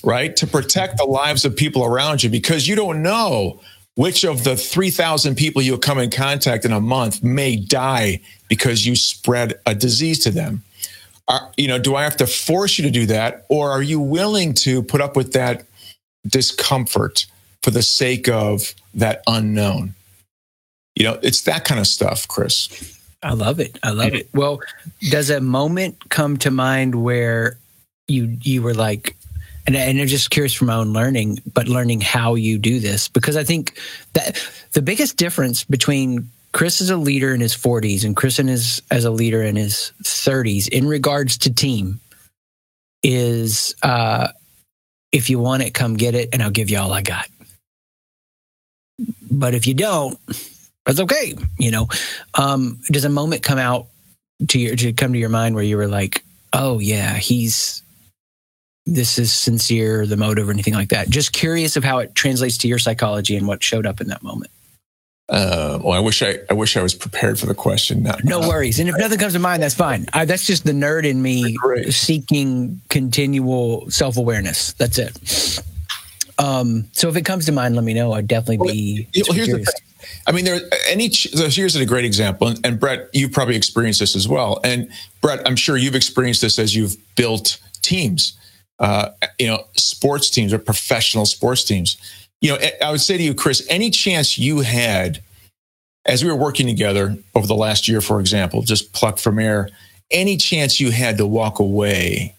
Right? 0.05 0.37
To 0.37 0.47
protect 0.47 0.99
the 0.99 1.05
lives 1.05 1.45
of 1.45 1.57
people 1.57 1.85
around 1.85 2.23
you 2.23 2.31
because 2.31 2.69
you 2.69 2.77
don't 2.77 3.03
know 3.03 3.61
which 3.97 4.25
of 4.25 4.45
the 4.45 4.55
3,000 4.55 5.35
people 5.35 5.61
you 5.61 5.77
come 5.77 5.99
in 5.99 6.09
contact 6.09 6.65
in 6.65 6.71
a 6.71 6.81
month 6.81 7.25
may 7.25 7.57
die 7.57 8.21
because 8.49 8.87
you 8.87 8.95
spread 8.95 9.55
a 9.67 9.75
disease 9.75 10.21
to 10.21 10.31
them? 10.31 10.63
Are, 11.29 11.51
you 11.57 11.69
know, 11.69 11.79
do 11.79 11.95
I 11.95 12.05
have 12.05 12.17
to 12.19 12.27
force 12.27 12.79
you 12.79 12.85
to 12.85 12.91
do 12.91 13.07
that? 13.07 13.45
Or 13.49 13.71
are 13.71 13.83
you 13.83 14.01
willing 14.01 14.55
to 14.55 14.83
put 14.83 15.01
up 15.01 15.15
with 15.15 15.33
that 15.35 15.67
discomfort 16.27 17.27
for 17.63 17.71
the 17.71 17.83
sake 17.83 18.29
of 18.29 18.75
that 18.95 19.23
unknown? 19.27 19.95
You 20.97 21.05
know, 21.05 21.19
it's 21.23 21.43
that 21.43 21.65
kind 21.65 21.81
of 21.81 21.87
stuff, 21.87 22.27
Chris. 22.27 22.99
I 23.23 23.33
love 23.35 23.61
it. 23.61 23.79
I 23.83 23.91
love 23.91 24.15
it. 24.15 24.29
Mm-hmm. 24.29 24.39
Well, 24.39 24.61
does 25.11 25.31
a 25.31 25.41
moment 25.41 26.09
come 26.09 26.37
to 26.39 26.51
mind 26.51 26.95
where 26.95 27.59
you 28.07 28.37
you 28.43 28.63
were 28.63 28.75
like, 28.75 29.17
and, 29.67 29.77
and 29.77 30.01
I'm 30.01 30.07
just 30.07 30.31
curious 30.31 30.55
from 30.55 30.69
my 30.69 30.77
own 30.77 30.93
learning, 30.93 31.41
but 31.53 31.69
learning 31.69 32.01
how 32.01 32.37
you 32.37 32.59
do 32.59 32.81
this 32.81 33.09
because 33.09 33.37
I 33.37 33.45
think 33.45 33.79
that 34.15 34.41
the 34.73 34.83
biggest 34.83 35.17
difference 35.17 35.65
between 35.65 36.31
Chris 36.53 36.81
is 36.81 36.91
a 36.91 36.97
leader 36.97 37.35
in 37.35 37.41
his 37.41 37.55
40s 37.55 38.05
and 38.05 38.17
Chris 38.17 38.39
is 38.39 38.83
as 38.91 39.05
a 39.05 39.11
leader 39.11 39.43
in 39.43 39.57
his 39.57 39.93
30s 40.03 40.69
in 40.69 40.87
regards 40.87 41.39
to 41.39 41.53
team 41.53 42.01
is 43.03 43.75
uh, 43.83 44.29
if 45.13 45.31
you 45.31 45.39
want 45.39 45.63
it, 45.63 45.75
come 45.75 45.97
get 45.97 46.15
it, 46.15 46.31
and 46.33 46.43
I'll 46.43 46.51
give 46.51 46.71
you 46.71 46.79
all 46.79 46.93
I 46.93 47.03
got. 47.03 47.29
But 49.31 49.55
if 49.55 49.67
you 49.67 49.75
don't, 49.75 50.19
that's 50.85 51.01
okay. 51.01 51.35
You 51.59 51.71
know, 51.71 51.89
um, 52.35 52.81
does 52.91 53.05
a 53.05 53.11
moment 53.11 53.43
come 53.43 53.59
out 53.59 53.87
to 54.49 54.59
your 54.59 54.77
to 54.77 54.93
come 54.93 55.13
to 55.13 55.19
your 55.19 55.29
mind 55.29 55.55
where 55.55 55.65
you 55.65 55.77
were 55.77 55.89
like, 55.89 56.25
oh 56.53 56.79
yeah, 56.79 57.15
he's 57.15 57.83
this 58.87 59.19
is 59.19 59.33
sincere, 59.33 60.07
the 60.07 60.17
motive, 60.17 60.49
or 60.49 60.53
anything 60.53 60.75
like 60.75 60.89
that. 60.89 61.11
Just 61.11 61.33
curious 61.33 61.77
of 61.77 61.85
how 61.85 61.99
it 61.99 62.15
translates 62.15 62.57
to 62.59 62.69
your 62.69 62.79
psychology 62.79 63.37
and 63.37 63.47
what 63.47 63.63
showed 63.63 63.87
up 63.87 64.01
in 64.01 64.09
that 64.09 64.23
moment. 64.23 64.51
Uh, 65.29 65.79
well, 65.83 65.93
I 65.93 66.01
wish 66.01 66.23
I, 66.23 66.39
I 66.49 66.55
wish 66.55 66.77
I 66.77 66.83
was 66.83 66.95
prepared 66.95 67.39
for 67.39 67.47
the 67.47 67.55
question. 67.55 68.03
No, 68.03 68.15
no 68.25 68.41
worries. 68.41 68.81
And 68.81 68.89
if 68.89 68.97
nothing 68.97 69.19
comes 69.19 69.35
to 69.35 69.39
mind, 69.39 69.63
that's 69.63 69.75
fine. 69.75 70.07
I, 70.15 70.25
that's 70.25 70.47
just 70.47 70.65
the 70.65 70.73
nerd 70.73 71.05
in 71.05 71.21
me 71.21 71.57
seeking 71.91 72.81
continual 72.89 73.91
self 73.91 74.17
awareness. 74.17 74.73
That's 74.75 74.99
it. 74.99 75.63
Um, 76.39 76.89
so 76.93 77.09
if 77.09 77.17
it 77.17 77.27
comes 77.27 77.47
to 77.47 77.53
mind, 77.53 77.75
let 77.75 77.85
me 77.85 77.93
know. 77.93 78.13
I'd 78.13 78.27
definitely 78.27 78.59
well, 78.59 78.69
be. 78.69 79.09
Here's 79.13 79.29
curious. 79.29 79.49
the 79.49 79.57
thing. 79.57 80.09
I 80.27 80.33
mean, 80.33 80.45
there 80.45 80.61
any 80.89 81.11
So 81.11 81.49
here's 81.49 81.77
a 81.77 81.85
great 81.85 82.05
example, 82.05 82.49
and, 82.49 82.65
and 82.65 82.81
Brett, 82.81 83.11
you've 83.13 83.33
probably 83.33 83.57
experienced 83.57 84.01
this 84.01 84.17
as 84.17 84.29
well. 84.29 84.61
And 84.65 84.91
Brett, 85.21 85.47
I'm 85.47 85.57
sure 85.57 85.77
you've 85.77 85.97
experienced 85.97 86.41
this 86.41 86.59
as 86.59 86.75
you've 86.75 86.97
built 87.17 87.61
teams 87.83 88.39
uh, 88.79 89.11
you 89.39 89.47
know, 89.47 89.65
sports 89.77 90.31
teams 90.31 90.53
or 90.53 90.59
professional 90.59 91.27
sports 91.27 91.65
teams. 91.65 91.97
You 92.41 92.53
know, 92.53 92.59
I 92.83 92.91
would 92.91 93.01
say 93.01 93.17
to 93.17 93.23
you, 93.23 93.35
Chris, 93.35 93.67
any 93.69 93.91
chance 93.91 94.39
you 94.39 94.61
had 94.61 95.23
as 96.07 96.25
we 96.25 96.31
were 96.31 96.37
working 96.37 96.67
together 96.67 97.17
over 97.35 97.47
the 97.47 97.55
last 97.55 97.89
year, 97.89 98.01
for 98.01 98.21
example, 98.21 98.63
just 98.63 98.93
pluck 98.93 99.19
from 99.19 99.39
air, 99.39 99.69
any 100.11 100.37
chance 100.37 100.81
you 100.81 100.91
had 100.91 101.19
to 101.19 101.27
walk 101.27 101.59
away 101.59 102.35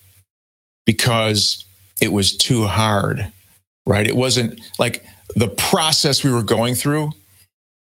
because 0.86 1.66
it 2.02 2.12
was 2.12 2.36
too 2.36 2.66
hard, 2.66 3.32
right? 3.86 4.08
It 4.08 4.16
wasn't 4.16 4.60
like 4.80 5.06
the 5.36 5.50
process 5.50 6.24
we 6.24 6.32
were 6.32 6.44
going 6.44 6.76
through 6.76 7.12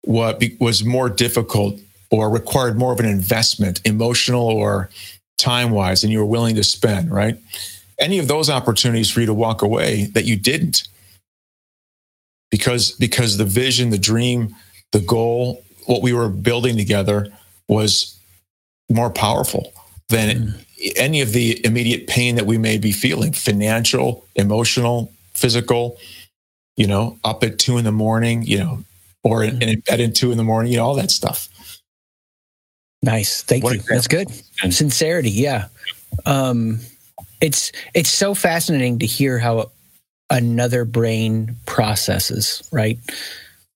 what 0.03 0.41
was 0.60 0.84
more 0.84 1.10
difficult 1.10 1.80
or 2.10 2.30
required 2.30 2.78
more 2.78 2.93
of 2.93 2.99
an 2.99 3.05
investment, 3.05 3.82
emotional 3.86 4.47
or 4.47 4.89
time 5.38 5.72
wise, 5.72 6.01
than 6.01 6.10
you 6.10 6.20
were 6.20 6.26
willing 6.26 6.55
to 6.55 6.64
spend, 6.64 7.12
right? 7.12 7.38
any 7.99 8.20
of 8.20 8.28
those 8.28 8.49
opportunities 8.49 9.10
for 9.10 9.20
you 9.20 9.26
to 9.26 9.34
walk 9.34 9.62
away 9.62 10.05
that 10.14 10.26
you 10.26 10.36
didn't 10.36 10.88
because 12.52 12.91
because 12.91 13.38
the 13.38 13.45
vision 13.45 13.89
the 13.89 13.98
dream 13.98 14.56
the 14.91 15.00
goal 15.00 15.64
what 15.86 16.02
we 16.02 16.14
were 16.14 16.30
building 16.30 16.78
together 16.78 17.32
was 17.68 18.18
more 18.89 19.10
powerful 19.10 19.74
than 20.10 20.30
mm. 20.38 20.93
any 20.95 21.22
of 21.22 21.34
the 21.34 21.64
immediate 21.66 22.08
pain 22.08 22.36
that 22.36 22.45
we 22.45 22.58
may 22.58 22.78
be 22.78 22.91
feeling 22.91 23.34
financial 23.34 24.26
emotional 24.36 25.12
physical 25.34 25.98
you 26.76 26.88
know 26.88 27.18
up 27.24 27.43
at 27.43 27.60
two 27.60 27.78
in 27.78 27.84
the 27.84 27.91
morning 27.91 28.43
you 28.43 28.58
know 28.58 28.84
or 29.24 29.43
in, 29.43 29.62
in 29.62 29.80
bed 29.82 30.00
at 30.00 30.16
two 30.16 30.32
in 30.32 30.38
the 30.38 30.43
morning 30.43 30.72
you 30.72 30.78
know 30.78 30.86
all 30.86 30.95
that 30.95 31.12
stuff. 31.12 31.50
Nice. 33.04 33.43
Thank 33.43 33.64
what 33.64 33.76
you. 33.76 33.82
that's 33.88 34.08
good. 34.08 34.28
Sincerity 34.70 35.30
yeah. 35.30 35.68
Um 36.26 36.80
it's 37.41 37.72
it's 37.93 38.10
so 38.10 38.34
fascinating 38.34 39.00
to 39.00 39.06
hear 39.06 39.38
how 39.38 39.72
another 40.30 40.86
brain 40.86 41.56
processes, 41.66 42.68
right? 42.72 43.00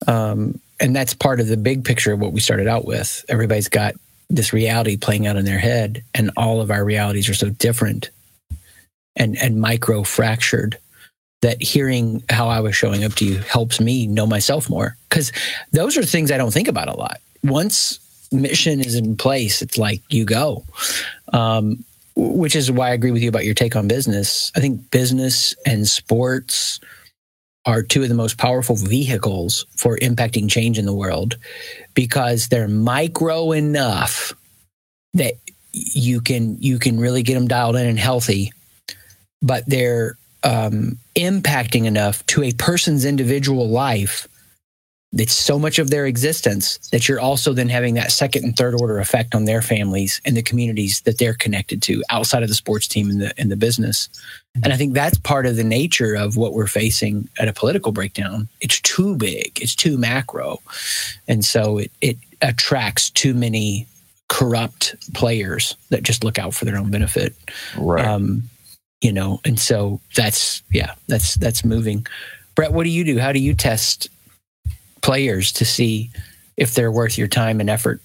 Um, 0.07 0.59
and 0.79 0.95
that's 0.95 1.13
part 1.13 1.39
of 1.39 1.47
the 1.47 1.57
big 1.57 1.85
picture 1.85 2.13
of 2.13 2.19
what 2.19 2.33
we 2.33 2.39
started 2.39 2.67
out 2.67 2.85
with. 2.85 3.23
Everybody's 3.29 3.69
got 3.69 3.95
this 4.29 4.53
reality 4.53 4.97
playing 4.97 5.27
out 5.27 5.35
in 5.35 5.45
their 5.45 5.59
head, 5.59 6.03
and 6.13 6.31
all 6.37 6.61
of 6.61 6.71
our 6.71 6.83
realities 6.83 7.29
are 7.29 7.33
so 7.33 7.49
different 7.49 8.09
and 9.15 9.37
and 9.37 9.59
micro 9.59 10.03
fractured 10.03 10.77
that 11.41 11.61
hearing 11.61 12.23
how 12.29 12.47
I 12.47 12.59
was 12.59 12.75
showing 12.75 13.03
up 13.03 13.13
to 13.15 13.25
you 13.25 13.39
helps 13.39 13.79
me 13.79 14.05
know 14.07 14.27
myself 14.27 14.69
more 14.69 14.95
because 15.09 15.31
those 15.71 15.97
are 15.97 16.03
things 16.03 16.31
I 16.31 16.37
don't 16.37 16.53
think 16.53 16.67
about 16.67 16.87
a 16.87 16.97
lot. 16.97 17.19
Once 17.43 17.99
mission 18.31 18.79
is 18.79 18.95
in 18.95 19.17
place, 19.17 19.61
it's 19.61 19.77
like 19.77 20.01
you 20.09 20.23
go. 20.23 20.63
Um, 21.33 21.83
which 22.21 22.55
is 22.55 22.71
why 22.71 22.89
I 22.89 22.93
agree 22.93 23.11
with 23.11 23.23
you 23.23 23.29
about 23.29 23.45
your 23.45 23.55
take 23.55 23.75
on 23.75 23.87
business. 23.87 24.51
I 24.55 24.59
think 24.59 24.91
business 24.91 25.55
and 25.65 25.87
sports 25.87 26.79
are 27.65 27.83
two 27.83 28.03
of 28.03 28.09
the 28.09 28.15
most 28.15 28.37
powerful 28.37 28.75
vehicles 28.75 29.65
for 29.75 29.97
impacting 29.97 30.49
change 30.49 30.77
in 30.77 30.85
the 30.85 30.93
world 30.93 31.37
because 31.93 32.47
they're 32.47 32.67
micro 32.67 33.51
enough 33.51 34.33
that 35.13 35.33
you 35.73 36.21
can 36.21 36.57
you 36.59 36.79
can 36.79 36.99
really 36.99 37.23
get 37.23 37.35
them 37.35 37.47
dialed 37.47 37.75
in 37.75 37.87
and 37.87 37.99
healthy, 37.99 38.51
but 39.41 39.63
they're 39.67 40.17
um, 40.43 40.97
impacting 41.15 41.85
enough 41.85 42.25
to 42.27 42.43
a 42.43 42.51
person's 42.53 43.05
individual 43.05 43.69
life 43.69 44.27
it's 45.13 45.33
so 45.33 45.59
much 45.59 45.77
of 45.77 45.89
their 45.89 46.05
existence 46.05 46.77
that 46.89 47.09
you're 47.09 47.19
also 47.19 47.51
then 47.51 47.67
having 47.67 47.95
that 47.95 48.11
second 48.11 48.45
and 48.45 48.55
third 48.55 48.73
order 48.79 48.99
effect 48.99 49.35
on 49.35 49.43
their 49.43 49.61
families 49.61 50.21
and 50.23 50.37
the 50.37 50.41
communities 50.41 51.01
that 51.01 51.17
they're 51.17 51.33
connected 51.33 51.81
to 51.81 52.01
outside 52.09 52.43
of 52.43 52.49
the 52.49 52.55
sports 52.55 52.87
team 52.87 53.09
and 53.09 53.21
the 53.21 53.33
and 53.37 53.51
the 53.51 53.57
business. 53.57 54.07
And 54.63 54.71
I 54.71 54.77
think 54.77 54.93
that's 54.93 55.17
part 55.17 55.45
of 55.45 55.57
the 55.57 55.63
nature 55.63 56.15
of 56.15 56.37
what 56.37 56.53
we're 56.53 56.67
facing 56.67 57.27
at 57.39 57.49
a 57.49 57.53
political 57.53 57.91
breakdown. 57.91 58.47
It's 58.61 58.79
too 58.81 59.15
big, 59.17 59.59
it's 59.61 59.75
too 59.75 59.97
macro. 59.97 60.59
And 61.27 61.43
so 61.43 61.79
it 61.79 61.91
it 61.99 62.17
attracts 62.41 63.09
too 63.09 63.33
many 63.33 63.87
corrupt 64.29 64.95
players 65.13 65.75
that 65.89 66.03
just 66.03 66.23
look 66.23 66.39
out 66.39 66.53
for 66.53 66.63
their 66.63 66.77
own 66.77 66.89
benefit. 66.89 67.35
Right. 67.77 68.05
Um, 68.05 68.43
you 69.01 69.11
know, 69.11 69.41
and 69.43 69.59
so 69.59 69.99
that's 70.15 70.63
yeah, 70.71 70.93
that's 71.07 71.35
that's 71.35 71.65
moving. 71.65 72.07
Brett, 72.55 72.71
what 72.71 72.85
do 72.85 72.89
you 72.89 73.03
do? 73.03 73.19
How 73.19 73.33
do 73.33 73.39
you 73.39 73.53
test 73.53 74.07
players 75.01 75.51
to 75.53 75.65
see 75.65 76.09
if 76.57 76.73
they're 76.73 76.91
worth 76.91 77.17
your 77.17 77.27
time 77.27 77.59
and 77.59 77.69
effort? 77.69 78.01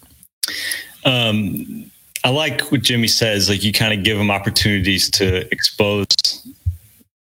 Um, 1.05 1.91
I 2.25 2.31
like 2.31 2.73
what 2.73 2.83
Jimmy 2.83 3.09
says. 3.09 3.49
Like 3.49 3.63
you 3.63 3.73
kind 3.73 3.93
of 3.93 4.05
give 4.05 4.19
them 4.19 4.31
opportunities 4.31 5.11
to 5.13 5.51
expose, 5.53 6.09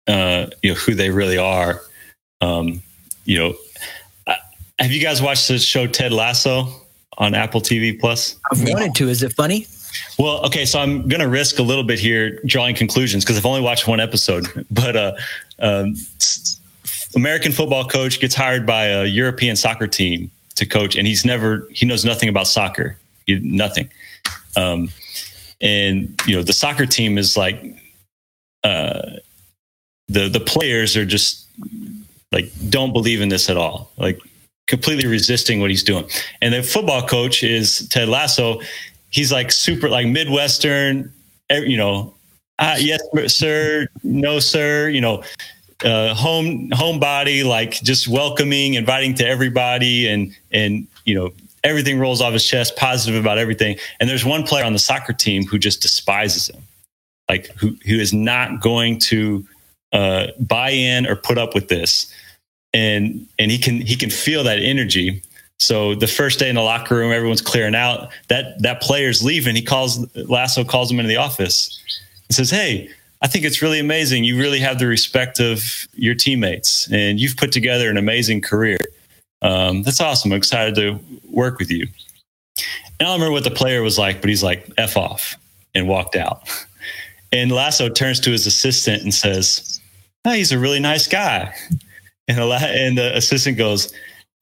uh, 0.07 0.47
you 0.61 0.71
know, 0.71 0.75
who 0.75 0.93
they 0.93 1.09
really 1.09 1.37
are. 1.37 1.81
Um, 2.41 2.81
you 3.25 3.39
know, 3.39 3.53
uh, 4.27 4.35
have 4.79 4.91
you 4.91 5.01
guys 5.01 5.21
watched 5.21 5.47
the 5.47 5.59
show 5.59 5.87
Ted 5.87 6.11
Lasso 6.11 6.67
on 7.17 7.35
Apple 7.35 7.61
TV 7.61 7.97
Plus? 7.97 8.37
I've 8.51 8.61
wanted 8.67 8.95
to. 8.95 9.09
Is 9.09 9.23
it 9.23 9.33
funny? 9.33 9.67
Well, 10.17 10.45
okay, 10.45 10.65
so 10.65 10.79
I'm 10.79 11.07
going 11.07 11.21
to 11.21 11.29
risk 11.29 11.59
a 11.59 11.63
little 11.63 11.83
bit 11.83 11.99
here 11.99 12.39
drawing 12.45 12.75
conclusions 12.75 13.23
because 13.23 13.37
I've 13.37 13.45
only 13.45 13.61
watched 13.61 13.87
one 13.87 13.99
episode. 13.99 14.47
But 14.71 14.95
uh, 14.95 15.13
um, 15.59 15.95
American 17.15 17.51
football 17.51 17.85
coach 17.85 18.19
gets 18.19 18.35
hired 18.35 18.65
by 18.65 18.85
a 18.85 19.05
European 19.05 19.55
soccer 19.55 19.87
team 19.87 20.31
to 20.55 20.65
coach, 20.65 20.95
and 20.95 21.07
he's 21.07 21.25
never 21.25 21.67
he 21.71 21.85
knows 21.85 22.05
nothing 22.05 22.29
about 22.29 22.47
soccer, 22.47 22.97
he, 23.25 23.39
nothing. 23.39 23.89
Um, 24.55 24.89
and 25.61 26.19
you 26.25 26.35
know 26.35 26.43
the 26.43 26.53
soccer 26.53 26.85
team 26.85 27.17
is 27.17 27.35
like 27.35 27.63
uh, 28.63 29.01
the 30.07 30.29
the 30.29 30.39
players 30.39 30.95
are 30.95 31.05
just 31.05 31.47
like 32.31 32.51
don't 32.69 32.93
believe 32.93 33.21
in 33.21 33.29
this 33.29 33.49
at 33.49 33.57
all. 33.57 33.91
Like 33.97 34.19
completely 34.67 35.07
resisting 35.07 35.59
what 35.59 35.71
he's 35.71 35.83
doing. 35.83 36.07
And 36.41 36.53
the 36.53 36.61
football 36.61 37.01
coach 37.01 37.43
is 37.43 37.87
Ted 37.89 38.07
Lasso. 38.07 38.61
He's 39.09 39.31
like 39.31 39.51
super 39.51 39.89
like 39.89 40.07
Midwestern, 40.07 41.11
you 41.49 41.75
know, 41.75 42.13
uh, 42.59 42.75
yes, 42.77 43.01
sir, 43.27 43.87
no, 44.03 44.39
sir, 44.39 44.89
you 44.89 45.01
know, 45.01 45.23
uh, 45.83 46.13
home 46.13 46.69
homebody, 46.71 47.45
like 47.45 47.73
just 47.81 48.07
welcoming, 48.07 48.73
inviting 48.73 49.13
to 49.15 49.27
everybody, 49.27 50.07
and 50.07 50.35
and 50.51 50.87
you 51.05 51.15
know 51.15 51.31
everything 51.63 51.99
rolls 51.99 52.21
off 52.21 52.33
his 52.33 52.45
chest, 52.45 52.75
positive 52.75 53.19
about 53.19 53.37
everything. 53.37 53.77
And 53.99 54.09
there's 54.09 54.25
one 54.25 54.43
player 54.43 54.65
on 54.65 54.73
the 54.73 54.79
soccer 54.79 55.13
team 55.13 55.43
who 55.43 55.57
just 55.57 55.81
despises 55.81 56.49
him, 56.49 56.61
like 57.29 57.47
who 57.55 57.75
who 57.85 57.95
is 57.95 58.13
not 58.13 58.61
going 58.61 58.99
to 58.99 59.45
uh, 59.91 60.27
buy 60.39 60.71
in 60.71 61.07
or 61.07 61.15
put 61.15 61.37
up 61.37 61.53
with 61.53 61.69
this, 61.69 62.13
and 62.73 63.25
and 63.37 63.51
he 63.51 63.57
can 63.57 63.81
he 63.81 63.95
can 63.95 64.09
feel 64.09 64.43
that 64.43 64.59
energy. 64.59 65.21
So 65.61 65.93
the 65.93 66.07
first 66.07 66.39
day 66.39 66.47
in 66.47 66.55
the 66.55 66.61
locker 66.61 66.95
room, 66.95 67.11
everyone's 67.11 67.41
clearing 67.41 67.75
out. 67.75 68.11
That 68.27 68.61
that 68.61 68.81
player's 68.81 69.23
leaving. 69.23 69.55
He 69.55 69.61
calls 69.61 70.05
Lasso 70.15 70.63
calls 70.63 70.91
him 70.91 70.99
into 70.99 71.09
the 71.09 71.17
office 71.17 71.81
and 72.27 72.35
says, 72.35 72.49
"Hey." 72.49 72.89
I 73.21 73.27
think 73.27 73.43
it's 73.43 73.61
really 73.61 73.79
amazing. 73.79 74.23
You 74.23 74.37
really 74.37 74.59
have 74.59 74.79
the 74.79 74.87
respect 74.87 75.39
of 75.39 75.87
your 75.93 76.15
teammates, 76.15 76.89
and 76.91 77.19
you've 77.19 77.35
put 77.35 77.51
together 77.51 77.89
an 77.89 77.97
amazing 77.97 78.41
career. 78.41 78.77
Um, 79.41 79.83
that's 79.83 80.01
awesome. 80.01 80.31
I'm 80.31 80.37
excited 80.37 80.75
to 80.75 80.99
work 81.29 81.59
with 81.59 81.71
you. 81.71 81.87
And 82.57 83.01
I 83.01 83.03
don't 83.05 83.13
remember 83.13 83.33
what 83.33 83.43
the 83.43 83.51
player 83.51 83.81
was 83.81 83.97
like, 83.97 84.21
but 84.21 84.29
he's 84.29 84.43
like, 84.43 84.69
F 84.77 84.97
off 84.97 85.37
and 85.75 85.87
walked 85.87 86.15
out. 86.15 86.43
And 87.31 87.51
Lasso 87.51 87.89
turns 87.89 88.19
to 88.21 88.31
his 88.31 88.47
assistant 88.47 89.03
and 89.03 89.13
says, 89.13 89.79
oh, 90.25 90.31
he's 90.31 90.51
a 90.51 90.57
really 90.57 90.79
nice 90.79 91.05
guy. 91.05 91.53
And 92.27 92.97
the, 92.97 93.11
assistant 93.15 93.55
goes, 93.55 93.93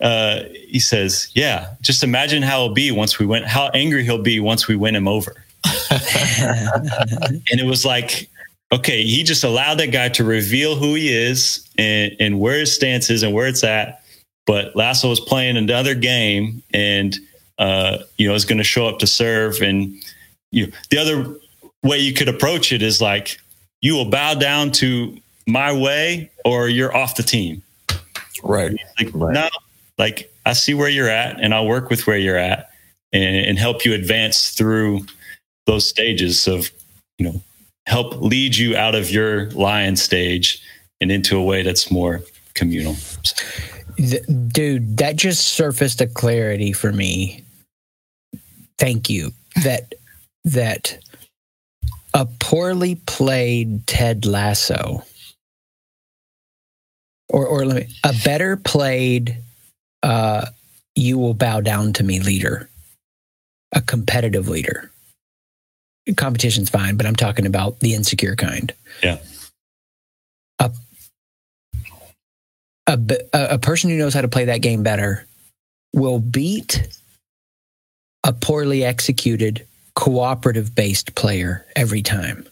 uh, 0.02 0.44
he 0.70 0.80
says, 0.80 1.30
yeah, 1.34 1.74
just 1.82 2.02
imagine 2.02 2.44
how 2.44 2.64
it'll 2.64 2.74
be 2.74 2.92
once 2.92 3.20
we 3.20 3.26
went, 3.26 3.46
how 3.46 3.68
angry 3.74 4.06
he'll 4.06 4.22
be 4.22 4.40
once 4.40 4.70
we 4.70 4.78
win 4.78 4.96
him 4.96 5.06
over. 5.06 5.44
and 5.92 7.60
it 7.60 7.66
was 7.66 7.84
like, 7.84 8.30
okay, 8.72 9.04
he 9.04 9.24
just 9.24 9.44
allowed 9.44 9.76
that 9.76 9.92
guy 9.92 10.10
to 10.10 10.24
reveal 10.24 10.76
who 10.76 10.96
he 10.96 11.14
is 11.14 11.68
and, 11.78 12.16
and 12.20 12.40
where 12.40 12.60
his 12.60 12.74
stance 12.74 13.10
is 13.10 13.24
and 13.24 13.34
where 13.34 13.48
it's 13.48 13.64
at. 13.64 14.04
But 14.46 14.76
Lasso 14.76 15.10
was 15.10 15.20
playing 15.20 15.58
another 15.58 15.96
game 15.96 16.64
and, 16.74 17.18
uh, 17.60 18.00
you 18.18 18.28
know, 18.28 18.36
is 18.36 18.46
going 18.46 18.58
to 18.58 18.64
show 18.64 18.88
up 18.88 19.00
to 19.00 19.08
serve. 19.08 19.62
And 19.62 19.94
you 20.52 20.68
know, 20.68 20.74
the 20.90 20.98
other 20.98 21.36
way 21.84 21.98
you 21.98 22.14
could 22.14 22.30
approach 22.30 22.72
it 22.72 22.82
is 22.82 23.02
like, 23.02 23.40
you 23.82 23.94
will 23.94 24.10
bow 24.10 24.34
down 24.34 24.72
to 24.72 25.18
my 25.46 25.72
way 25.72 26.30
or 26.44 26.68
you're 26.68 26.96
off 26.96 27.16
the 27.16 27.24
team. 27.24 27.62
Right. 28.44 28.78
Like, 29.00 29.10
right. 29.14 29.34
no, 29.34 29.50
like 29.98 30.32
I 30.46 30.54
see 30.54 30.74
where 30.74 30.90
you're 30.90 31.10
at 31.10 31.40
and 31.40 31.54
I'll 31.54 31.68
work 31.68 31.90
with 31.90 32.08
where 32.08 32.18
you're 32.18 32.38
at 32.38 32.70
and, 33.14 33.36
and 33.36 33.60
help 33.60 33.86
you 33.86 33.94
advance 33.94 34.52
through 34.52 35.06
those 35.66 35.88
stages 35.88 36.48
of, 36.48 36.72
you 37.18 37.26
know, 37.26 37.42
help 37.88 38.22
lead 38.22 38.56
you 38.56 38.76
out 38.76 38.96
of 38.96 39.10
your 39.10 39.50
lion 39.52 39.96
stage 39.96 40.62
and 41.00 41.10
into 41.10 41.38
a 41.38 41.44
way 41.44 41.64
that's 41.64 41.90
more 41.90 42.22
communal. 42.54 42.96
Dude, 43.96 44.98
that 44.98 45.16
just 45.16 45.46
surfaced 45.48 46.02
a 46.02 46.08
clarity 46.08 46.74
for 46.74 46.92
me. 46.92 47.44
Thank 48.78 49.10
you. 49.10 49.32
That 49.64 49.96
that 50.44 51.00
a 52.14 52.26
poorly 52.40 52.96
played 52.96 53.88
Ted 53.88 54.26
Lasso 54.26 55.04
or 57.30 57.48
or 57.48 57.66
let 57.66 57.88
me 57.88 57.96
a 58.04 58.14
better 58.24 58.58
played 58.58 59.38
uh 60.04 60.48
you 60.96 61.18
will 61.18 61.34
bow 61.34 61.62
down 61.62 61.94
to 61.94 62.04
me 62.04 62.20
leader. 62.20 62.70
A 63.72 63.82
competitive 63.82 64.48
leader. 64.48 64.92
Competition's 66.16 66.70
fine, 66.70 66.96
but 66.96 67.06
I'm 67.06 67.16
talking 67.16 67.46
about 67.46 67.80
the 67.80 67.94
insecure 67.94 68.36
kind. 68.36 68.74
Yeah 69.04 69.18
a, 72.88 73.00
a 73.34 73.60
person 73.60 73.90
who 73.90 73.98
knows 73.98 74.14
how 74.14 74.22
to 74.22 74.28
play 74.28 74.46
that 74.46 74.62
game 74.62 74.84
better 74.84 75.26
will 75.94 76.20
beat 76.20 76.88
a 78.24 78.34
poorly 78.34 78.84
executed 78.84 79.66
cooperative 79.96 80.74
based 80.74 81.16
player 81.16 81.66
every 81.76 82.02
time. 82.02 82.48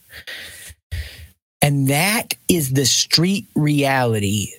And 1.62 1.88
that 1.88 2.36
is 2.48 2.74
the 2.74 2.86
street 2.86 3.48
reality 3.56 4.50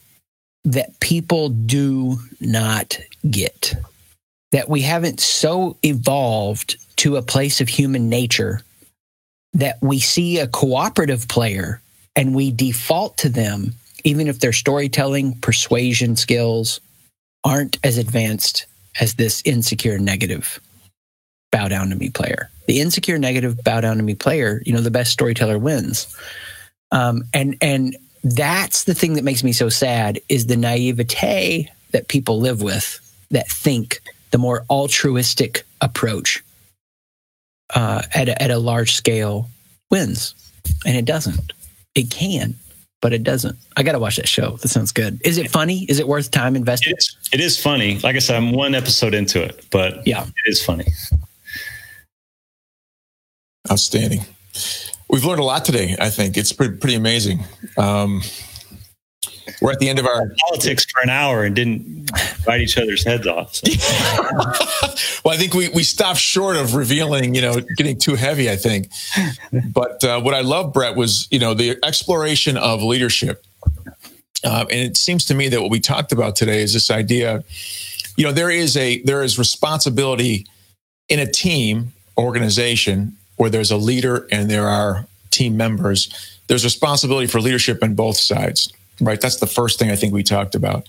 that 0.64 0.98
people 1.00 1.50
do 1.50 2.18
not 2.40 2.98
get. 3.30 3.74
That 4.52 4.68
we 4.68 4.82
haven't 4.82 5.20
so 5.20 5.76
evolved 5.82 6.76
to 6.96 7.16
a 7.16 7.22
place 7.22 7.60
of 7.60 7.68
human 7.68 8.08
nature 8.08 8.62
that 9.56 9.78
we 9.82 9.98
see 9.98 10.38
a 10.38 10.46
cooperative 10.46 11.28
player 11.28 11.80
and 12.14 12.34
we 12.34 12.50
default 12.50 13.16
to 13.18 13.28
them 13.28 13.74
even 14.04 14.28
if 14.28 14.38
their 14.38 14.52
storytelling, 14.52 15.34
persuasion 15.40 16.14
skills 16.14 16.80
aren't 17.42 17.76
as 17.82 17.98
advanced 17.98 18.66
as 19.00 19.14
this 19.14 19.42
insecure 19.44 19.98
negative 19.98 20.60
bow 21.50 21.66
down 21.66 21.90
to 21.90 21.96
me 21.96 22.08
player. 22.10 22.48
The 22.68 22.80
insecure 22.80 23.18
negative 23.18 23.62
bow 23.64 23.80
down 23.80 23.96
to 23.96 24.04
me 24.04 24.14
player, 24.14 24.62
you 24.64 24.72
know, 24.72 24.80
the 24.80 24.92
best 24.92 25.12
storyteller 25.12 25.58
wins. 25.58 26.16
Um, 26.92 27.24
and 27.34 27.56
and 27.60 27.96
that's 28.22 28.84
the 28.84 28.94
thing 28.94 29.14
that 29.14 29.24
makes 29.24 29.42
me 29.42 29.52
so 29.52 29.68
sad 29.68 30.20
is 30.28 30.46
the 30.46 30.56
naivete 30.56 31.68
that 31.90 32.08
people 32.08 32.38
live 32.38 32.62
with 32.62 33.00
that 33.32 33.48
think 33.48 34.00
the 34.30 34.38
more 34.38 34.64
altruistic 34.70 35.64
approach 35.80 36.44
uh, 37.74 38.02
at 38.14 38.28
a, 38.28 38.42
at 38.42 38.50
a 38.50 38.58
large 38.58 38.92
scale 38.92 39.48
wins, 39.90 40.34
and 40.84 40.96
it 40.96 41.04
doesn't. 41.04 41.52
It 41.94 42.10
can, 42.10 42.54
but 43.00 43.12
it 43.12 43.22
doesn't. 43.22 43.56
I 43.76 43.82
got 43.82 43.92
to 43.92 43.98
watch 43.98 44.16
that 44.16 44.28
show. 44.28 44.56
That 44.58 44.68
sounds 44.68 44.92
good. 44.92 45.20
Is 45.24 45.38
it 45.38 45.50
funny? 45.50 45.84
Is 45.84 45.98
it 45.98 46.06
worth 46.06 46.30
time 46.30 46.56
invested? 46.56 46.92
It's, 46.92 47.16
it 47.32 47.40
is 47.40 47.60
funny. 47.60 47.98
Like 48.00 48.16
I 48.16 48.20
said, 48.20 48.36
I'm 48.36 48.52
one 48.52 48.74
episode 48.74 49.14
into 49.14 49.42
it, 49.42 49.64
but 49.70 50.06
yeah, 50.06 50.24
it 50.24 50.50
is 50.50 50.64
funny. 50.64 50.86
Outstanding. 53.70 54.20
We've 55.08 55.24
learned 55.24 55.40
a 55.40 55.44
lot 55.44 55.64
today. 55.64 55.96
I 56.00 56.10
think 56.10 56.36
it's 56.36 56.52
pretty, 56.52 56.76
pretty 56.76 56.96
amazing. 56.96 57.44
Um, 57.76 58.22
we're 59.60 59.72
at 59.72 59.78
the 59.78 59.88
end 59.88 59.98
of 59.98 60.06
our 60.06 60.32
politics 60.48 60.84
for 60.84 61.02
an 61.02 61.10
hour 61.10 61.44
and 61.44 61.54
didn't 61.54 62.10
bite 62.44 62.60
each 62.60 62.76
other's 62.78 63.04
heads 63.04 63.26
off. 63.26 63.54
So. 63.54 63.66
well, 65.24 65.34
I 65.34 65.36
think 65.36 65.54
we, 65.54 65.68
we 65.68 65.82
stopped 65.82 66.18
short 66.18 66.56
of 66.56 66.74
revealing, 66.74 67.34
you 67.34 67.42
know, 67.42 67.60
getting 67.76 67.98
too 67.98 68.14
heavy, 68.14 68.50
I 68.50 68.56
think. 68.56 68.88
But 69.72 70.02
uh, 70.04 70.20
what 70.20 70.34
I 70.34 70.40
love, 70.40 70.72
Brett, 70.72 70.96
was, 70.96 71.28
you 71.30 71.38
know, 71.38 71.54
the 71.54 71.78
exploration 71.84 72.56
of 72.56 72.82
leadership. 72.82 73.44
Uh, 74.44 74.66
and 74.70 74.80
it 74.80 74.96
seems 74.96 75.24
to 75.26 75.34
me 75.34 75.48
that 75.48 75.60
what 75.60 75.70
we 75.70 75.80
talked 75.80 76.12
about 76.12 76.36
today 76.36 76.62
is 76.62 76.72
this 76.72 76.90
idea, 76.90 77.42
you 78.16 78.24
know, 78.24 78.32
there 78.32 78.50
is 78.50 78.76
a, 78.76 79.00
there 79.02 79.22
is 79.22 79.38
responsibility 79.38 80.46
in 81.08 81.18
a 81.18 81.26
team 81.26 81.92
organization 82.18 83.16
where 83.36 83.50
there's 83.50 83.70
a 83.70 83.76
leader 83.76 84.26
and 84.30 84.50
there 84.50 84.66
are 84.66 85.06
team 85.30 85.56
members. 85.56 86.38
There's 86.48 86.64
responsibility 86.64 87.26
for 87.26 87.40
leadership 87.40 87.82
on 87.82 87.94
both 87.94 88.16
sides 88.16 88.72
right? 89.00 89.20
That's 89.20 89.36
the 89.36 89.46
first 89.46 89.78
thing 89.78 89.90
I 89.90 89.96
think 89.96 90.12
we 90.12 90.22
talked 90.22 90.54
about. 90.54 90.88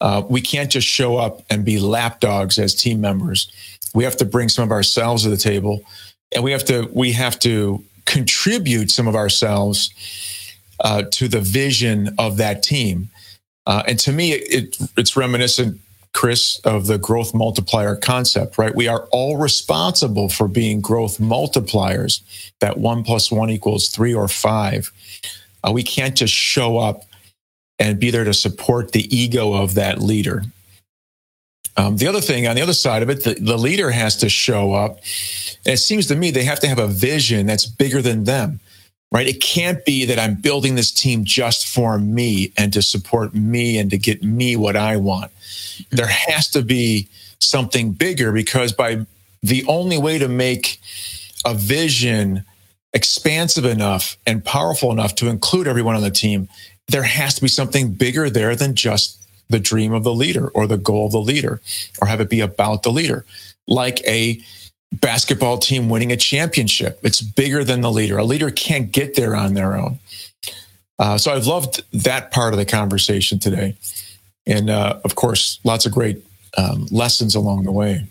Uh, 0.00 0.22
we 0.28 0.40
can't 0.40 0.70
just 0.70 0.86
show 0.86 1.16
up 1.16 1.42
and 1.48 1.64
be 1.64 1.78
lapdogs 1.78 2.58
as 2.58 2.74
team 2.74 3.00
members. 3.00 3.50
We 3.94 4.04
have 4.04 4.16
to 4.16 4.24
bring 4.24 4.48
some 4.48 4.64
of 4.64 4.72
ourselves 4.72 5.22
to 5.22 5.30
the 5.30 5.36
table, 5.36 5.84
and 6.34 6.42
we 6.42 6.50
have 6.52 6.64
to 6.64 6.90
we 6.92 7.12
have 7.12 7.38
to 7.40 7.84
contribute 8.04 8.90
some 8.90 9.06
of 9.06 9.14
ourselves 9.14 9.90
uh, 10.80 11.04
to 11.12 11.28
the 11.28 11.40
vision 11.40 12.14
of 12.18 12.36
that 12.38 12.62
team. 12.62 13.10
Uh, 13.66 13.82
and 13.86 13.98
to 14.00 14.12
me, 14.12 14.32
it, 14.32 14.42
it, 14.80 14.90
it's 14.96 15.16
reminiscent, 15.16 15.78
Chris, 16.12 16.58
of 16.64 16.88
the 16.88 16.98
growth 16.98 17.32
multiplier 17.32 17.94
concept, 17.94 18.58
right? 18.58 18.74
We 18.74 18.88
are 18.88 19.06
all 19.12 19.36
responsible 19.36 20.28
for 20.28 20.48
being 20.48 20.80
growth 20.80 21.18
multipliers. 21.18 22.22
That 22.58 22.78
one 22.78 23.04
plus 23.04 23.30
one 23.30 23.50
equals 23.50 23.88
three 23.88 24.12
or 24.12 24.26
five. 24.26 24.90
Uh, 25.64 25.70
we 25.70 25.84
can't 25.84 26.16
just 26.16 26.34
show 26.34 26.78
up 26.78 27.04
and 27.82 27.98
be 27.98 28.12
there 28.12 28.22
to 28.22 28.32
support 28.32 28.92
the 28.92 29.14
ego 29.14 29.54
of 29.54 29.74
that 29.74 30.00
leader. 30.00 30.44
Um, 31.76 31.96
the 31.96 32.06
other 32.06 32.20
thing 32.20 32.46
on 32.46 32.54
the 32.54 32.62
other 32.62 32.74
side 32.74 33.02
of 33.02 33.10
it, 33.10 33.24
the, 33.24 33.34
the 33.34 33.56
leader 33.56 33.90
has 33.90 34.16
to 34.18 34.28
show 34.28 34.72
up. 34.72 34.98
And 35.66 35.74
it 35.74 35.78
seems 35.78 36.06
to 36.06 36.14
me 36.14 36.30
they 36.30 36.44
have 36.44 36.60
to 36.60 36.68
have 36.68 36.78
a 36.78 36.86
vision 36.86 37.46
that's 37.46 37.66
bigger 37.66 38.00
than 38.00 38.22
them, 38.22 38.60
right? 39.10 39.26
It 39.26 39.40
can't 39.40 39.84
be 39.84 40.04
that 40.04 40.18
I'm 40.18 40.36
building 40.36 40.76
this 40.76 40.92
team 40.92 41.24
just 41.24 41.66
for 41.66 41.98
me 41.98 42.52
and 42.56 42.72
to 42.72 42.82
support 42.82 43.34
me 43.34 43.78
and 43.78 43.90
to 43.90 43.98
get 43.98 44.22
me 44.22 44.54
what 44.54 44.76
I 44.76 44.96
want. 44.96 45.32
There 45.90 46.06
has 46.06 46.48
to 46.50 46.62
be 46.62 47.08
something 47.40 47.92
bigger 47.92 48.30
because 48.30 48.72
by 48.72 49.06
the 49.42 49.64
only 49.66 49.98
way 49.98 50.18
to 50.18 50.28
make 50.28 50.78
a 51.44 51.54
vision 51.54 52.44
expansive 52.92 53.64
enough 53.64 54.16
and 54.24 54.44
powerful 54.44 54.92
enough 54.92 55.16
to 55.16 55.28
include 55.28 55.66
everyone 55.66 55.96
on 55.96 56.02
the 56.02 56.10
team 56.10 56.48
there 56.88 57.02
has 57.02 57.34
to 57.34 57.42
be 57.42 57.48
something 57.48 57.92
bigger 57.92 58.28
there 58.28 58.54
than 58.56 58.74
just 58.74 59.18
the 59.48 59.60
dream 59.60 59.92
of 59.92 60.04
the 60.04 60.14
leader 60.14 60.48
or 60.48 60.66
the 60.66 60.76
goal 60.76 61.06
of 61.06 61.12
the 61.12 61.20
leader, 61.20 61.60
or 62.00 62.08
have 62.08 62.20
it 62.20 62.30
be 62.30 62.40
about 62.40 62.82
the 62.82 62.92
leader, 62.92 63.24
like 63.66 64.00
a 64.06 64.40
basketball 64.92 65.58
team 65.58 65.88
winning 65.88 66.12
a 66.12 66.16
championship. 66.16 66.98
It's 67.02 67.20
bigger 67.20 67.64
than 67.64 67.80
the 67.80 67.90
leader. 67.90 68.18
A 68.18 68.24
leader 68.24 68.50
can't 68.50 68.92
get 68.92 69.14
there 69.14 69.34
on 69.34 69.54
their 69.54 69.76
own. 69.76 69.98
Uh, 70.98 71.18
so 71.18 71.32
I've 71.32 71.46
loved 71.46 71.82
that 72.04 72.30
part 72.30 72.52
of 72.52 72.58
the 72.58 72.66
conversation 72.66 73.38
today. 73.38 73.76
And 74.46 74.70
uh, 74.70 75.00
of 75.04 75.14
course, 75.14 75.60
lots 75.64 75.86
of 75.86 75.92
great 75.92 76.24
um, 76.56 76.86
lessons 76.90 77.34
along 77.34 77.64
the 77.64 77.72
way. 77.72 78.06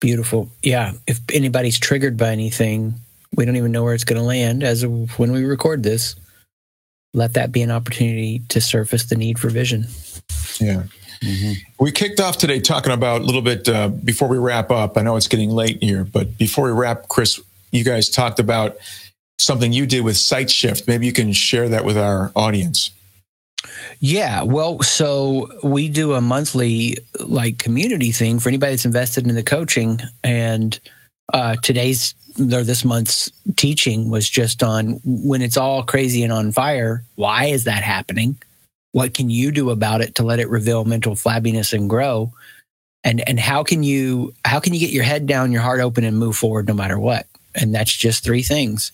Beautiful. 0.00 0.50
Yeah. 0.62 0.92
If 1.06 1.20
anybody's 1.32 1.78
triggered 1.78 2.16
by 2.16 2.28
anything, 2.28 2.94
we 3.34 3.44
don't 3.44 3.56
even 3.56 3.72
know 3.72 3.82
where 3.82 3.94
it's 3.94 4.04
going 4.04 4.20
to 4.20 4.26
land 4.26 4.62
as 4.62 4.82
of 4.82 5.18
when 5.18 5.32
we 5.32 5.44
record 5.44 5.82
this. 5.82 6.14
Let 7.18 7.34
that 7.34 7.50
be 7.50 7.62
an 7.62 7.72
opportunity 7.72 8.42
to 8.48 8.60
surface 8.60 9.06
the 9.06 9.16
need 9.16 9.40
for 9.40 9.50
vision. 9.50 9.86
Yeah. 10.60 10.84
Mm-hmm. 11.20 11.52
We 11.80 11.90
kicked 11.90 12.20
off 12.20 12.38
today 12.38 12.60
talking 12.60 12.92
about 12.92 13.22
a 13.22 13.24
little 13.24 13.42
bit 13.42 13.68
uh, 13.68 13.88
before 13.88 14.28
we 14.28 14.38
wrap 14.38 14.70
up. 14.70 14.96
I 14.96 15.02
know 15.02 15.16
it's 15.16 15.26
getting 15.26 15.50
late 15.50 15.82
here, 15.82 16.04
but 16.04 16.38
before 16.38 16.66
we 16.66 16.70
wrap, 16.70 17.08
Chris, 17.08 17.40
you 17.72 17.82
guys 17.82 18.08
talked 18.08 18.38
about 18.38 18.76
something 19.40 19.72
you 19.72 19.84
did 19.84 20.04
with 20.04 20.16
Sight 20.16 20.48
Shift. 20.48 20.86
Maybe 20.86 21.06
you 21.06 21.12
can 21.12 21.32
share 21.32 21.68
that 21.68 21.84
with 21.84 21.98
our 21.98 22.30
audience. 22.36 22.92
Yeah, 23.98 24.42
well, 24.42 24.80
so 24.82 25.50
we 25.64 25.88
do 25.88 26.12
a 26.12 26.20
monthly 26.20 26.98
like 27.18 27.58
community 27.58 28.12
thing 28.12 28.38
for 28.38 28.48
anybody 28.48 28.72
that's 28.72 28.84
invested 28.84 29.26
in 29.26 29.34
the 29.34 29.42
coaching, 29.42 30.00
and 30.22 30.78
uh, 31.32 31.56
today's 31.64 32.14
or 32.40 32.64
this 32.64 32.84
month's 32.84 33.30
teaching 33.56 34.10
was 34.10 34.28
just 34.28 34.62
on 34.62 35.00
when 35.04 35.42
it's 35.42 35.56
all 35.56 35.82
crazy 35.82 36.22
and 36.22 36.32
on 36.32 36.52
fire. 36.52 37.04
Why 37.16 37.46
is 37.46 37.64
that 37.64 37.82
happening? 37.82 38.36
What 38.92 39.14
can 39.14 39.30
you 39.30 39.50
do 39.50 39.70
about 39.70 40.00
it 40.00 40.14
to 40.16 40.22
let 40.22 40.40
it 40.40 40.48
reveal 40.48 40.84
mental 40.84 41.14
flabbiness 41.14 41.72
and 41.72 41.90
grow? 41.90 42.32
And 43.04 43.26
and 43.28 43.38
how 43.38 43.62
can 43.62 43.82
you 43.82 44.34
how 44.44 44.60
can 44.60 44.74
you 44.74 44.80
get 44.80 44.90
your 44.90 45.04
head 45.04 45.26
down, 45.26 45.52
your 45.52 45.62
heart 45.62 45.80
open, 45.80 46.04
and 46.04 46.18
move 46.18 46.36
forward 46.36 46.66
no 46.66 46.74
matter 46.74 46.98
what? 46.98 47.26
And 47.54 47.74
that's 47.74 47.94
just 47.94 48.24
three 48.24 48.42
things 48.42 48.92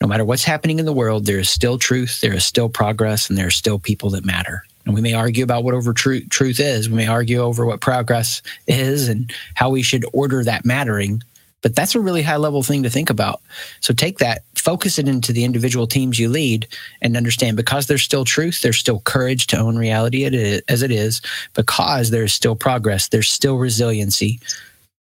no 0.00 0.08
matter 0.08 0.24
what's 0.24 0.44
happening 0.44 0.78
in 0.78 0.86
the 0.86 0.92
world, 0.92 1.26
there 1.26 1.38
is 1.38 1.50
still 1.50 1.78
truth, 1.78 2.20
there 2.20 2.32
is 2.32 2.44
still 2.44 2.68
progress, 2.68 3.28
and 3.28 3.36
there 3.36 3.46
are 3.46 3.50
still 3.50 3.78
people 3.78 4.10
that 4.10 4.24
matter. 4.24 4.64
And 4.86 4.94
we 4.94 5.02
may 5.02 5.12
argue 5.12 5.44
about 5.44 5.62
what 5.62 5.74
over 5.74 5.92
tr- 5.92 6.26
truth 6.30 6.58
is. 6.58 6.88
We 6.88 6.96
may 6.96 7.06
argue 7.06 7.38
over 7.38 7.66
what 7.66 7.82
progress 7.82 8.40
is 8.66 9.08
and 9.08 9.30
how 9.54 9.68
we 9.68 9.82
should 9.82 10.06
order 10.14 10.42
that 10.42 10.64
mattering. 10.64 11.22
But 11.62 11.74
that's 11.76 11.94
a 11.94 12.00
really 12.00 12.22
high 12.22 12.36
level 12.36 12.62
thing 12.62 12.82
to 12.84 12.90
think 12.90 13.10
about. 13.10 13.42
So 13.80 13.92
take 13.92 14.18
that, 14.18 14.44
focus 14.54 14.98
it 14.98 15.08
into 15.08 15.32
the 15.32 15.44
individual 15.44 15.86
teams 15.86 16.18
you 16.18 16.28
lead, 16.28 16.66
and 17.02 17.16
understand 17.16 17.56
because 17.56 17.86
there's 17.86 18.02
still 18.02 18.24
truth, 18.24 18.62
there's 18.62 18.78
still 18.78 19.00
courage 19.00 19.46
to 19.48 19.58
own 19.58 19.76
reality 19.76 20.24
as 20.68 20.82
it 20.82 20.90
is, 20.90 21.20
because 21.54 22.10
there's 22.10 22.32
still 22.32 22.56
progress, 22.56 23.08
there's 23.08 23.28
still 23.28 23.58
resiliency. 23.58 24.40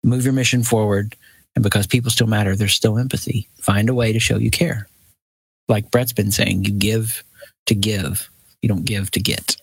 Move 0.03 0.25
your 0.25 0.33
mission 0.33 0.63
forward 0.63 1.15
and 1.55 1.63
because 1.63 1.87
people 1.87 2.11
still 2.11 2.29
matter, 2.29 2.55
there's 2.55 2.75
still 2.75 2.99
empathy. 2.99 3.49
Find 3.61 3.89
a 3.89 3.95
way 3.95 4.13
to 4.13 4.21
show 4.21 4.39
you 4.39 4.51
care. 4.51 4.89
Like 5.69 5.91
Brett's 5.91 6.13
been 6.13 6.31
saying, 6.31 6.65
you 6.65 6.73
give 6.73 7.25
to 7.67 7.75
give, 7.75 8.31
you 8.63 8.69
don't 8.69 8.85
give 8.85 9.11
to 9.11 9.21
get. 9.21 9.57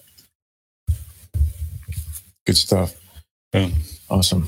Good 2.46 2.58
stuff. 2.58 2.94
Yeah. 3.54 3.70
Awesome. 4.10 4.48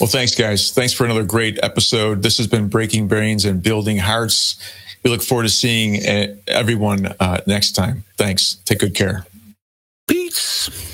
Well, 0.00 0.08
thanks, 0.08 0.34
guys. 0.34 0.70
Thanks 0.70 0.92
for 0.92 1.04
another 1.04 1.24
great 1.24 1.58
episode. 1.62 2.22
This 2.22 2.38
has 2.38 2.46
been 2.46 2.68
Breaking 2.68 3.08
Brains 3.08 3.44
and 3.44 3.62
Building 3.62 3.98
Hearts. 3.98 4.56
We 5.04 5.10
look 5.10 5.22
forward 5.22 5.44
to 5.44 5.48
seeing 5.48 5.96
eh, 5.96 6.34
everyone 6.46 7.06
uh, 7.18 7.40
next 7.46 7.72
time. 7.72 8.04
Thanks. 8.16 8.56
Take 8.64 8.80
good 8.80 8.94
care. 8.94 9.26
Peace. 10.06 10.91